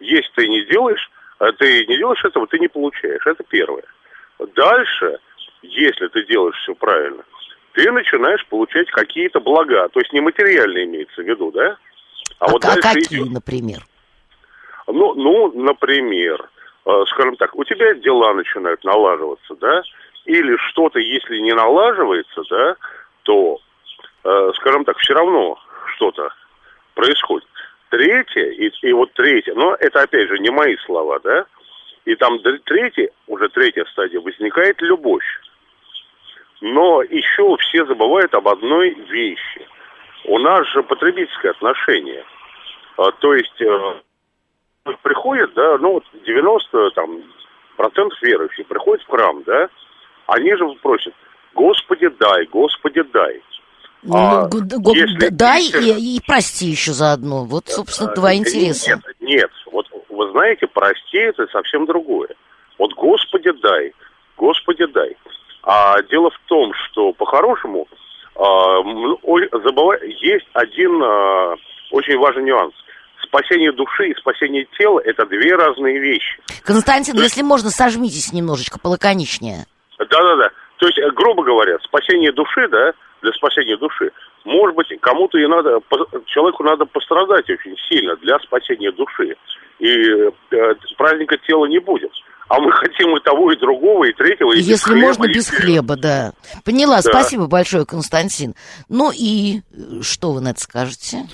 Если 0.00 0.30
ты 0.34 0.48
не 0.48 0.64
делаешь, 0.64 1.10
а 1.38 1.52
ты 1.52 1.86
не 1.86 1.96
делаешь 1.96 2.24
этого, 2.24 2.46
ты 2.46 2.58
не 2.58 2.68
получаешь. 2.68 3.26
Это 3.26 3.44
первое. 3.44 3.84
Дальше, 4.54 5.18
если 5.62 6.08
ты 6.08 6.24
делаешь 6.24 6.56
все 6.62 6.74
правильно, 6.74 7.24
ты 7.72 7.90
начинаешь 7.92 8.44
получать 8.46 8.90
какие-то 8.90 9.40
блага. 9.40 9.88
То 9.88 10.00
есть 10.00 10.12
нематериальные 10.12 10.84
имеется 10.84 11.22
в 11.22 11.26
виду, 11.26 11.50
да? 11.52 11.76
А, 12.38 12.48
вот 12.48 12.64
а 12.64 12.76
какие, 12.80 13.20
идет... 13.20 13.32
например? 13.32 13.78
Ну, 14.86 15.14
ну, 15.14 15.52
например, 15.52 16.48
скажем 17.06 17.36
так, 17.36 17.54
у 17.56 17.64
тебя 17.64 17.94
дела 17.94 18.32
начинают 18.34 18.84
налаживаться, 18.84 19.56
да? 19.56 19.82
Или 20.24 20.56
что-то, 20.68 20.98
если 21.00 21.38
не 21.38 21.52
налаживается, 21.52 22.42
да, 22.48 22.76
то, 23.24 23.58
э, 24.24 24.52
скажем 24.56 24.84
так, 24.84 24.96
все 24.98 25.14
равно 25.14 25.58
что-то 25.96 26.30
происходит. 26.94 27.48
Третье, 27.90 28.50
и, 28.50 28.70
и 28.82 28.92
вот 28.92 29.12
третье, 29.14 29.54
но 29.54 29.76
это 29.78 30.02
опять 30.02 30.28
же 30.28 30.38
не 30.38 30.50
мои 30.50 30.76
слова, 30.78 31.18
да? 31.20 31.46
И 32.04 32.14
там 32.14 32.38
третье, 32.64 33.10
уже 33.26 33.48
третья 33.48 33.84
стадия, 33.86 34.20
возникает 34.20 34.80
любовь. 34.80 35.24
Но 36.60 37.02
еще 37.02 37.56
все 37.58 37.84
забывают 37.84 38.32
об 38.34 38.48
одной 38.48 38.90
вещи. 38.90 39.66
У 40.24 40.38
нас 40.38 40.66
же 40.68 40.82
потребительское 40.82 41.50
отношение. 41.50 42.24
А, 42.96 43.10
то 43.10 43.34
есть 43.34 43.60
э, 43.60 43.94
приходит, 45.02 45.52
да, 45.54 45.78
ну 45.78 45.94
вот 45.94 46.04
90 46.26 46.90
там, 46.94 47.22
процентов 47.76 48.20
верующих 48.22 48.66
приходят 48.66 49.04
в 49.04 49.10
храм, 49.10 49.42
да, 49.44 49.68
они 50.26 50.54
же 50.56 50.66
просят, 50.82 51.14
Господи 51.54 52.08
дай, 52.18 52.46
Господи 52.46 53.02
дай. 53.12 53.42
Ну, 54.02 54.16
а, 54.16 54.48
ну, 54.52 54.94
если 54.94 55.30
дай 55.30 55.62
и, 55.64 56.16
и 56.16 56.20
прости 56.24 56.66
еще 56.66 56.92
заодно. 56.92 57.44
Вот, 57.44 57.66
собственно, 57.68 58.14
два 58.14 58.34
интереса. 58.34 58.90
Нет, 58.90 59.00
нет, 59.20 59.50
вот 59.72 59.86
вы 60.08 60.30
знаете, 60.30 60.66
прости 60.68 61.18
это 61.18 61.46
совсем 61.48 61.86
другое. 61.86 62.28
Вот 62.78 62.92
Господи 62.94 63.50
дай, 63.62 63.92
Господи 64.36 64.86
дай. 64.86 65.16
А 65.62 66.00
дело 66.02 66.30
в 66.30 66.38
том, 66.46 66.72
что 66.74 67.12
по-хорошему 67.14 67.88
а, 68.36 68.82
забывай, 69.64 69.98
есть 70.20 70.46
один 70.52 71.02
а, 71.02 71.56
очень 71.90 72.18
важный 72.18 72.44
нюанс. 72.44 72.74
Спасение 73.28 73.72
души 73.72 74.08
и 74.08 74.14
спасение 74.14 74.66
тела– 74.78 75.00
это 75.04 75.26
две 75.26 75.54
разные 75.54 75.98
вещи. 75.98 76.38
Константин, 76.64 77.16
если 77.16 77.42
можно, 77.42 77.70
сожмитесь 77.70 78.32
немножечко 78.32 78.78
полаконичнее. 78.78 79.66
Да-да-да. 79.98 80.50
То 80.78 80.86
есть, 80.86 80.98
грубо 81.14 81.42
говоря, 81.42 81.78
спасение 81.80 82.32
души, 82.32 82.68
да, 82.68 82.92
для 83.22 83.32
спасения 83.32 83.76
души, 83.76 84.12
может 84.44 84.76
быть, 84.76 84.88
кому-то 85.00 85.38
и 85.38 85.46
надо, 85.46 85.80
человеку 86.26 86.62
надо 86.62 86.84
пострадать 86.84 87.48
очень 87.50 87.76
сильно 87.88 88.16
для 88.16 88.38
спасения 88.40 88.92
души. 88.92 89.36
И 89.78 89.88
э, 89.88 90.74
праздника 90.96 91.36
тела 91.38 91.66
не 91.66 91.78
будет 91.78 92.12
а 92.48 92.60
мы 92.60 92.70
хотим 92.72 93.16
и 93.16 93.20
того, 93.20 93.52
и 93.52 93.56
другого, 93.56 94.04
и 94.04 94.12
третьего, 94.12 94.52
и 94.52 94.58
Если 94.58 94.72
без 94.72 94.82
хлеба, 94.82 95.06
можно, 95.06 95.26
без 95.26 95.48
хлеба, 95.48 95.96
да. 95.96 96.32
Поняла, 96.64 96.96
да. 96.96 97.02
спасибо 97.02 97.46
большое, 97.46 97.86
Константин. 97.86 98.54
Ну 98.88 99.10
и 99.14 99.60
э, 99.72 100.02
что 100.02 100.32
вы 100.32 100.40
на 100.40 100.50
это 100.50 100.60
скажете? 100.60 101.26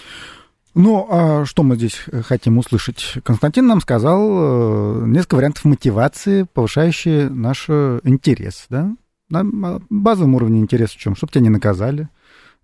Ну, 0.75 1.07
а 1.11 1.45
что 1.45 1.63
мы 1.63 1.77
здесь 1.77 2.05
хотим 2.27 2.59
услышать? 2.59 3.19
Константин 3.25 3.67
нам 3.67 3.81
сказал 3.81 5.03
э, 5.03 5.07
несколько 5.07 5.35
вариантов 5.35 5.65
мотивации, 5.65 6.45
повышающие 6.45 7.29
наш 7.29 7.69
интерес, 7.69 8.67
да? 8.71 8.95
На 9.29 9.81
базовом 9.89 10.35
уровне 10.35 10.61
интерес 10.61 10.91
в 10.91 10.99
чем? 10.99 11.17
Чтобы 11.17 11.33
тебя 11.33 11.43
не 11.43 11.49
наказали. 11.51 12.09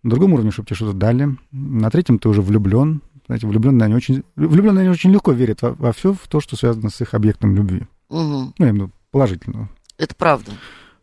На 0.02 0.10
другом 0.10 0.34
уровне, 0.34 0.50
чтобы 0.50 0.66
тебе 0.66 0.76
что-то 0.76 0.96
дали. 0.96 1.36
На 1.50 1.90
третьем 1.90 2.18
ты 2.18 2.28
уже 2.28 2.42
влюблен. 2.42 3.02
Знаете, 3.26 3.46
влюбленные 3.46 3.86
они 3.86 3.94
очень, 3.94 4.22
влюбленные 4.36 4.82
они 4.82 4.90
очень 4.90 5.12
легко 5.12 5.32
верят 5.32 5.60
во, 5.60 5.72
во 5.72 5.92
все, 5.92 6.14
в 6.14 6.28
то, 6.28 6.40
что 6.40 6.56
связано 6.56 6.88
с 6.88 7.00
их 7.00 7.14
объектом 7.14 7.54
любви. 7.54 7.86
Угу. 8.08 8.52
Ну, 8.58 8.66
именно 8.66 8.90
положительного. 9.10 9.68
Это 9.98 10.14
правда. 10.14 10.52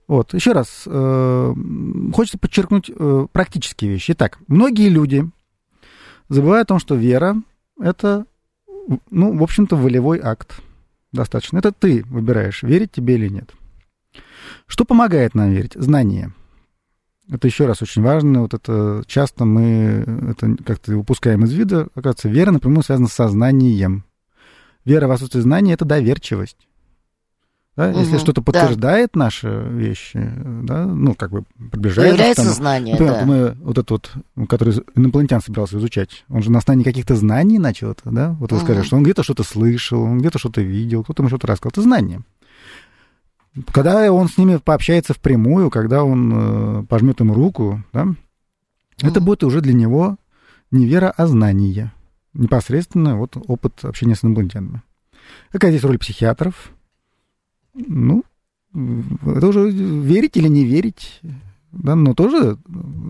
Вот, 0.08 0.34
еще 0.34 0.52
раз, 0.52 0.84
э, 0.86 1.54
хочется 2.14 2.38
подчеркнуть 2.38 2.92
э, 2.96 3.28
практические 3.32 3.92
вещи. 3.92 4.12
Итак, 4.12 4.40
многие 4.48 4.90
люди 4.90 5.28
забывают 6.30 6.68
о 6.68 6.74
том, 6.74 6.80
что 6.80 6.96
вера— 6.96 7.36
это, 7.80 8.26
ну, 9.10 9.38
в 9.38 9.44
общем-то, 9.44 9.76
волевой 9.76 10.20
акт 10.22 10.62
достаточно. 11.12 11.58
Это 11.60 11.72
ты 11.72 12.04
выбираешь, 12.06 12.64
верить 12.64 12.92
тебе 12.92 13.16
или 13.16 13.30
нет. 13.30 13.52
Что 14.68 14.86
помогает 14.86 15.36
нам 15.36 15.52
верить? 15.52 15.74
Знание. 15.76 16.34
Это 17.30 17.48
еще 17.48 17.66
раз 17.66 17.82
очень 17.82 18.04
важно. 18.04 18.42
Вот 18.42 18.54
это 18.54 19.04
часто 19.08 19.46
мы 19.46 20.06
это 20.30 20.56
как-то 20.64 20.96
выпускаем 20.96 21.44
из 21.44 21.54
вида. 21.54 21.88
Оказывается, 21.96 22.30
вера 22.30 22.52
напрямую 22.52 22.84
связана 22.84 23.08
с 23.08 23.14
сознанием. 23.14 24.04
Вера 24.84 25.08
в 25.08 25.12
отсутствие 25.12 25.42
знания— 25.42 25.74
это 25.74 25.86
доверчивость. 25.86 26.65
Да? 27.76 27.90
Угу, 27.90 28.00
Если 28.00 28.18
что-то 28.18 28.42
подтверждает 28.42 29.12
да. 29.14 29.20
наши 29.20 29.50
вещи, 29.50 30.32
да, 30.64 30.86
ну, 30.86 31.14
как 31.14 31.32
бы 31.32 31.44
приближается... 31.72 32.16
Появляется 32.16 32.44
там, 32.44 32.54
знание, 32.54 32.94
например, 32.94 33.14
да. 33.14 33.26
Мы 33.26 33.58
вот 33.62 33.78
этот 33.78 33.92
вот, 33.92 34.48
который 34.48 34.74
инопланетян 34.96 35.42
собирался 35.42 35.78
изучать, 35.78 36.24
он 36.30 36.42
же 36.42 36.52
на 36.52 36.60
основании 36.60 36.86
каких-то 36.86 37.16
знаний 37.16 37.60
начал 37.60 37.92
это, 37.92 38.10
да? 38.12 38.32
Вот 38.40 38.52
вы 38.52 38.58
угу. 38.58 38.66
сказали, 38.66 38.86
что 38.86 38.96
он 38.96 39.04
где-то 39.04 39.24
что-то 39.24 39.44
слышал, 39.44 40.02
он 40.02 40.20
где-то 40.20 40.40
что-то 40.40 40.62
видел, 40.62 41.04
кто-то 41.04 41.22
ему 41.22 41.30
что-то 41.30 41.48
рассказал. 41.48 41.72
Это 41.72 41.82
знание. 41.82 42.22
Когда 43.72 44.12
он 44.12 44.30
с 44.30 44.38
ними 44.38 44.58
пообщается 44.58 45.14
впрямую, 45.14 45.70
когда 45.70 46.04
он 46.04 46.32
э, 46.34 46.84
пожмет 46.86 47.20
им 47.20 47.34
руку, 47.34 47.84
да, 47.92 48.04
угу. 48.04 48.16
это 49.02 49.20
будет 49.20 49.44
уже 49.44 49.60
для 49.60 49.74
него 49.74 50.16
не 50.72 50.86
вера, 50.86 51.14
а 51.16 51.28
знание. 51.28 51.92
Непосредственно 52.34 53.18
вот 53.18 53.36
опыт 53.48 53.84
общения 53.84 54.16
с 54.16 54.24
инопланетянами. 54.24 54.82
Какая 55.52 55.72
здесь 55.72 55.84
роль 55.84 55.98
психиатров? 55.98 56.72
Ну, 57.76 58.24
это 58.74 59.48
уже 59.48 59.70
верить 59.70 60.38
или 60.38 60.48
не 60.48 60.66
верить, 60.66 61.22
да, 61.72 61.96
но 61.96 62.14
тоже 62.14 62.58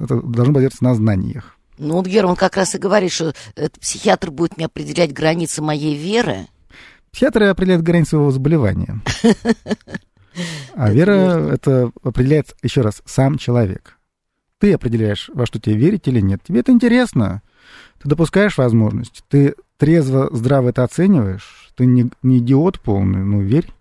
это 0.04 0.22
должно 0.22 0.54
базироваться 0.54 0.84
на 0.84 0.96
знаниях. 0.96 1.58
Ну, 1.78 1.96
вот 1.96 2.08
Герман 2.08 2.36
как 2.36 2.56
раз 2.56 2.76
и 2.76 2.80
говорит, 2.80 3.12
что 3.12 3.34
этот 3.56 3.80
психиатр 3.80 4.32
будет 4.32 4.58
мне 4.58 4.68
определять 4.68 5.14
границы 5.14 5.62
моей 5.62 5.96
веры. 5.96 6.48
Психиатр 7.12 7.44
определяет 7.44 7.84
границы 7.84 8.12
своего 8.12 8.32
заболевания. 8.32 9.02
А 10.74 10.92
вера 10.92 11.50
это 11.54 11.92
определяет, 12.04 12.58
еще 12.62 12.82
раз, 12.82 13.02
сам 13.06 13.38
человек. 13.38 13.98
Ты 14.60 14.74
определяешь, 14.74 15.30
во 15.34 15.46
что 15.46 15.62
тебе 15.62 15.78
верить 15.78 16.10
или 16.10 16.20
нет. 16.20 16.42
Тебе 16.46 16.60
это 16.60 16.74
интересно. 16.74 17.42
Ты 18.02 18.10
допускаешь 18.10 18.58
возможность. 18.58 19.24
Ты 19.30 19.56
трезво, 19.78 20.30
здраво 20.36 20.70
это 20.70 20.84
оцениваешь. 20.84 21.72
Ты 21.76 21.86
не, 21.86 22.10
не 22.22 22.40
идиот 22.40 22.82
полный, 22.82 23.24
ну 23.24 23.42
верь. 23.42 23.72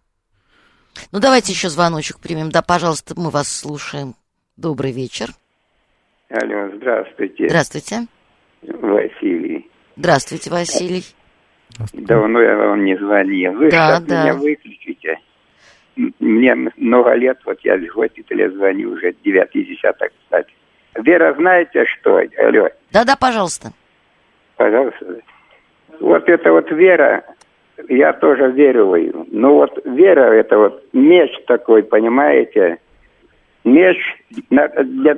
Ну, 1.12 1.20
давайте 1.20 1.52
еще 1.52 1.68
звоночек 1.68 2.18
примем. 2.18 2.50
Да, 2.50 2.62
пожалуйста, 2.62 3.14
мы 3.16 3.30
вас 3.30 3.48
слушаем. 3.48 4.14
Добрый 4.56 4.92
вечер. 4.92 5.28
Алло, 6.30 6.70
здравствуйте. 6.76 7.48
Здравствуйте. 7.48 8.06
Василий. 8.62 9.70
Здравствуйте, 9.96 10.50
Василий. 10.50 11.04
Давно 11.92 12.40
я 12.40 12.56
вам 12.56 12.84
не 12.84 12.96
звонил. 12.96 13.52
Вы 13.52 13.70
да, 13.70 13.96
сейчас 13.96 14.02
да. 14.04 14.22
меня 14.22 14.34
выключите. 14.34 15.18
Мне 15.96 16.54
много 16.76 17.14
лет, 17.14 17.38
вот 17.44 17.58
я 17.62 17.78
с 17.78 17.92
госпиталя 17.92 18.50
звоню 18.50 18.92
уже, 18.92 19.14
девятый 19.24 19.64
десяток, 19.64 20.12
кстати. 20.24 20.52
Вера, 20.96 21.34
знаете 21.34 21.84
что? 21.86 22.20
Алло. 22.38 22.68
Да-да, 22.92 23.16
пожалуйста. 23.16 23.72
Пожалуйста. 24.56 25.20
Вот 26.00 26.28
это 26.28 26.52
вот 26.52 26.70
вера, 26.70 27.24
я 27.88 28.12
тоже 28.12 28.50
верю 28.50 28.86
в 28.86 28.96
ее. 28.96 29.12
Но 29.30 29.54
вот 29.54 29.78
вера 29.84 30.32
это 30.32 30.58
вот 30.58 30.84
меч 30.92 31.30
такой, 31.46 31.82
понимаете? 31.82 32.78
Меч 33.64 33.96
для 34.50 35.16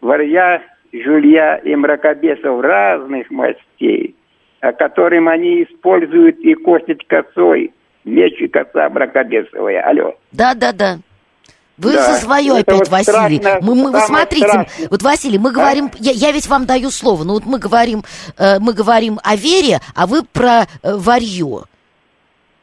варья, 0.00 0.62
жулья 0.92 1.56
и 1.56 1.74
мракобесов 1.74 2.60
разных 2.60 3.30
мастей, 3.30 4.14
о 4.60 4.72
которым 4.72 5.28
они 5.28 5.64
используют 5.64 6.38
и 6.38 6.54
костить 6.54 7.06
косой. 7.06 7.72
Меч 8.04 8.40
и 8.40 8.48
коса 8.48 8.88
мракобесовая. 8.88 9.82
Алло. 9.82 10.14
Да-да-да. 10.32 10.98
Вы 11.78 11.92
да. 11.92 12.14
за 12.14 12.20
свое 12.20 12.60
это 12.60 12.72
опять, 12.72 12.78
вот 12.78 12.88
Василий. 12.88 13.36
Страшно, 13.38 13.66
мы, 13.66 13.74
мы, 13.74 13.90
вы 13.92 14.00
смотрите, 14.00 14.48
страшно. 14.48 14.88
вот 14.90 15.02
Василий, 15.02 15.38
мы 15.38 15.52
говорим, 15.52 15.90
а? 15.92 15.96
я, 15.98 16.12
я 16.12 16.32
ведь 16.32 16.46
вам 16.46 16.64
даю 16.64 16.90
слово, 16.90 17.24
но 17.24 17.34
вот 17.34 17.44
мы 17.44 17.58
говорим, 17.58 18.02
э, 18.38 18.58
мы 18.60 18.72
говорим 18.72 19.20
о 19.22 19.36
вере, 19.36 19.80
а 19.94 20.06
вы 20.06 20.22
про 20.22 20.62
э, 20.82 20.94
варье. 20.94 21.64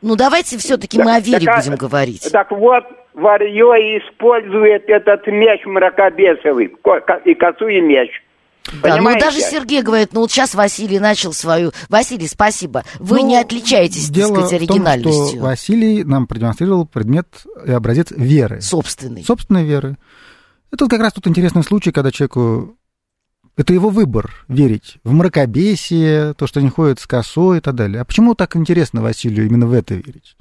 Ну, 0.04 0.18
давайте 0.18 0.58
все-таки 0.58 1.02
мы 1.02 1.16
о 1.16 1.20
вере 1.22 1.46
так, 1.46 1.64
будем 1.64 1.76
говорить. 1.76 2.30
Так 2.32 2.52
вот, 2.52 2.84
варье 3.14 4.00
использует 4.00 4.84
этот 4.88 5.26
меч 5.28 5.66
мракобесовый, 5.66 6.76
и 7.26 7.34
косу, 7.34 7.68
и 7.68 7.82
меч. 7.82 8.10
Да, 8.82 8.98
ну 8.98 9.18
даже 9.20 9.40
Сергей 9.40 9.82
говорит, 9.82 10.10
ну 10.14 10.22
вот 10.22 10.32
сейчас 10.32 10.56
Василий 10.56 11.00
начал 11.00 11.34
свою... 11.34 11.72
Василий, 11.90 12.28
спасибо. 12.28 12.84
Вы 13.00 13.20
ну, 13.20 13.28
не 13.28 13.38
отличаетесь, 13.38 14.10
дело 14.10 14.36
так 14.36 14.46
сказать, 14.46 14.62
оригинальностью. 14.62 15.12
В 15.12 15.18
том, 15.18 15.28
что 15.30 15.40
Василий 15.40 16.04
нам 16.04 16.28
продемонстрировал 16.28 16.86
предмет 16.86 17.28
и 17.66 17.72
образец 17.72 18.12
веры. 18.12 18.62
Собственной. 18.62 19.24
Собственной 19.24 19.64
веры. 19.66 19.98
Это 20.72 20.86
вот 20.86 20.92
как 20.92 21.02
раз 21.02 21.14
тут 21.14 21.28
интересный 21.28 21.64
случай, 21.64 21.92
когда 21.92 22.12
человеку 22.12 22.76
это 23.56 23.74
его 23.74 23.90
выбор 23.90 24.46
верить 24.48 24.98
в 25.04 25.14
мракобесие, 25.14 26.34
то, 26.34 26.48
что 26.48 26.60
они 26.60 26.70
ходят 26.70 27.00
с 27.00 27.08
косой 27.08 27.58
и 27.58 27.62
так 27.62 27.76
далее. 27.76 28.02
А 28.02 28.06
почему 28.06 28.36
так 28.36 28.56
интересно 28.56 29.02
Василию 29.02 29.46
именно 29.46 29.68
в 29.68 29.74
это 29.74 29.94
верить? 29.96 30.36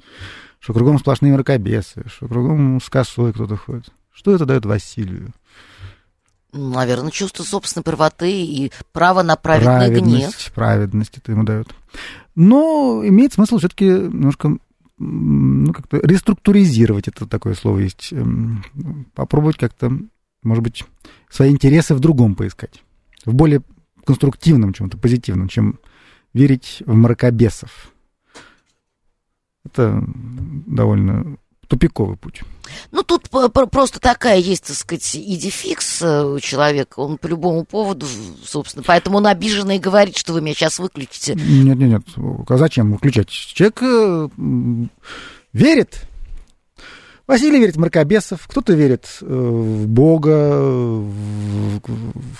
Что 0.59 0.73
кругом 0.73 0.97
сплошные 0.99 1.33
мракобесы, 1.33 2.03
что 2.07 2.27
кругом 2.27 2.81
с 2.81 2.89
косой 2.89 3.33
кто-то 3.33 3.57
ходит. 3.57 3.89
Что 4.11 4.33
это 4.33 4.45
дает 4.45 4.65
Василию? 4.65 5.33
Наверное, 6.53 7.11
чувство 7.11 7.43
собственной 7.43 7.83
правоты 7.83 8.31
и 8.31 8.71
право 8.91 9.23
на 9.23 9.35
праведный 9.35 9.89
гнев. 9.89 10.03
Праведность, 10.03 10.51
праведность 10.53 11.17
это 11.17 11.31
ему 11.31 11.43
дает. 11.43 11.67
Но 12.35 13.01
имеет 13.03 13.33
смысл 13.33 13.57
все-таки 13.57 13.85
немножко 13.85 14.57
ну, 14.97 15.73
как-то 15.73 15.97
реструктуризировать, 15.97 17.07
это 17.07 17.27
такое 17.27 17.55
слово 17.55 17.79
есть, 17.79 18.13
эм, 18.13 18.63
попробовать 19.15 19.57
как-то, 19.57 19.91
может 20.43 20.63
быть, 20.63 20.85
свои 21.29 21.51
интересы 21.51 21.95
в 21.95 21.99
другом 21.99 22.35
поискать, 22.35 22.83
в 23.25 23.33
более 23.33 23.61
конструктивном 24.05 24.73
чем-то, 24.73 24.97
позитивном, 24.97 25.47
чем 25.47 25.79
верить 26.33 26.83
в 26.85 26.93
мракобесов. 26.93 27.93
Это 29.65 30.03
довольно 30.67 31.37
тупиковый 31.67 32.17
путь. 32.17 32.41
Ну, 32.91 33.03
тут 33.03 33.29
просто 33.29 33.99
такая 33.99 34.37
есть, 34.37 34.67
так 34.67 34.75
сказать, 34.75 35.15
идификс 35.15 36.01
э, 36.01 36.23
у 36.23 36.39
человека, 36.39 36.99
он 36.99 37.17
по 37.17 37.27
любому 37.27 37.65
поводу, 37.65 38.05
собственно, 38.43 38.83
поэтому 38.85 39.17
он 39.17 39.27
обиженный 39.27 39.77
и 39.77 39.79
говорит, 39.79 40.17
что 40.17 40.33
вы 40.33 40.41
меня 40.41 40.53
сейчас 40.53 40.79
выключите. 40.79 41.35
Нет, 41.35 41.77
нет, 41.77 41.89
нет, 41.89 42.03
а 42.47 42.57
зачем 42.57 42.91
выключать? 42.91 43.29
Человек 43.29 43.79
э, 43.81 44.29
верит, 45.53 46.07
Василий 47.25 47.59
верит 47.59 47.75
в 47.75 47.79
мракобесов, 47.79 48.45
кто-то 48.47 48.73
верит 48.73 49.05
э, 49.21 49.25
в 49.25 49.87
Бога, 49.87 50.57
в 50.57 51.79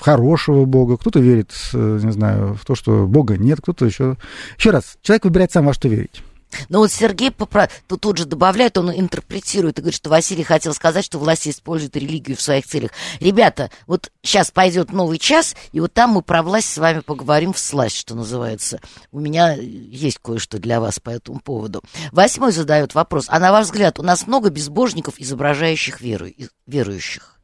хорошего 0.02 0.66
Бога, 0.66 0.98
кто-то 0.98 1.20
верит, 1.20 1.52
не 1.74 2.12
знаю, 2.12 2.56
в 2.56 2.66
то, 2.66 2.76
что 2.76 3.08
Бога 3.08 3.38
нет, 3.38 3.60
кто-то 3.62 3.86
еще... 3.86 4.18
Еще 4.58 4.72
раз, 4.72 4.98
человек 5.02 5.24
выбирает 5.24 5.52
сам 5.52 5.66
во 5.66 5.74
что 5.74 5.88
верить. 5.88 6.22
Но 6.70 6.80
вот 6.80 6.92
Сергей 6.92 7.32
попро... 7.32 7.68
тут, 7.88 8.02
тут 8.02 8.18
же 8.18 8.26
добавляет, 8.26 8.78
он 8.78 8.92
интерпретирует 8.92 9.80
и 9.80 9.82
говорит, 9.82 9.98
что 9.98 10.10
Василий 10.10 10.44
хотел 10.44 10.74
сказать, 10.74 11.06
что 11.06 11.20
власти 11.20 11.50
используют 11.50 11.96
религию 11.96 12.38
в 12.38 12.42
своих 12.42 12.66
целях. 12.66 12.92
Ребята, 13.20 13.72
вот 13.88 14.12
сейчас 14.22 14.52
пойдет 14.52 14.92
новый 14.92 15.18
час, 15.18 15.56
и 15.72 15.80
вот 15.80 15.94
там 15.94 16.12
мы 16.12 16.22
про 16.22 16.44
власть 16.44 16.72
с 16.72 16.78
вами 16.78 17.00
поговорим 17.00 17.54
в 17.54 17.60
сласть, 17.60 17.98
что 17.98 18.16
называется. 18.16 18.80
У 19.12 19.20
меня 19.20 19.54
есть 19.54 20.20
кое-что 20.20 20.60
для 20.60 20.80
вас 20.80 21.00
по 21.00 21.10
этому 21.10 21.40
поводу. 21.40 21.82
Восьмой 22.12 22.52
задает 22.52 22.94
вопрос. 22.96 23.26
А 23.28 23.40
на 23.40 23.52
ваш 23.52 23.66
взгляд, 23.66 24.00
у 24.00 24.04
нас 24.04 24.28
много 24.28 24.50
безбожников, 24.50 25.16
изображающих 25.18 26.02
веру... 26.02 26.28
верующих? 26.68 27.40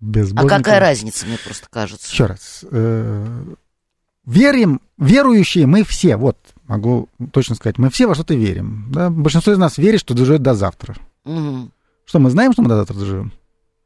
Безбожников? 0.00 0.52
А 0.52 0.58
какая 0.58 0.80
разница, 0.80 1.26
мне 1.26 1.38
просто 1.38 1.66
кажется? 1.70 2.10
Еще 2.10 2.26
раз. 2.26 2.64
Э, 2.70 3.54
верим, 4.24 4.80
верующие 4.98 5.66
мы 5.66 5.84
все, 5.84 6.16
вот 6.16 6.38
могу 6.66 7.08
точно 7.32 7.54
сказать, 7.54 7.78
мы 7.78 7.90
все 7.90 8.06
во 8.06 8.14
что-то 8.14 8.34
верим. 8.34 8.86
Да? 8.90 9.10
Большинство 9.10 9.52
из 9.52 9.58
нас 9.58 9.78
верит, 9.78 10.00
что 10.00 10.14
доживет 10.14 10.42
до 10.42 10.54
завтра. 10.54 10.96
Угу. 11.24 11.70
Что, 12.04 12.18
мы 12.18 12.30
знаем, 12.30 12.52
что 12.52 12.62
мы 12.62 12.68
до 12.68 12.76
завтра 12.76 12.94
доживем? 12.94 13.32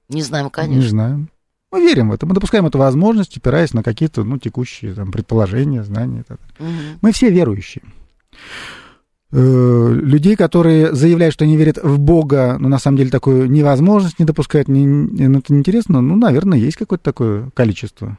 Не 0.08 0.22
знаем, 0.22 0.50
конечно. 0.50 0.80
Не 0.80 0.88
знаем. 0.88 1.28
Мы 1.70 1.82
верим 1.82 2.08
в 2.08 2.12
это, 2.12 2.24
мы 2.24 2.34
допускаем 2.34 2.66
эту 2.66 2.78
возможность, 2.78 3.36
опираясь 3.36 3.74
на 3.74 3.82
какие-то 3.82 4.24
ну, 4.24 4.38
текущие 4.38 4.94
там, 4.94 5.12
предположения, 5.12 5.84
знания. 5.84 6.24
Угу. 6.58 6.68
Мы 7.02 7.12
все 7.12 7.30
верующие. 7.30 7.82
Э, 9.30 9.90
людей, 9.92 10.36
которые 10.36 10.94
заявляют, 10.94 11.34
что 11.34 11.44
они 11.44 11.56
верят 11.56 11.78
в 11.82 11.98
Бога, 11.98 12.56
но 12.58 12.68
на 12.68 12.78
самом 12.78 12.96
деле 12.96 13.10
такую 13.10 13.50
невозможность 13.50 14.18
не 14.18 14.24
допускают, 14.24 14.68
не, 14.68 14.86
ну, 14.86 15.40
это 15.40 15.52
неинтересно, 15.52 16.00
ну, 16.00 16.16
наверное, 16.16 16.58
есть 16.58 16.78
какое-то 16.78 17.04
такое 17.04 17.50
количество. 17.50 18.16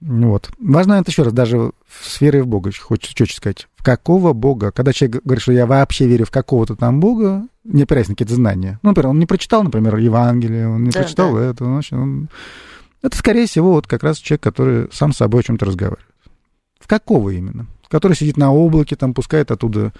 Вот. 0.00 0.50
Важно 0.58 0.94
это 0.94 1.10
еще 1.10 1.22
раз, 1.22 1.32
даже 1.32 1.72
в 1.86 2.04
сфере 2.04 2.42
в 2.42 2.46
Бога, 2.46 2.70
хочется 2.78 3.14
четче 3.14 3.36
сказать. 3.36 3.68
В 3.76 3.82
какого 3.82 4.32
Бога? 4.32 4.70
Когда 4.70 4.92
человек 4.92 5.22
говорит, 5.24 5.42
что 5.42 5.52
я 5.52 5.66
вообще 5.66 6.06
верю 6.06 6.26
в 6.26 6.30
какого-то 6.30 6.76
там 6.76 7.00
Бога, 7.00 7.46
не 7.64 7.84
опираясь 7.84 8.08
на 8.08 8.14
какие-то 8.14 8.34
знания. 8.34 8.78
Ну, 8.82 8.90
например, 8.90 9.10
он 9.10 9.18
не 9.18 9.26
прочитал, 9.26 9.62
например, 9.62 9.96
Евангелие, 9.96 10.68
он 10.68 10.84
не 10.84 10.90
да, 10.90 11.00
прочитал 11.00 11.34
да. 11.34 11.44
это. 11.44 11.64
Значит, 11.64 11.92
он... 11.94 12.28
Это, 13.02 13.16
скорее 13.16 13.46
всего, 13.46 13.72
вот 13.72 13.86
как 13.86 14.02
раз 14.02 14.18
человек, 14.18 14.42
который 14.42 14.88
сам 14.92 15.12
с 15.12 15.16
собой 15.16 15.40
о 15.40 15.44
чем-то 15.44 15.64
разговаривает. 15.64 16.06
В 16.78 16.86
какого 16.86 17.30
именно? 17.30 17.66
Который 17.88 18.14
сидит 18.14 18.36
на 18.36 18.52
облаке, 18.52 18.96
там 18.96 19.14
пускает 19.14 19.50
оттуда, 19.50 19.92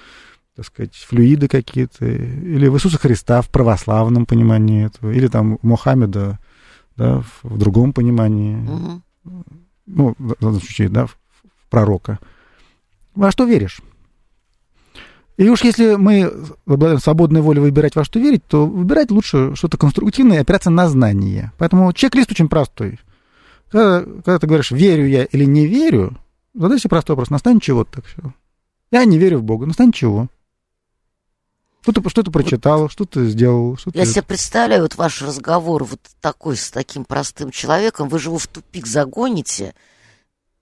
так 0.57 0.67
сказать, 0.67 0.95
флюиды 0.95 1.49
какие-то, 1.49 2.05
или 2.05 2.69
в 2.69 2.77
Иисуса 2.77 2.99
Христа 2.99 3.41
в 3.41 3.49
православном 3.49 4.27
понимании 4.27 4.87
этого, 4.87 5.11
или 5.11 5.29
там 5.29 5.59
Мухаммеда, 5.63 6.39
да, 6.97 7.23
в 7.43 7.59
другом 7.59 7.93
понимании. 7.93 8.57
Угу 8.57 9.03
ну, 9.87 10.15
в 10.19 10.37
данном 10.41 10.61
случае, 10.61 10.89
да, 10.89 11.07
в 11.07 11.17
пророка, 11.71 12.19
во 13.15 13.31
что 13.31 13.45
веришь? 13.45 13.81
И 15.37 15.49
уж 15.49 15.63
если 15.65 15.97
мы 15.97 16.33
обладаем 16.67 16.99
свободной 16.99 17.43
волей 17.43 17.61
выбирать, 17.61 17.95
во 17.95 18.05
что 18.05 18.19
верить, 18.19 18.45
то 18.47 18.67
выбирать 18.67 19.11
лучше 19.11 19.55
что-то 19.55 19.77
конструктивное 19.77 20.39
и 20.39 20.41
опираться 20.41 20.71
на 20.71 20.89
знания. 20.89 21.53
Поэтому 21.59 21.93
чек-лист 21.93 22.31
очень 22.31 22.49
простой. 22.49 22.99
Когда, 23.69 24.01
когда 24.03 24.39
ты 24.39 24.47
говоришь, 24.47 24.71
верю 24.71 25.07
я 25.07 25.25
или 25.25 25.45
не 25.45 25.67
верю, 25.67 26.17
задай 26.55 26.79
себе 26.79 26.91
простой 26.91 27.15
вопрос, 27.15 27.29
настанет 27.29 27.63
чего 27.63 27.85
так 27.85 28.07
все. 28.07 28.33
Я 28.91 29.05
не 29.05 29.19
верю 29.19 29.39
в 29.39 29.43
Бога, 29.43 29.67
настанет 29.67 29.95
чего? 29.95 30.29
Что 31.87 31.93
ты, 31.93 32.11
что 32.11 32.23
ты 32.25 32.33
прочитал, 32.33 32.83
вот, 32.83 32.93
что 32.93 33.05
ты 33.05 33.29
сделал? 33.29 33.77
Что 33.77 33.93
я 33.95 34.05
себе 34.05 34.23
представляю 34.23 34.83
вот 34.83 34.97
ваш 34.97 35.23
разговор 35.23 35.85
вот 35.85 36.01
такой 36.21 36.57
с 36.57 36.73
таким 36.73 37.05
простым 37.05 37.53
человеком, 37.53 38.09
вы 38.09 38.19
же 38.19 38.31
его 38.31 38.39
в 38.39 38.49
тупик 38.49 38.89
загоните, 38.89 39.73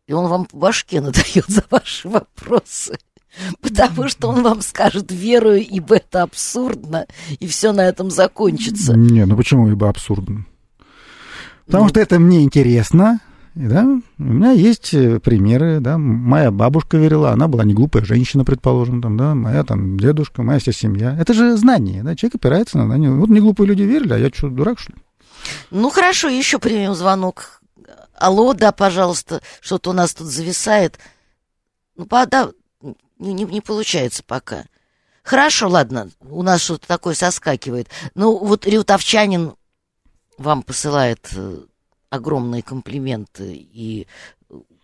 и 0.06 0.12
он 0.12 0.28
вам 0.28 0.44
по 0.44 0.58
башке 0.58 1.00
надает 1.00 1.46
за 1.48 1.64
ваши 1.70 2.10
вопросы. 2.10 2.98
Потому 3.62 4.08
что 4.08 4.28
он 4.28 4.42
вам 4.42 4.60
скажет, 4.60 5.10
верую, 5.10 5.66
ибо 5.66 5.96
это 5.96 6.24
абсурдно, 6.24 7.06
и 7.40 7.46
все 7.46 7.72
на 7.72 7.80
этом 7.80 8.10
закончится. 8.10 8.94
Не, 8.94 9.24
ну 9.24 9.34
почему 9.34 9.66
ибо 9.68 9.88
абсурдно? 9.88 10.44
Потому 11.64 11.84
ну, 11.84 11.88
что 11.88 12.00
это 12.00 12.18
мне 12.18 12.42
интересно, 12.42 13.20
да? 13.54 13.84
У 14.18 14.22
меня 14.22 14.50
есть 14.50 14.92
э, 14.94 15.20
примеры, 15.20 15.80
да, 15.80 15.96
моя 15.98 16.50
бабушка 16.50 16.96
верила, 16.96 17.30
она 17.30 17.48
была 17.48 17.64
не 17.64 17.74
глупая 17.74 18.04
женщина, 18.04 18.44
предположим, 18.44 19.00
там, 19.00 19.16
да, 19.16 19.34
моя 19.34 19.64
там 19.64 19.98
дедушка, 19.98 20.42
моя 20.42 20.58
вся 20.58 20.72
семья. 20.72 21.16
Это 21.18 21.34
же 21.34 21.56
знание, 21.56 22.02
да, 22.02 22.16
человек 22.16 22.36
опирается 22.36 22.78
на 22.78 22.86
знание. 22.86 23.10
Вот 23.10 23.28
не 23.28 23.40
глупые 23.40 23.68
люди 23.68 23.82
верили, 23.82 24.12
а 24.12 24.18
я 24.18 24.28
что, 24.28 24.48
дурак, 24.48 24.78
что 24.78 24.92
ли? 24.92 24.98
Ну, 25.70 25.90
хорошо, 25.90 26.28
еще 26.28 26.58
примем 26.58 26.94
звонок. 26.94 27.60
Алло, 28.14 28.52
да, 28.54 28.72
пожалуйста, 28.72 29.40
что-то 29.60 29.90
у 29.90 29.92
нас 29.92 30.14
тут 30.14 30.26
зависает. 30.26 30.98
Ну, 31.96 32.06
да, 32.08 32.50
не, 33.18 33.32
не, 33.32 33.44
не 33.44 33.60
получается 33.60 34.22
пока. 34.26 34.64
Хорошо, 35.22 35.68
ладно, 35.68 36.10
у 36.20 36.42
нас 36.42 36.60
что-то 36.62 36.86
такое 36.86 37.14
соскакивает. 37.14 37.88
Ну, 38.14 38.36
вот 38.36 38.66
Риутовчанин 38.66 39.54
вам 40.36 40.62
посылает 40.62 41.28
э, 41.34 41.60
огромные 42.14 42.62
комплименты 42.62 43.52
и 43.54 44.06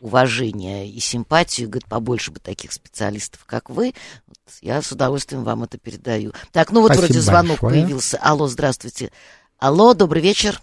уважение 0.00 0.88
и 0.88 0.98
симпатию, 0.98 1.68
говорит, 1.68 1.88
побольше 1.88 2.32
бы 2.32 2.40
таких 2.40 2.72
специалистов, 2.72 3.44
как 3.46 3.68
вы. 3.70 3.92
Вот 4.26 4.38
я 4.62 4.80
с 4.80 4.90
удовольствием 4.92 5.44
вам 5.44 5.62
это 5.64 5.78
передаю. 5.78 6.32
Так, 6.52 6.72
ну 6.72 6.80
вот 6.80 6.92
Спасибо 6.92 7.06
вроде 7.06 7.20
звонок 7.20 7.60
большое. 7.60 7.82
появился. 7.82 8.18
Алло, 8.22 8.46
здравствуйте. 8.46 9.10
Алло, 9.58 9.94
добрый 9.94 10.22
вечер. 10.22 10.60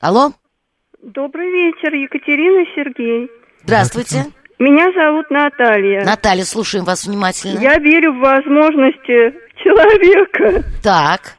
Алло? 0.00 0.32
Добрый 1.02 1.50
вечер, 1.50 1.92
Екатерина 1.94 2.64
Сергей. 2.74 3.30
Здравствуйте. 3.62 4.26
Меня 4.58 4.90
зовут 4.92 5.30
Наталья. 5.30 6.04
Наталья, 6.04 6.44
слушаем 6.44 6.84
вас 6.84 7.06
внимательно. 7.06 7.58
Я 7.58 7.78
верю 7.78 8.12
в 8.14 8.20
возможности 8.20 9.34
человека. 9.62 10.64
Так. 10.82 11.36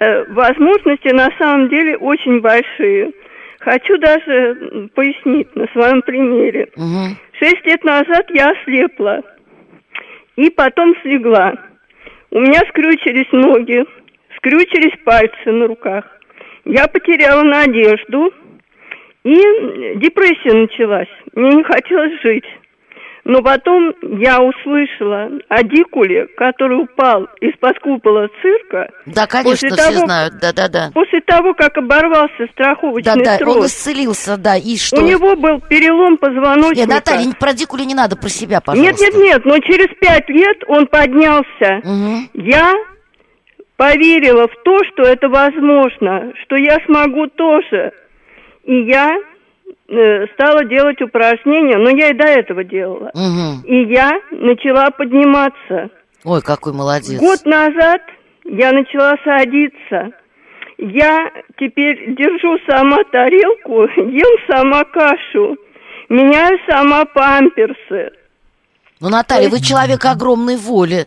Э, 0.00 0.24
возможности 0.24 1.08
на 1.08 1.28
самом 1.38 1.68
деле 1.68 1.96
очень 1.96 2.40
большие. 2.40 3.12
Хочу 3.60 3.98
даже 3.98 4.88
пояснить 4.94 5.54
на 5.54 5.66
своем 5.68 6.02
примере. 6.02 6.68
Угу. 6.76 7.16
Шесть 7.38 7.64
лет 7.64 7.84
назад 7.84 8.26
я 8.30 8.50
ослепла 8.50 9.22
и 10.36 10.50
потом 10.50 10.94
слегла. 11.02 11.54
У 12.30 12.40
меня 12.40 12.60
скрючились 12.70 13.30
ноги, 13.32 13.84
скрючились 14.36 14.98
пальцы 15.04 15.52
на 15.52 15.66
руках. 15.66 16.04
Я 16.64 16.88
потеряла 16.88 17.42
надежду, 17.42 18.32
и 19.24 19.34
депрессия 19.96 20.54
началась. 20.54 21.08
Мне 21.34 21.50
не 21.56 21.62
хотелось 21.64 22.20
жить. 22.22 22.46
Но 23.24 23.40
потом 23.40 23.94
я 24.18 24.40
услышала 24.40 25.30
о 25.48 25.62
Дикуле, 25.62 26.26
который 26.36 26.82
упал 26.82 27.28
из-под 27.40 27.78
купола 27.78 28.28
цирка. 28.40 28.88
Да, 29.06 29.28
конечно, 29.28 29.68
все 29.68 29.76
того, 29.76 30.06
знают, 30.06 30.34
да-да-да. 30.40 30.90
После 30.92 31.20
того, 31.20 31.54
как 31.54 31.78
оборвался 31.78 32.48
страховочный 32.50 33.22
да, 33.22 33.32
да, 33.32 33.38
трос. 33.38 33.56
он 33.56 33.66
исцелился, 33.66 34.36
да, 34.36 34.56
и 34.56 34.76
что? 34.76 35.00
У 35.00 35.06
него 35.06 35.36
был 35.36 35.60
перелом 35.60 36.16
позвоночника. 36.16 36.80
Нет, 36.80 36.88
Наталья, 36.88 37.32
про 37.38 37.52
Дикуля 37.52 37.84
не 37.84 37.94
надо, 37.94 38.16
про 38.16 38.28
себя, 38.28 38.60
пожалуйста. 38.60 39.04
Нет, 39.04 39.14
нет, 39.14 39.22
нет, 39.22 39.44
но 39.44 39.58
через 39.60 39.88
пять 40.00 40.28
лет 40.28 40.58
он 40.66 40.88
поднялся. 40.88 41.80
Угу. 41.84 42.42
Я 42.44 42.74
поверила 43.76 44.48
в 44.48 44.62
то, 44.64 44.78
что 44.92 45.02
это 45.02 45.28
возможно, 45.28 46.32
что 46.42 46.56
я 46.56 46.78
смогу 46.86 47.28
тоже. 47.28 47.92
И 48.64 48.82
я 48.82 49.16
стала 50.34 50.64
делать 50.64 51.00
упражнения, 51.02 51.76
но 51.76 51.90
я 51.90 52.10
и 52.10 52.14
до 52.14 52.24
этого 52.24 52.64
делала. 52.64 53.10
Угу. 53.14 53.66
И 53.66 53.92
я 53.92 54.12
начала 54.30 54.90
подниматься. 54.90 55.90
Ой, 56.24 56.40
какой 56.40 56.72
молодец. 56.72 57.20
Год 57.20 57.44
назад 57.44 58.00
я 58.44 58.72
начала 58.72 59.16
садиться. 59.24 60.12
Я 60.78 61.30
теперь 61.58 62.14
держу 62.16 62.58
сама 62.68 62.98
тарелку, 63.10 63.82
ем 64.00 64.38
сама 64.48 64.84
кашу, 64.84 65.56
меняю 66.08 66.58
сама 66.68 67.04
памперсы. 67.04 68.12
Ну, 69.00 69.08
Наталья, 69.08 69.48
вы 69.48 69.60
человек 69.60 70.04
огромной 70.04 70.56
воли. 70.56 71.06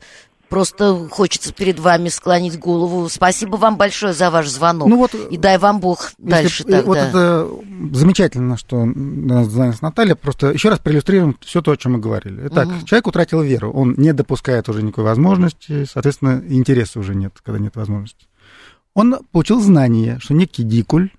Просто 0.49 1.07
хочется 1.09 1.51
перед 1.53 1.79
вами 1.79 2.09
склонить 2.09 2.57
голову. 2.59 3.09
Спасибо 3.09 3.55
вам 3.57 3.77
большое 3.77 4.13
за 4.13 4.29
ваш 4.29 4.47
звонок. 4.49 4.87
Ну 4.87 4.97
вот, 4.97 5.13
И 5.15 5.37
дай 5.37 5.57
вам 5.57 5.79
Бог 5.79 6.11
Если- 6.17 6.29
дальше 6.29 6.63
э, 6.67 6.81
Вот 6.83 6.97
тогда. 6.97 7.09
это 7.09 7.49
замечательно, 7.93 8.57
что 8.57 8.85
нас 8.85 9.81
Наталья. 9.81 10.15
Просто 10.15 10.51
еще 10.51 10.69
раз 10.69 10.79
проиллюстрируем 10.79 11.35
все 11.41 11.61
то, 11.61 11.71
о 11.71 11.77
чем 11.77 11.93
мы 11.93 11.99
говорили. 11.99 12.47
Итак, 12.47 12.67
Мгм. 12.67 12.85
человек 12.85 13.07
утратил 13.07 13.41
веру, 13.41 13.71
он 13.71 13.95
не 13.97 14.13
допускает 14.13 14.69
уже 14.69 14.83
никакой 14.83 15.03
возможности, 15.05 15.85
соответственно, 15.85 16.41
и 16.47 16.55
интереса 16.55 16.99
уже 16.99 17.15
нет, 17.15 17.33
когда 17.43 17.59
нет 17.59 17.75
возможности. 17.75 18.27
Он 18.93 19.17
получил 19.31 19.59
знание, 19.61 20.19
что 20.21 20.33
некий 20.33 20.63
дикуль 20.63 21.09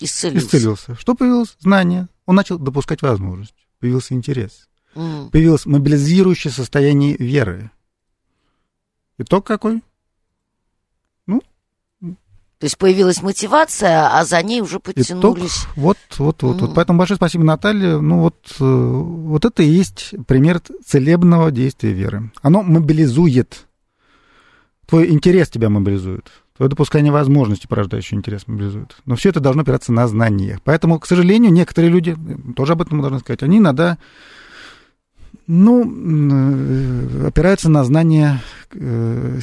Исцелился. 0.00 0.46
исцелился. 0.46 0.94
Что 0.96 1.14
появилось? 1.14 1.56
Знание. 1.58 2.08
Он 2.26 2.36
начал 2.36 2.58
допускать 2.58 3.02
возможность. 3.02 3.54
Появился 3.80 4.14
интерес. 4.14 4.68
М. 4.94 5.30
Появилось 5.30 5.66
мобилизирующее 5.66 6.52
состояние 6.52 7.16
веры. 7.18 7.70
Итог 9.18 9.46
какой? 9.46 9.82
То 12.58 12.64
есть 12.64 12.76
появилась 12.76 13.22
мотивация, 13.22 14.08
а 14.08 14.24
за 14.24 14.42
ней 14.42 14.60
уже 14.60 14.78
Итог, 14.78 14.94
подтянулись. 14.96 15.66
вот, 15.76 15.96
вот, 16.18 16.42
вот, 16.42 16.60
вот. 16.60 16.68
Мгм. 16.68 16.74
Поэтому 16.74 16.98
большое 16.98 17.16
спасибо, 17.16 17.44
Наталья. 17.44 17.98
Ну 17.98 18.18
вот, 18.18 18.34
э, 18.58 18.64
вот 18.64 19.44
это 19.44 19.62
и 19.62 19.68
есть 19.68 20.14
пример 20.26 20.60
целебного 20.84 21.52
действия 21.52 21.92
веры. 21.92 22.32
Оно 22.42 22.62
мобилизует. 22.62 23.66
Твой 24.86 25.10
интерес 25.10 25.50
тебя 25.50 25.68
мобилизует. 25.70 26.32
Твое 26.56 26.68
допускание 26.68 27.12
возможности, 27.12 27.68
порождающий 27.68 28.16
интерес, 28.16 28.48
мобилизует. 28.48 28.96
Но 29.04 29.14
все 29.14 29.28
это 29.28 29.38
должно 29.38 29.62
опираться 29.62 29.92
на 29.92 30.08
знаниях. 30.08 30.58
Поэтому, 30.64 30.98
к 30.98 31.06
сожалению, 31.06 31.52
некоторые 31.52 31.92
люди, 31.92 32.16
тоже 32.56 32.72
об 32.72 32.82
этом 32.82 32.96
мы 32.96 33.02
должны 33.02 33.20
сказать, 33.20 33.44
они 33.44 33.58
иногда, 33.58 33.98
ну, 35.48 35.82
э, 35.82 37.26
опираются 37.28 37.68
на 37.68 37.82
знания, 37.84 38.40
э, 38.72 39.40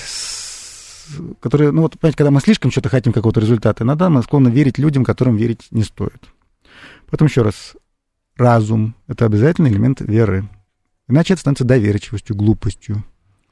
которые, 1.42 1.72
ну 1.72 1.82
вот, 1.82 2.00
понимаете, 2.00 2.18
когда 2.18 2.32
мы 2.32 2.40
слишком 2.40 2.72
что-то 2.72 2.90
хотим, 2.90 3.12
какого-то 3.12 3.42
результата, 3.42 3.84
иногда 3.84 4.10
мы 4.10 4.24
склонны 4.24 4.50
верить 4.50 4.78
людям, 4.78 5.04
которым 5.04 5.36
верить 5.36 5.68
не 5.72 5.84
стоит. 5.84 6.22
Поэтому 7.10 7.28
еще 7.28 7.42
раз, 7.42 7.74
разум— 8.38 8.96
это 9.08 9.26
обязательный 9.26 9.72
элемент 9.72 10.00
веры. 10.00 10.48
Иначе 11.08 11.34
это 11.34 11.42
становится 11.42 11.66
доверчивостью, 11.66 12.36
глупостью. 12.36 13.04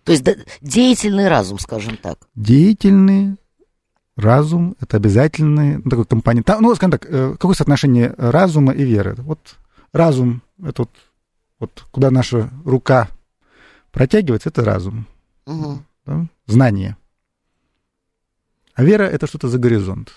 То 0.04 0.12
есть 0.12 0.24
деятельный 0.62 1.28
разум, 1.28 1.60
скажем 1.60 1.98
так. 1.98 2.20
Деятельный 2.36 3.38
разум— 4.16 4.76
это 4.80 4.98
обязательный 4.98 5.78
ну, 5.78 5.90
такой 5.90 6.06
компонент. 6.06 6.50
Ну, 6.60 6.76
скажем 6.76 6.92
так, 6.92 7.06
э, 7.10 7.32
какое 7.34 7.56
соотношение 7.56 8.14
разума 8.18 8.74
и 8.74 8.84
веры? 8.84 9.16
Вот 9.20 9.56
разум— 9.92 10.44
это 10.64 10.84
вот, 10.84 10.92
вот 11.64 11.86
куда 11.92 12.12
наша 12.12 12.50
рука 12.66 13.10
протягивается, 13.92 14.50
это 14.50 14.66
разум, 14.66 15.08
Мгм. 15.46 15.86
да? 16.06 16.26
знание. 16.46 16.98
А 18.76 18.84
вера— 18.84 19.04
это 19.16 19.28
что-то 19.28 19.48
за 19.48 19.60
горизонт. 19.60 20.14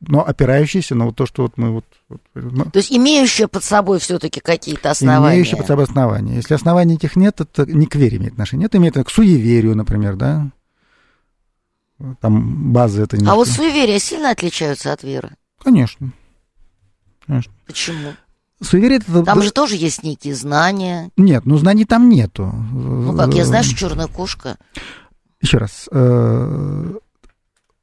Но 0.00 0.26
опирающийся 0.26 0.94
на 0.94 1.06
вот 1.06 1.16
то, 1.16 1.26
что 1.26 1.42
вот 1.42 1.58
мы 1.58 1.70
вот... 1.70 1.84
вот, 2.08 2.20
ну, 2.34 2.64
То 2.66 2.78
есть 2.78 2.92
имеющая 2.92 3.48
под 3.48 3.64
собой 3.64 3.98
все-таки 3.98 4.40
какие-то 4.40 4.90
основания. 4.90 5.34
Имеющие 5.36 5.56
под 5.56 5.66
собой 5.66 5.84
основания. 5.84 6.36
Если 6.36 6.54
оснований 6.54 6.94
этих 6.94 7.16
нет, 7.16 7.40
это 7.40 7.66
не 7.66 7.86
к 7.86 7.96
вере 7.96 8.18
имеет 8.18 8.32
отношение. 8.32 8.66
Это 8.66 8.78
имеет 8.78 8.94
к 8.94 9.10
суеверию, 9.10 9.76
например, 9.76 10.16
да? 10.16 10.50
Там 12.20 12.72
базы 12.72 13.02
это 13.02 13.16
не... 13.16 13.26
А 13.28 13.34
вот 13.34 13.48
суеверия 13.48 13.98
сильно 13.98 14.30
отличаются 14.30 14.92
от 14.92 15.02
веры. 15.02 15.30
Конечно. 15.58 16.12
Почему? 17.66 18.14
Суеверие 18.62 18.98
это... 18.98 19.24
Там 19.24 19.42
же 19.42 19.50
тоже 19.50 19.76
есть 19.76 20.02
некие 20.02 20.34
знания. 20.34 21.10
Нет, 21.16 21.44
ну 21.46 21.56
знаний 21.58 21.84
там 21.84 22.08
нету. 22.08 22.46
Ну 22.46 23.16
как, 23.16 23.34
я 23.34 23.44
знаю, 23.44 23.64
что 23.64 23.74
черная 23.76 24.06
кошка. 24.06 24.56
Еще 25.40 25.58
раз. 25.58 25.88
э, 25.90 26.94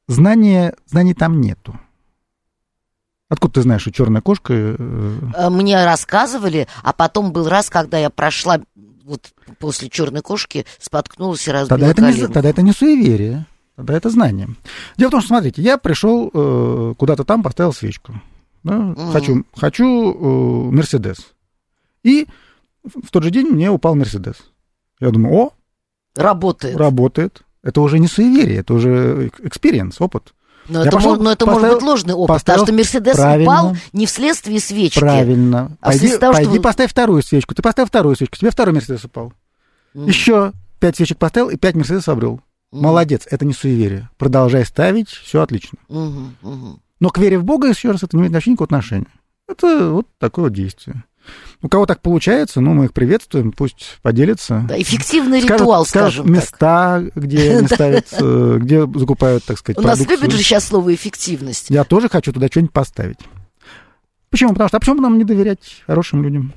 Знания, 0.08 0.74
знаний 0.86 1.14
там 1.14 1.40
нету. 1.40 1.78
Откуда 3.28 3.54
ты 3.54 3.62
знаешь, 3.62 3.82
что 3.82 3.92
черная 3.92 4.22
кошка... 4.22 4.52
э, 4.54 5.50
Мне 5.50 5.84
рассказывали, 5.84 6.66
а 6.82 6.92
потом 6.92 7.32
был 7.32 7.48
раз, 7.48 7.70
когда 7.70 7.96
я 7.98 8.10
прошла 8.10 8.60
вот 9.04 9.30
после 9.60 9.88
черной 9.88 10.22
кошки, 10.22 10.66
споткнулась 10.80 11.46
и 11.46 11.50
разбила 11.52 11.68
Тогда 11.78 11.86
это, 11.88 12.02
не, 12.02 12.26
тогда 12.26 12.48
это 12.48 12.62
не 12.62 12.72
суеверие, 12.72 13.46
тогда 13.76 13.94
это 13.94 14.10
знание. 14.10 14.48
Дело 14.96 15.10
в 15.10 15.12
том, 15.12 15.20
что, 15.20 15.28
смотрите, 15.28 15.62
я 15.62 15.78
пришел 15.78 16.30
э, 16.32 16.94
куда-то 16.98 17.24
там, 17.24 17.42
поставил 17.44 17.72
свечку. 17.72 18.14
Да, 18.62 18.74
Мгм. 18.76 19.12
Хочу, 19.12 19.44
хочу 19.54 20.12
э, 20.12 20.70
Мерседес. 20.72 21.32
И 22.02 22.26
в 22.84 23.10
тот 23.10 23.22
же 23.24 23.30
день 23.30 23.46
мне 23.48 23.70
упал 23.70 23.94
Мерседес. 23.94 24.36
Я 25.00 25.10
думаю, 25.10 25.34
о, 25.34 25.50
Работает. 26.16 26.76
работает. 26.76 27.42
Это 27.62 27.80
уже 27.82 27.98
не 27.98 28.06
суеверие, 28.08 28.58
это 28.60 28.74
уже 28.74 29.30
experience, 29.42 30.00
опыт. 30.00 30.32
Но 30.68 30.80
Я 30.80 30.86
это, 30.86 30.96
пошел, 30.96 31.16
но 31.16 31.32
это 31.32 31.46
поставил- 31.46 31.62
может 31.62 31.78
быть 31.80 31.88
ложный 31.88 32.14
опыт, 32.14 32.28
поставил- 32.28 32.64
потому 32.64 32.66
что 32.66 32.74
Мерседес 32.96 33.14
упал 33.42 33.76
не 33.92 34.06
вследствие 34.06 34.60
свечки. 34.60 34.98
Правильно. 35.00 35.76
А 35.80 35.86
пойди 35.86 36.16
того, 36.16 36.32
что 36.32 36.42
пойди 36.42 36.56
вы- 36.58 36.62
поставь 36.62 36.90
вторую 36.90 37.22
свечку. 37.22 37.54
Ты 37.54 37.62
поставил 37.62 37.86
вторую 37.88 38.16
свечку, 38.16 38.36
тебе 38.36 38.50
второй 38.50 38.74
Мерседес 38.74 39.04
упал. 39.04 39.32
М, 39.94 40.06
Еще 40.06 40.52
пять 40.78 40.96
свечек 40.96 41.18
поставил 41.18 41.48
и 41.50 41.56
пять 41.56 41.74
Мерседес 41.74 42.06
обрел. 42.08 42.40
м, 42.72 42.80
Молодец, 42.82 43.26
это 43.30 43.44
не 43.44 43.52
суеверие. 43.52 44.08
Продолжай 44.16 44.64
ставить, 44.64 45.08
все 45.08 45.40
отлично. 45.42 45.78
мгм, 45.88 46.36
мгм. 46.42 46.80
Но 47.00 47.10
к 47.10 47.18
вере 47.18 47.38
в 47.38 47.44
Бога, 47.44 47.68
еще 47.68 47.90
раз, 47.90 48.02
это 48.02 48.16
не 48.16 48.20
имеет 48.20 48.32
вообще 48.34 48.50
никакого 48.50 48.66
отношения. 48.66 49.06
Это 49.48 49.90
вот 49.90 50.06
такое 50.18 50.44
вот 50.44 50.52
действие. 50.52 51.04
У 51.62 51.68
кого 51.68 51.84
так 51.86 52.00
получается, 52.00 52.60
ну, 52.60 52.72
мы 52.72 52.86
их 52.86 52.92
приветствуем, 52.92 53.52
пусть 53.52 53.98
поделятся. 54.02 54.64
Да, 54.68 54.80
эффективный 54.80 55.42
Скажут- 55.42 55.60
ритуал, 55.60 55.84
скажут 55.86 56.12
скажем 56.14 56.26
так. 56.26 56.34
места, 56.36 57.04
где 57.14 57.52
они 57.58 57.66
ставят, 57.66 58.06
где 58.62 58.86
закупают, 58.98 59.44
так 59.44 59.58
сказать, 59.58 59.78
У 59.78 59.82
нас 59.82 59.98
любят 60.00 60.30
же 60.32 60.38
сейчас 60.38 60.66
слово 60.66 60.94
эффективность. 60.94 61.68
Я 61.70 61.84
тоже 61.84 62.08
хочу 62.08 62.32
туда 62.32 62.46
что-нибудь 62.48 62.72
поставить. 62.72 63.18
Почему? 64.30 64.50
Потому 64.50 64.68
что, 64.68 64.76
а 64.76 64.80
почему 64.80 64.96
бы 64.96 65.02
нам 65.02 65.18
не 65.18 65.24
доверять 65.24 65.82
хорошим 65.86 66.22
людям? 66.22 66.52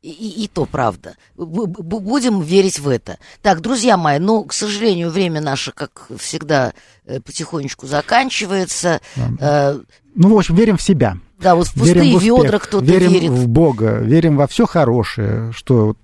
И, 0.00 0.10
и- 0.10 0.44
и 0.44 0.48
то 0.48 0.64
правда. 0.64 1.16
Будем 1.36 2.40
верить 2.40 2.78
в 2.78 2.88
это. 2.88 3.18
Так, 3.42 3.60
друзья 3.60 3.96
мои, 3.96 4.18
ну, 4.20 4.44
к 4.44 4.52
сожалению, 4.52 5.10
время 5.10 5.40
наше, 5.40 5.72
как 5.72 6.06
всегда, 6.18 6.72
э, 7.04 7.20
потихонечку 7.20 7.86
заканчивается. 7.86 9.00
Э, 9.40 9.78
Ну, 10.14 10.34
в 10.34 10.38
общем, 10.38 10.54
верим 10.56 10.76
в 10.76 10.82
себя. 10.82 11.16
Да, 11.40 11.54
вот 11.54 11.68
в 11.68 11.76
верим 11.76 12.12
пустые 12.12 12.12
в 12.12 12.16
успех, 12.16 12.44
ведра 12.44 12.58
кто-то 12.58 12.84
верим 12.84 13.12
верит. 13.12 13.30
в 13.30 13.48
Бога, 13.48 13.98
верим 13.98 14.36
во 14.36 14.46
все 14.48 14.66
хорошее, 14.66 15.52
что 15.52 15.86
вот, 15.88 15.98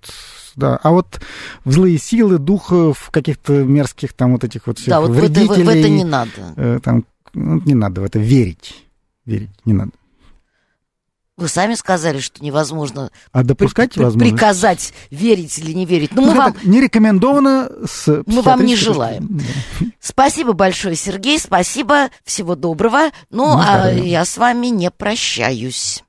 да, 0.55 0.77
а 0.83 0.91
вот 0.93 1.21
в 1.65 1.73
злые 1.73 1.99
силы 1.99 2.39
духов, 2.39 3.11
каких-то 3.11 3.53
мерзких 3.65 4.13
там 4.13 4.33
вот 4.33 4.45
этих 4.45 4.67
вот 4.69 4.79
всех 4.79 4.91
Да, 4.91 5.01
вот 5.01 5.11
в 5.11 5.19
это, 5.19 5.27
в- 5.27 5.35
вредителей, 5.35 5.65
в 5.65 5.69
это 5.69 5.89
не 5.89 6.05
надо. 6.05 6.31
э, 6.57 6.79
там, 6.83 7.05
ну, 7.33 7.61
не 7.65 7.75
надо 7.75 8.01
в 8.03 8.05
это 8.05 8.21
верить, 8.21 8.85
верить 9.27 9.51
не 9.65 9.73
надо. 9.73 9.91
Вы 11.37 11.49
сами 11.49 11.75
сказали, 11.75 12.21
что 12.21 12.45
невозможно 12.45 13.11
А 13.33 13.43
допускать 13.43 13.93
при- 13.95 14.19
приказать, 14.19 14.93
верить 15.11 15.59
или 15.59 15.73
не 15.73 15.85
верить. 15.85 16.11
Ну, 16.13 16.23
Ну, 16.23 16.29
мы 16.31 16.35
вам 16.39 16.53
так, 16.53 16.65
не 16.65 16.81
рекомендовано 16.81 17.69
с 17.85 18.23
Мы 18.27 18.41
вам 18.43 18.65
не 18.65 18.77
желаем. 18.77 19.27
Да. 19.81 19.87
спасибо 19.99 20.53
большое, 20.53 20.95
Сергей, 20.95 21.41
спасибо, 21.41 22.11
всего 22.25 22.55
доброго. 22.55 23.11
Ну, 23.31 23.49
Ну, 23.49 23.59
а 23.59 23.81
здоровья. 23.89 24.03
я 24.05 24.25
с 24.25 24.37
вами 24.39 24.69
не 24.69 24.93
прощаюсь. 24.93 26.04